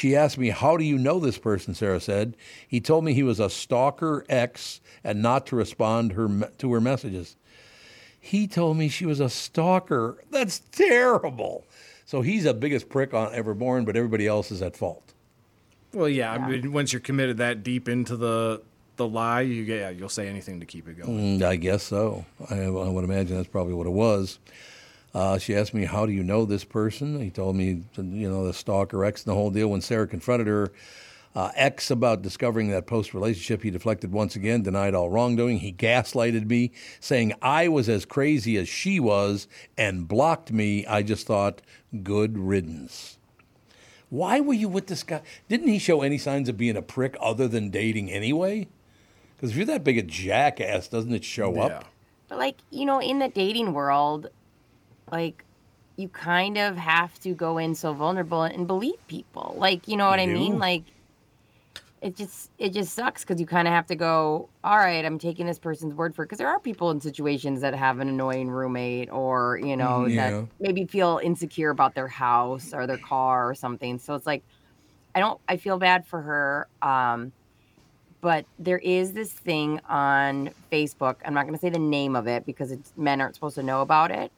She 0.00 0.16
asked 0.16 0.38
me, 0.38 0.48
How 0.48 0.78
do 0.78 0.84
you 0.84 0.96
know 0.96 1.20
this 1.20 1.36
person? 1.36 1.74
Sarah 1.74 2.00
said. 2.00 2.34
He 2.66 2.80
told 2.80 3.04
me 3.04 3.12
he 3.12 3.22
was 3.22 3.38
a 3.38 3.50
stalker 3.50 4.24
ex 4.30 4.80
and 5.04 5.20
not 5.20 5.44
to 5.48 5.56
respond 5.56 6.12
her, 6.12 6.50
to 6.56 6.72
her 6.72 6.80
messages. 6.80 7.36
He 8.18 8.46
told 8.46 8.78
me 8.78 8.88
she 8.88 9.04
was 9.04 9.20
a 9.20 9.28
stalker. 9.28 10.16
That's 10.30 10.60
terrible. 10.72 11.66
So 12.06 12.22
he's 12.22 12.44
the 12.44 12.54
biggest 12.54 12.88
prick 12.88 13.12
on 13.12 13.34
ever 13.34 13.52
born, 13.52 13.84
but 13.84 13.94
everybody 13.94 14.26
else 14.26 14.50
is 14.50 14.62
at 14.62 14.74
fault. 14.74 15.12
Well, 15.92 16.08
yeah, 16.08 16.32
I 16.32 16.48
mean, 16.48 16.72
once 16.72 16.94
you're 16.94 17.00
committed 17.00 17.36
that 17.36 17.62
deep 17.62 17.86
into 17.86 18.16
the 18.16 18.62
the 18.96 19.06
lie, 19.06 19.42
you 19.42 19.66
get, 19.66 19.80
yeah, 19.80 19.90
you'll 19.90 20.08
say 20.08 20.28
anything 20.28 20.60
to 20.60 20.66
keep 20.66 20.88
it 20.88 20.96
going. 20.96 21.40
Mm, 21.40 21.42
I 21.42 21.56
guess 21.56 21.82
so. 21.82 22.24
I, 22.48 22.60
I 22.62 22.88
would 22.88 23.04
imagine 23.04 23.36
that's 23.36 23.48
probably 23.48 23.74
what 23.74 23.86
it 23.86 23.92
was. 23.92 24.38
Uh, 25.12 25.38
she 25.38 25.56
asked 25.56 25.74
me, 25.74 25.84
"How 25.84 26.06
do 26.06 26.12
you 26.12 26.22
know 26.22 26.44
this 26.44 26.64
person?" 26.64 27.20
He 27.20 27.30
told 27.30 27.56
me, 27.56 27.82
you 27.96 28.30
know, 28.30 28.46
the 28.46 28.54
stalker 28.54 29.04
ex 29.04 29.24
and 29.24 29.30
the 29.30 29.34
whole 29.34 29.50
deal. 29.50 29.68
When 29.68 29.80
Sarah 29.80 30.06
confronted 30.06 30.46
her 30.46 30.70
uh, 31.34 31.50
ex 31.54 31.90
about 31.90 32.22
discovering 32.22 32.70
that 32.70 32.86
post 32.86 33.12
relationship, 33.14 33.62
he 33.62 33.70
deflected 33.70 34.12
once 34.12 34.36
again, 34.36 34.62
denied 34.62 34.94
all 34.94 35.10
wrongdoing. 35.10 35.58
He 35.58 35.72
gaslighted 35.72 36.46
me, 36.46 36.72
saying 37.00 37.34
I 37.42 37.68
was 37.68 37.88
as 37.88 38.04
crazy 38.04 38.56
as 38.56 38.68
she 38.68 39.00
was, 39.00 39.48
and 39.76 40.06
blocked 40.06 40.52
me. 40.52 40.86
I 40.86 41.02
just 41.02 41.26
thought, 41.26 41.60
good 42.02 42.38
riddance. 42.38 43.18
Why 44.10 44.40
were 44.40 44.54
you 44.54 44.68
with 44.68 44.88
this 44.88 45.04
guy? 45.04 45.22
Didn't 45.48 45.68
he 45.68 45.78
show 45.78 46.02
any 46.02 46.18
signs 46.18 46.48
of 46.48 46.56
being 46.56 46.76
a 46.76 46.82
prick 46.82 47.16
other 47.20 47.46
than 47.46 47.70
dating 47.70 48.10
anyway? 48.10 48.66
Because 49.36 49.52
if 49.52 49.56
you're 49.56 49.66
that 49.66 49.84
big 49.84 49.98
a 49.98 50.02
jackass, 50.02 50.88
doesn't 50.88 51.14
it 51.14 51.24
show 51.24 51.58
up? 51.60 51.84
But 52.28 52.38
like, 52.38 52.56
you 52.70 52.84
know, 52.84 53.00
in 53.00 53.20
the 53.20 53.28
dating 53.28 53.72
world, 53.72 54.28
like 55.12 55.44
you 55.96 56.08
kind 56.08 56.56
of 56.58 56.76
have 56.76 57.18
to 57.20 57.34
go 57.34 57.58
in 57.58 57.74
so 57.74 57.92
vulnerable 57.92 58.42
and 58.42 58.66
believe 58.66 59.06
people. 59.06 59.56
Like, 59.58 59.86
you 59.88 59.96
know 59.96 60.08
what 60.08 60.18
I 60.20 60.24
You 60.24 60.34
mean? 60.34 60.58
Like 60.58 60.84
it 62.02 62.16
just 62.16 62.50
it 62.58 62.70
just 62.72 62.94
sucks 62.94 63.22
because 63.24 63.38
you 63.40 63.46
kind 63.46 63.68
of 63.68 63.74
have 63.74 63.86
to 63.88 63.94
go, 63.94 64.48
all 64.64 64.78
right, 64.78 65.04
I'm 65.04 65.18
taking 65.18 65.46
this 65.46 65.58
person's 65.58 65.94
word 65.94 66.14
for 66.14 66.22
it. 66.22 66.26
Because 66.26 66.38
there 66.38 66.48
are 66.48 66.58
people 66.60 66.90
in 66.90 67.00
situations 67.00 67.60
that 67.60 67.74
have 67.74 67.98
an 68.00 68.08
annoying 68.08 68.48
roommate 68.50 69.10
or, 69.12 69.58
you 69.58 69.76
know, 69.76 70.06
Mhm. 70.08 70.14
Yeah. 70.14 70.30
that 70.30 70.48
maybe 70.60 70.86
feel 70.86 71.20
insecure 71.22 71.70
about 71.70 71.94
their 71.94 72.08
house 72.08 72.72
or 72.72 72.86
their 72.86 72.98
car 72.98 73.48
or 73.50 73.54
something. 73.54 73.98
So 73.98 74.14
it's 74.14 74.26
like 74.26 74.44
I 75.14 75.20
don't 75.20 75.40
I 75.48 75.56
feel 75.58 75.78
bad 75.78 76.06
for 76.06 76.22
her. 76.22 76.68
Um 76.82 77.32
but 78.22 78.46
there 78.58 78.78
is 78.78 79.12
this 79.14 79.32
thing 79.32 79.80
on 79.88 80.50
Facebook. 80.72 81.16
I'm 81.24 81.34
not 81.34 81.44
going 81.44 81.54
to 81.54 81.60
say 81.60 81.70
the 81.70 81.78
name 81.78 82.16
of 82.16 82.26
it 82.28 82.44
because 82.44 82.70
it's, 82.70 82.92
men 82.96 83.20
aren't 83.20 83.34
supposed 83.34 83.54
to 83.56 83.62
know 83.62 83.80
about 83.82 84.10
it, 84.10 84.30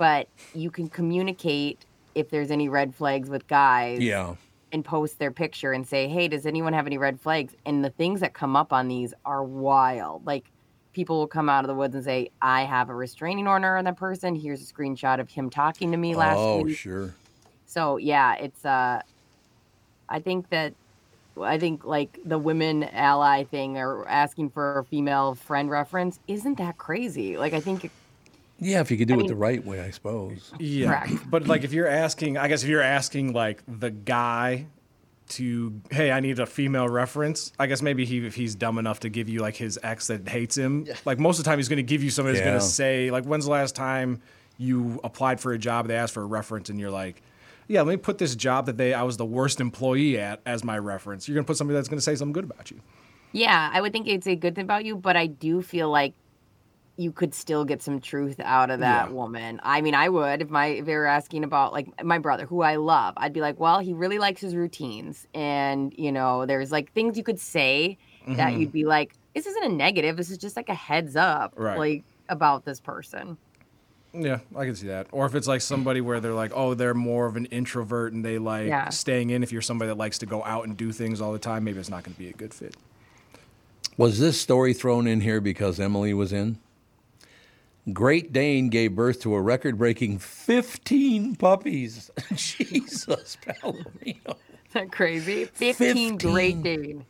but 0.00 0.28
you 0.54 0.70
can 0.70 0.88
communicate 0.88 1.84
if 2.14 2.30
there's 2.30 2.50
any 2.50 2.70
red 2.70 2.94
flags 2.94 3.28
with 3.28 3.46
guys 3.48 4.00
Yeah. 4.00 4.34
and 4.72 4.82
post 4.82 5.18
their 5.18 5.30
picture 5.30 5.72
and 5.72 5.86
say, 5.86 6.08
"Hey, 6.08 6.26
does 6.26 6.46
anyone 6.46 6.72
have 6.72 6.86
any 6.86 6.96
red 6.96 7.20
flags?" 7.20 7.54
And 7.66 7.84
the 7.84 7.90
things 7.90 8.20
that 8.20 8.32
come 8.32 8.56
up 8.56 8.72
on 8.72 8.88
these 8.88 9.12
are 9.26 9.44
wild. 9.44 10.26
Like 10.26 10.50
people 10.94 11.18
will 11.18 11.26
come 11.26 11.50
out 11.50 11.64
of 11.64 11.68
the 11.68 11.74
woods 11.74 11.94
and 11.94 12.02
say, 12.02 12.30
"I 12.40 12.62
have 12.62 12.88
a 12.88 12.94
restraining 12.94 13.46
order 13.46 13.76
on 13.76 13.84
that 13.84 13.98
person. 13.98 14.34
Here's 14.34 14.62
a 14.62 14.72
screenshot 14.72 15.20
of 15.20 15.28
him 15.28 15.50
talking 15.50 15.90
to 15.90 15.98
me 15.98 16.16
last 16.16 16.38
oh, 16.38 16.62
week." 16.62 16.72
Oh, 16.72 16.76
sure. 16.76 17.14
So 17.66 17.98
yeah, 17.98 18.36
it's 18.36 18.64
uh, 18.64 19.02
I 20.08 20.20
think 20.20 20.48
that 20.48 20.72
I 21.38 21.58
think 21.58 21.84
like 21.84 22.18
the 22.24 22.38
women 22.38 22.84
ally 22.84 23.44
thing 23.44 23.76
or 23.76 24.08
asking 24.08 24.48
for 24.48 24.78
a 24.78 24.84
female 24.84 25.34
friend 25.34 25.68
reference 25.68 26.18
isn't 26.26 26.56
that 26.56 26.78
crazy. 26.78 27.36
Like 27.36 27.52
I 27.52 27.60
think 27.60 27.90
Yeah, 28.60 28.80
if 28.80 28.90
you 28.90 28.96
could 28.98 29.08
do 29.08 29.14
I 29.14 29.16
it 29.16 29.20
mean- 29.20 29.26
the 29.28 29.34
right 29.36 29.64
way, 29.64 29.80
I 29.80 29.90
suppose. 29.90 30.52
Yeah, 30.58 31.06
but 31.28 31.46
like 31.46 31.64
if 31.64 31.72
you're 31.72 31.86
asking, 31.88 32.36
I 32.36 32.48
guess 32.48 32.62
if 32.62 32.68
you're 32.68 32.82
asking 32.82 33.32
like 33.32 33.62
the 33.66 33.90
guy 33.90 34.66
to, 35.30 35.80
hey, 35.92 36.10
I 36.10 36.18
need 36.20 36.38
a 36.40 36.46
female 36.46 36.88
reference. 36.88 37.52
I 37.58 37.66
guess 37.66 37.82
maybe 37.82 38.04
he, 38.04 38.26
if 38.26 38.34
he's 38.34 38.54
dumb 38.56 38.78
enough 38.78 39.00
to 39.00 39.08
give 39.08 39.28
you 39.28 39.40
like 39.40 39.56
his 39.56 39.78
ex 39.82 40.08
that 40.08 40.28
hates 40.28 40.56
him, 40.58 40.86
like 41.04 41.18
most 41.20 41.38
of 41.38 41.44
the 41.44 41.50
time 41.50 41.58
he's 41.58 41.68
going 41.68 41.76
to 41.76 41.82
give 41.84 42.02
you 42.02 42.10
somebody 42.10 42.36
that's 42.36 42.44
Yeah. 42.44 42.50
going 42.50 42.60
to 42.60 42.66
say, 42.66 43.10
like, 43.12 43.24
when's 43.24 43.44
the 43.44 43.50
last 43.52 43.76
time 43.76 44.20
you 44.58 44.98
applied 45.04 45.38
for 45.40 45.52
a 45.52 45.58
job? 45.58 45.86
They 45.86 45.94
asked 45.96 46.14
for 46.14 46.22
a 46.22 46.26
reference, 46.26 46.68
and 46.68 46.80
you're 46.80 46.90
like, 46.90 47.22
yeah, 47.68 47.82
let 47.82 47.92
me 47.92 47.96
put 47.96 48.18
this 48.18 48.34
job 48.34 48.66
that 48.66 48.76
they 48.76 48.92
I 48.92 49.04
was 49.04 49.16
the 49.18 49.24
worst 49.24 49.60
employee 49.60 50.18
at 50.18 50.40
as 50.44 50.64
my 50.64 50.76
reference. 50.78 51.28
You're 51.28 51.34
going 51.36 51.44
to 51.44 51.46
put 51.46 51.56
somebody 51.56 51.76
that's 51.76 51.88
going 51.88 51.98
to 51.98 52.02
say 52.04 52.16
something 52.16 52.32
good 52.32 52.44
about 52.44 52.72
you. 52.72 52.80
Yeah, 53.30 53.70
I 53.72 53.80
would 53.80 53.92
think 53.92 54.08
it's 54.08 54.26
a 54.26 54.34
good 54.34 54.56
thing 54.56 54.64
about 54.64 54.84
you, 54.84 54.96
but 54.96 55.16
I 55.16 55.28
do 55.28 55.62
feel 55.62 55.88
like 55.88 56.14
you 57.00 57.10
could 57.10 57.32
still 57.32 57.64
get 57.64 57.80
some 57.82 57.98
truth 57.98 58.38
out 58.40 58.68
of 58.68 58.80
that 58.80 59.08
Yeah. 59.08 59.12
woman. 59.14 59.58
I 59.62 59.80
mean, 59.80 59.94
I 59.94 60.10
would 60.10 60.42
if 60.42 60.50
my 60.50 60.66
if 60.66 60.84
they 60.84 60.94
were 60.94 61.06
asking 61.06 61.44
about 61.44 61.72
like 61.72 61.88
my 62.04 62.18
brother, 62.18 62.44
who 62.44 62.60
I 62.60 62.76
love. 62.76 63.14
I'd 63.16 63.32
be 63.32 63.40
like, 63.40 63.58
well, 63.58 63.78
he 63.80 63.94
really 63.94 64.18
likes 64.18 64.42
his 64.42 64.54
routines, 64.54 65.26
and 65.34 65.94
you 65.96 66.12
know, 66.12 66.44
there's 66.44 66.70
like 66.70 66.92
things 66.92 67.16
you 67.16 67.24
could 67.24 67.40
say 67.40 67.96
that 68.26 68.52
Mhm. 68.52 68.60
you'd 68.60 68.72
be 68.72 68.84
like, 68.84 69.14
this 69.34 69.46
isn't 69.46 69.64
a 69.64 69.68
negative. 69.70 70.18
This 70.18 70.30
is 70.30 70.36
just 70.36 70.56
like 70.56 70.68
a 70.68 70.74
heads 70.74 71.16
up, 71.16 71.54
Right. 71.56 71.78
like 71.78 72.04
about 72.28 72.66
this 72.66 72.80
person. 72.80 73.38
Yeah, 74.12 74.40
I 74.54 74.66
can 74.66 74.74
see 74.74 74.88
that. 74.88 75.06
Or 75.10 75.24
if 75.24 75.34
it's 75.34 75.46
like 75.48 75.62
somebody 75.62 76.00
where 76.02 76.20
they're 76.20 76.34
like, 76.34 76.52
oh, 76.54 76.74
they're 76.74 76.94
more 76.94 77.26
of 77.26 77.36
an 77.36 77.46
introvert 77.46 78.12
and 78.12 78.22
they 78.24 78.38
like 78.38 78.66
Yeah. 78.66 78.90
staying 78.90 79.30
in. 79.30 79.42
If 79.42 79.52
you're 79.52 79.62
somebody 79.62 79.88
that 79.88 79.96
likes 79.96 80.18
to 80.18 80.26
go 80.26 80.44
out 80.44 80.66
and 80.66 80.76
do 80.76 80.92
things 80.92 81.20
all 81.20 81.32
the 81.32 81.38
time, 81.38 81.64
maybe 81.64 81.78
it's 81.78 81.88
not 81.88 82.02
going 82.04 82.12
to 82.14 82.18
be 82.18 82.28
a 82.28 82.32
good 82.32 82.52
fit. 82.52 82.76
Was 83.96 84.18
this 84.18 84.38
story 84.40 84.74
thrown 84.74 85.06
in 85.06 85.20
here 85.22 85.40
because 85.40 85.78
Emily 85.80 86.12
was 86.12 86.32
in? 86.32 86.58
Great 87.92 88.32
Dane 88.32 88.68
gave 88.68 88.94
birth 88.94 89.20
to 89.22 89.34
a 89.34 89.40
record 89.40 89.78
breaking 89.78 90.18
15 90.18 91.36
puppies. 91.36 92.10
Jesus, 92.34 93.36
Palomino. 93.44 93.76
Isn't 94.04 94.36
that 94.72 94.92
crazy? 94.92 95.44
15, 95.46 96.16
Great 96.18 96.54
15. 96.56 96.62
Dane. 96.62 97.06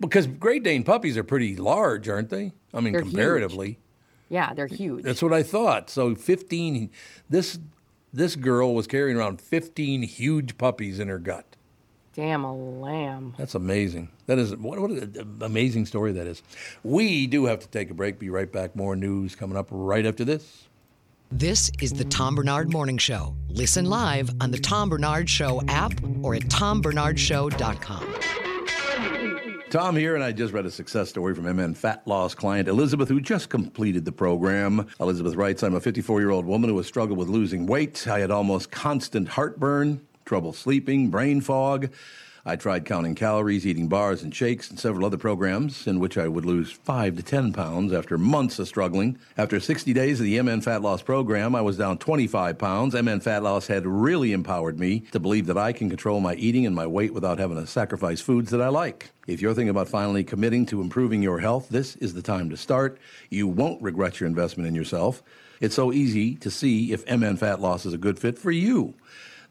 Because 0.00 0.26
Great 0.26 0.62
Dane 0.62 0.82
puppies 0.84 1.16
are 1.16 1.24
pretty 1.24 1.56
large, 1.56 2.08
aren't 2.08 2.30
they? 2.30 2.52
I 2.72 2.80
mean, 2.80 2.92
They're 2.92 3.02
huge. 3.02 3.12
comparatively. 3.12 3.78
Yeah, 4.28 4.52
they're 4.54 4.66
huge. 4.66 5.04
That's 5.04 5.22
what 5.22 5.32
I 5.32 5.42
thought. 5.42 5.90
So 5.90 6.14
15, 6.14 6.90
this, 7.30 7.58
this 8.12 8.36
girl 8.36 8.74
was 8.74 8.86
carrying 8.86 9.16
around 9.16 9.40
15 9.40 10.02
huge 10.02 10.58
puppies 10.58 10.98
in 10.98 11.08
her 11.08 11.18
gut. 11.18 11.56
Damn 12.14 12.44
a 12.44 12.54
lamb. 12.54 13.34
That's 13.36 13.56
amazing. 13.56 14.08
That 14.26 14.38
is 14.38 14.54
what, 14.56 14.78
what 14.78 14.90
an 14.90 15.38
amazing 15.40 15.86
story 15.86 16.12
that 16.12 16.26
is. 16.26 16.42
We 16.84 17.26
do 17.26 17.46
have 17.46 17.58
to 17.60 17.68
take 17.68 17.90
a 17.90 17.94
break. 17.94 18.18
Be 18.20 18.30
right 18.30 18.50
back. 18.50 18.76
More 18.76 18.94
news 18.94 19.34
coming 19.34 19.56
up 19.56 19.66
right 19.70 20.06
after 20.06 20.24
this. 20.24 20.68
This 21.32 21.72
is 21.80 21.92
the 21.92 22.04
Tom 22.04 22.36
Barnard 22.36 22.70
Morning 22.72 22.98
Show. 22.98 23.34
Listen 23.48 23.86
live 23.86 24.30
on 24.40 24.52
the 24.52 24.58
Tom 24.58 24.88
Barnard 24.88 25.28
Show 25.28 25.60
app 25.66 25.92
or 26.22 26.36
at 26.36 26.42
tombarnardshow.com. 26.42 28.14
Tom 29.70 29.96
here, 29.96 30.14
and 30.14 30.22
I 30.22 30.30
just 30.30 30.52
read 30.52 30.66
a 30.66 30.70
success 30.70 31.08
story 31.08 31.34
from 31.34 31.52
MN 31.56 31.74
Fat 31.74 32.06
Loss 32.06 32.36
client 32.36 32.68
Elizabeth, 32.68 33.08
who 33.08 33.20
just 33.20 33.48
completed 33.48 34.04
the 34.04 34.12
program. 34.12 34.86
Elizabeth 35.00 35.34
writes, 35.34 35.64
I'm 35.64 35.74
a 35.74 35.80
54 35.80 36.20
year 36.20 36.30
old 36.30 36.46
woman 36.46 36.70
who 36.70 36.76
has 36.76 36.86
struggled 36.86 37.18
with 37.18 37.28
losing 37.28 37.66
weight. 37.66 38.06
I 38.06 38.20
had 38.20 38.30
almost 38.30 38.70
constant 38.70 39.26
heartburn, 39.30 40.06
trouble 40.24 40.52
sleeping, 40.52 41.10
brain 41.10 41.40
fog. 41.40 41.90
I 42.46 42.56
tried 42.56 42.84
counting 42.84 43.14
calories, 43.14 43.66
eating 43.66 43.88
bars 43.88 44.22
and 44.22 44.34
shakes, 44.34 44.68
and 44.68 44.78
several 44.78 45.06
other 45.06 45.16
programs 45.16 45.86
in 45.86 45.98
which 45.98 46.18
I 46.18 46.28
would 46.28 46.44
lose 46.44 46.70
5 46.70 47.16
to 47.16 47.22
10 47.22 47.54
pounds 47.54 47.90
after 47.90 48.18
months 48.18 48.58
of 48.58 48.68
struggling. 48.68 49.18
After 49.38 49.58
60 49.58 49.94
days 49.94 50.20
of 50.20 50.26
the 50.26 50.42
MN 50.42 50.60
Fat 50.60 50.82
Loss 50.82 51.02
program, 51.02 51.54
I 51.54 51.62
was 51.62 51.78
down 51.78 51.96
25 51.96 52.58
pounds. 52.58 52.94
MN 52.94 53.20
Fat 53.20 53.42
Loss 53.42 53.68
had 53.68 53.86
really 53.86 54.32
empowered 54.32 54.78
me 54.78 55.00
to 55.12 55.20
believe 55.20 55.46
that 55.46 55.56
I 55.56 55.72
can 55.72 55.88
control 55.88 56.20
my 56.20 56.34
eating 56.34 56.66
and 56.66 56.76
my 56.76 56.86
weight 56.86 57.14
without 57.14 57.38
having 57.38 57.56
to 57.56 57.66
sacrifice 57.66 58.20
foods 58.20 58.50
that 58.50 58.60
I 58.60 58.68
like. 58.68 59.10
If 59.26 59.40
you're 59.40 59.54
thinking 59.54 59.70
about 59.70 59.88
finally 59.88 60.22
committing 60.22 60.66
to 60.66 60.82
improving 60.82 61.22
your 61.22 61.38
health, 61.38 61.70
this 61.70 61.96
is 61.96 62.12
the 62.12 62.20
time 62.20 62.50
to 62.50 62.58
start. 62.58 62.98
You 63.30 63.48
won't 63.48 63.80
regret 63.80 64.20
your 64.20 64.26
investment 64.26 64.68
in 64.68 64.74
yourself. 64.74 65.22
It's 65.62 65.74
so 65.74 65.94
easy 65.94 66.34
to 66.36 66.50
see 66.50 66.92
if 66.92 67.10
MN 67.10 67.38
Fat 67.38 67.62
Loss 67.62 67.86
is 67.86 67.94
a 67.94 67.98
good 67.98 68.18
fit 68.18 68.38
for 68.38 68.50
you. 68.50 68.92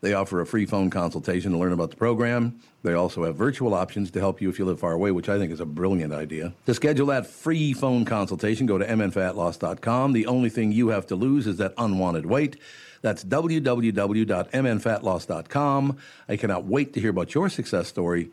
They 0.03 0.13
offer 0.13 0.39
a 0.41 0.45
free 0.45 0.65
phone 0.65 0.89
consultation 0.89 1.53
to 1.53 1.57
learn 1.57 1.71
about 1.71 1.91
the 1.91 1.95
program. 1.95 2.59
They 2.83 2.91
also 2.91 3.23
have 3.23 3.37
virtual 3.37 3.73
options 3.73 4.11
to 4.11 4.19
help 4.19 4.41
you 4.41 4.49
if 4.49 4.59
you 4.59 4.65
live 4.65 4.81
far 4.81 4.91
away, 4.91 5.11
which 5.11 5.29
I 5.29 5.37
think 5.37 5.49
is 5.49 5.61
a 5.61 5.65
brilliant 5.65 6.13
idea. 6.13 6.53
To 6.65 6.73
schedule 6.73 7.07
that 7.07 7.25
free 7.25 7.71
phone 7.71 8.03
consultation, 8.03 8.65
go 8.65 8.77
to 8.77 8.85
mnfatloss.com. 8.85 10.11
The 10.11 10.27
only 10.27 10.49
thing 10.49 10.73
you 10.73 10.89
have 10.89 11.07
to 11.07 11.15
lose 11.15 11.47
is 11.47 11.55
that 11.55 11.73
unwanted 11.77 12.25
weight. 12.25 12.57
That's 13.01 13.23
www.mnfatloss.com. 13.23 15.97
I 16.27 16.35
cannot 16.35 16.65
wait 16.65 16.93
to 16.93 16.99
hear 16.99 17.11
about 17.11 17.33
your 17.33 17.47
success 17.47 17.87
story, 17.87 18.29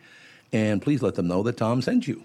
and 0.53 0.83
please 0.83 1.03
let 1.03 1.14
them 1.14 1.29
know 1.29 1.45
that 1.45 1.57
Tom 1.57 1.83
sent 1.83 2.09
you. 2.09 2.25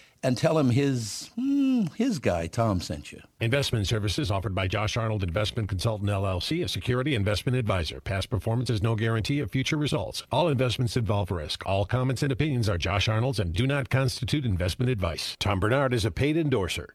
And 0.23 0.37
tell 0.37 0.57
him 0.59 0.69
his, 0.69 1.31
hmm, 1.35 1.85
his 1.95 2.19
guy, 2.19 2.45
Tom, 2.45 2.79
sent 2.79 3.11
you. 3.11 3.21
Investment 3.39 3.87
services 3.87 4.29
offered 4.29 4.53
by 4.53 4.67
Josh 4.67 4.95
Arnold 4.95 5.23
Investment 5.23 5.67
Consultant 5.67 6.09
LLC, 6.09 6.63
a 6.63 6.67
security 6.67 7.15
investment 7.15 7.55
advisor. 7.57 7.99
Past 8.01 8.29
performance 8.29 8.69
is 8.69 8.83
no 8.83 8.95
guarantee 8.95 9.39
of 9.39 9.49
future 9.49 9.77
results. 9.77 10.23
All 10.31 10.47
investments 10.47 10.95
involve 10.95 11.31
risk. 11.31 11.65
All 11.65 11.85
comments 11.85 12.21
and 12.21 12.31
opinions 12.31 12.69
are 12.69 12.77
Josh 12.77 13.09
Arnold's 13.09 13.39
and 13.39 13.53
do 13.53 13.65
not 13.65 13.89
constitute 13.89 14.45
investment 14.45 14.91
advice. 14.91 15.35
Tom 15.39 15.59
Barnard 15.59 15.93
is 15.93 16.05
a 16.05 16.11
paid 16.11 16.37
endorser. 16.37 16.93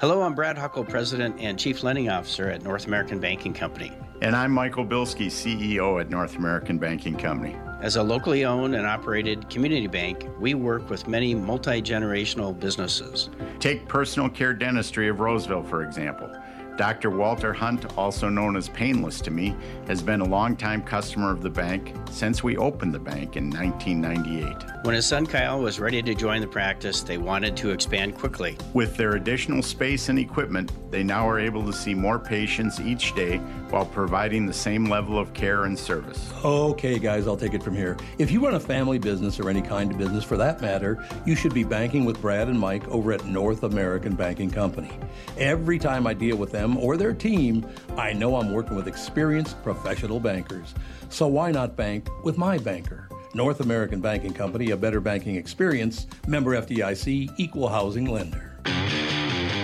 Hello, 0.00 0.22
I'm 0.22 0.34
Brad 0.34 0.58
Huckle, 0.58 0.82
President 0.84 1.36
and 1.38 1.56
Chief 1.56 1.84
Lending 1.84 2.10
Officer 2.10 2.50
at 2.50 2.64
North 2.64 2.88
American 2.88 3.20
Banking 3.20 3.54
Company. 3.54 3.92
And 4.22 4.34
I'm 4.34 4.50
Michael 4.50 4.84
Bilski, 4.84 5.26
CEO 5.26 6.00
at 6.00 6.10
North 6.10 6.34
American 6.34 6.78
Banking 6.78 7.16
Company. 7.16 7.56
As 7.80 7.94
a 7.94 8.02
locally 8.02 8.44
owned 8.44 8.74
and 8.74 8.86
operated 8.86 9.48
community 9.48 9.86
bank, 9.86 10.26
we 10.40 10.54
work 10.54 10.90
with 10.90 11.06
many 11.06 11.32
multi 11.32 11.80
generational 11.80 12.58
businesses. 12.58 13.30
Take 13.60 13.86
personal 13.86 14.28
care 14.28 14.52
dentistry 14.52 15.08
of 15.08 15.20
Roseville, 15.20 15.62
for 15.62 15.84
example. 15.84 16.28
Dr. 16.76 17.10
Walter 17.10 17.52
Hunt, 17.52 17.96
also 17.96 18.28
known 18.28 18.56
as 18.56 18.68
Painless 18.68 19.20
to 19.20 19.30
me, 19.30 19.54
has 19.86 20.02
been 20.02 20.20
a 20.20 20.24
longtime 20.24 20.82
customer 20.82 21.30
of 21.30 21.42
the 21.42 21.50
bank 21.50 21.94
since 22.10 22.42
we 22.42 22.56
opened 22.56 22.92
the 22.92 22.98
bank 22.98 23.36
in 23.36 23.48
1998. 23.50 24.84
When 24.84 24.94
his 24.94 25.06
son 25.06 25.24
Kyle 25.26 25.60
was 25.60 25.78
ready 25.78 26.02
to 26.02 26.14
join 26.14 26.40
the 26.40 26.46
practice, 26.46 27.02
they 27.02 27.16
wanted 27.16 27.56
to 27.58 27.70
expand 27.70 28.16
quickly. 28.16 28.58
With 28.72 28.96
their 28.96 29.12
additional 29.12 29.62
space 29.62 30.08
and 30.08 30.18
equipment, 30.18 30.72
they 30.90 31.02
now 31.02 31.28
are 31.28 31.38
able 31.38 31.64
to 31.64 31.72
see 31.72 31.94
more 31.94 32.18
patients 32.18 32.80
each 32.80 33.14
day 33.14 33.38
while 33.70 33.86
providing 33.86 34.46
the 34.46 34.52
same 34.52 34.86
level 34.86 35.18
of 35.18 35.32
care 35.32 35.64
and 35.64 35.78
service. 35.78 36.32
Okay, 36.44 36.98
guys, 36.98 37.26
I'll 37.26 37.36
take 37.36 37.54
it 37.54 37.62
from 37.62 37.74
here. 37.74 37.96
If 38.18 38.30
you 38.30 38.44
run 38.44 38.54
a 38.54 38.60
family 38.60 38.98
business 38.98 39.40
or 39.40 39.48
any 39.48 39.62
kind 39.62 39.90
of 39.90 39.98
business 39.98 40.24
for 40.24 40.36
that 40.36 40.60
matter, 40.60 41.04
you 41.24 41.34
should 41.34 41.54
be 41.54 41.64
banking 41.64 42.04
with 42.04 42.20
Brad 42.20 42.48
and 42.48 42.58
Mike 42.58 42.86
over 42.88 43.12
at 43.12 43.24
North 43.24 43.62
American 43.62 44.14
Banking 44.14 44.50
Company. 44.50 44.90
Every 45.36 45.78
time 45.78 46.06
I 46.06 46.14
deal 46.14 46.36
with 46.36 46.54
them 46.64 46.78
or 46.78 46.96
their 46.96 47.12
team, 47.12 47.66
I 47.96 48.12
know 48.12 48.36
I'm 48.36 48.52
working 48.52 48.74
with 48.74 48.88
experienced 48.88 49.62
professional 49.62 50.18
bankers. 50.18 50.74
So 51.10 51.26
why 51.26 51.52
not 51.52 51.76
bank 51.76 52.08
with 52.24 52.38
my 52.38 52.58
banker? 52.58 53.08
North 53.34 53.60
American 53.60 54.00
Banking 54.00 54.32
Company, 54.32 54.70
a 54.70 54.76
better 54.76 55.00
banking 55.00 55.36
experience, 55.36 56.06
member 56.26 56.52
FDIC, 56.52 57.34
equal 57.36 57.68
housing 57.68 58.06
lender. 58.06 58.58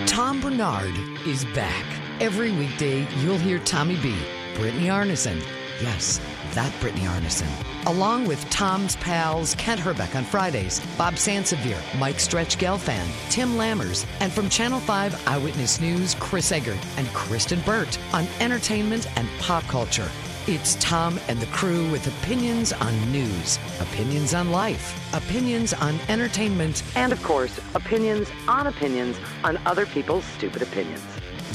Tom 0.05 0.41
Barnard 0.41 0.93
is 1.25 1.45
back. 1.55 1.85
Every 2.19 2.51
weekday, 2.51 3.07
you'll 3.21 3.37
hear 3.37 3.59
Tommy 3.59 3.95
B, 4.01 4.15
Brittany 4.55 4.87
Arneson. 4.87 5.41
Yes, 5.81 6.19
that 6.53 6.73
Brittany 6.81 7.05
Arneson. 7.05 7.70
Along 7.87 8.27
with 8.27 8.47
Tom's 8.51 8.95
pals 8.97 9.55
Kent 9.55 9.81
Hrbek 9.81 10.15
on 10.15 10.23
Fridays, 10.23 10.79
Bob 10.99 11.15
Sansevere, 11.15 11.81
Mike 11.97 12.19
Stretch 12.19 12.59
Gelfand, 12.59 13.09
Tim 13.31 13.55
Lammers, 13.55 14.05
and 14.19 14.31
from 14.31 14.49
Channel 14.49 14.79
5 14.81 15.27
Eyewitness 15.27 15.81
News, 15.81 16.15
Chris 16.19 16.51
Egert 16.51 16.77
and 16.97 17.07
Kristyn 17.07 17.59
Burtt 17.61 17.97
on 18.13 18.27
entertainment 18.39 19.07
and 19.17 19.27
pop 19.39 19.63
culture. 19.63 20.07
It's 20.45 20.75
Tom 20.75 21.19
and 21.27 21.39
the 21.39 21.47
crew 21.47 21.89
with 21.91 22.05
opinions 22.05 22.71
on 22.71 23.11
news, 23.11 23.57
opinions 23.79 24.35
on 24.35 24.51
life, 24.51 25.13
opinions 25.15 25.73
on 25.73 25.99
entertainment, 26.07 26.83
And 26.95 27.11
of 27.11 27.21
course, 27.23 27.59
opinions 27.73 28.29
on 28.47 28.67
opinions 28.67 29.17
on 29.43 29.57
other 29.65 29.87
people's 29.87 30.23
stupid 30.25 30.61
opinions. 30.61 31.01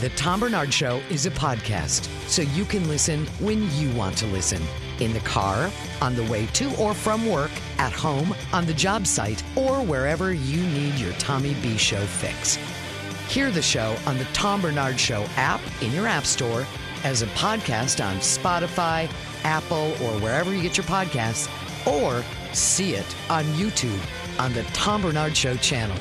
The 0.00 0.08
Tom 0.10 0.40
Barnard 0.40 0.74
Show 0.74 1.00
is 1.08 1.24
a 1.26 1.30
podcast, 1.30 2.08
so 2.28 2.42
you 2.42 2.64
can 2.64 2.86
listen 2.88 3.26
when 3.38 3.70
you 3.76 3.90
want 3.94 4.16
to 4.18 4.26
listen. 4.26 4.60
In 5.00 5.12
the 5.12 5.20
car, 5.20 5.70
on 6.00 6.14
the 6.14 6.24
way 6.24 6.46
to 6.46 6.74
or 6.76 6.94
from 6.94 7.28
work, 7.28 7.50
at 7.78 7.92
home, 7.92 8.34
on 8.52 8.64
the 8.64 8.72
job 8.72 9.06
site, 9.06 9.42
or 9.54 9.82
wherever 9.82 10.32
you 10.32 10.62
need 10.62 10.94
your 10.94 11.12
Tommy 11.14 11.54
B 11.62 11.76
Show 11.76 12.00
fix. 12.00 12.58
Hear 13.28 13.50
the 13.50 13.60
show 13.60 13.96
on 14.06 14.16
the 14.18 14.24
Tom 14.26 14.62
Barnard 14.62 14.98
Show 14.98 15.26
app 15.36 15.60
in 15.82 15.92
your 15.92 16.06
app 16.06 16.24
store, 16.24 16.66
as 17.04 17.22
a 17.22 17.26
podcast 17.28 18.04
on 18.04 18.16
Spotify, 18.16 19.10
Apple, 19.44 19.92
or 20.02 20.18
wherever 20.20 20.54
you 20.54 20.62
get 20.62 20.76
your 20.76 20.86
podcasts, 20.86 21.48
or 21.86 22.24
see 22.54 22.94
it 22.94 23.16
on 23.28 23.44
YouTube 23.54 24.00
on 24.38 24.52
the 24.54 24.62
Tom 24.72 25.02
Barnard 25.02 25.36
Show 25.36 25.56
channel. 25.56 25.96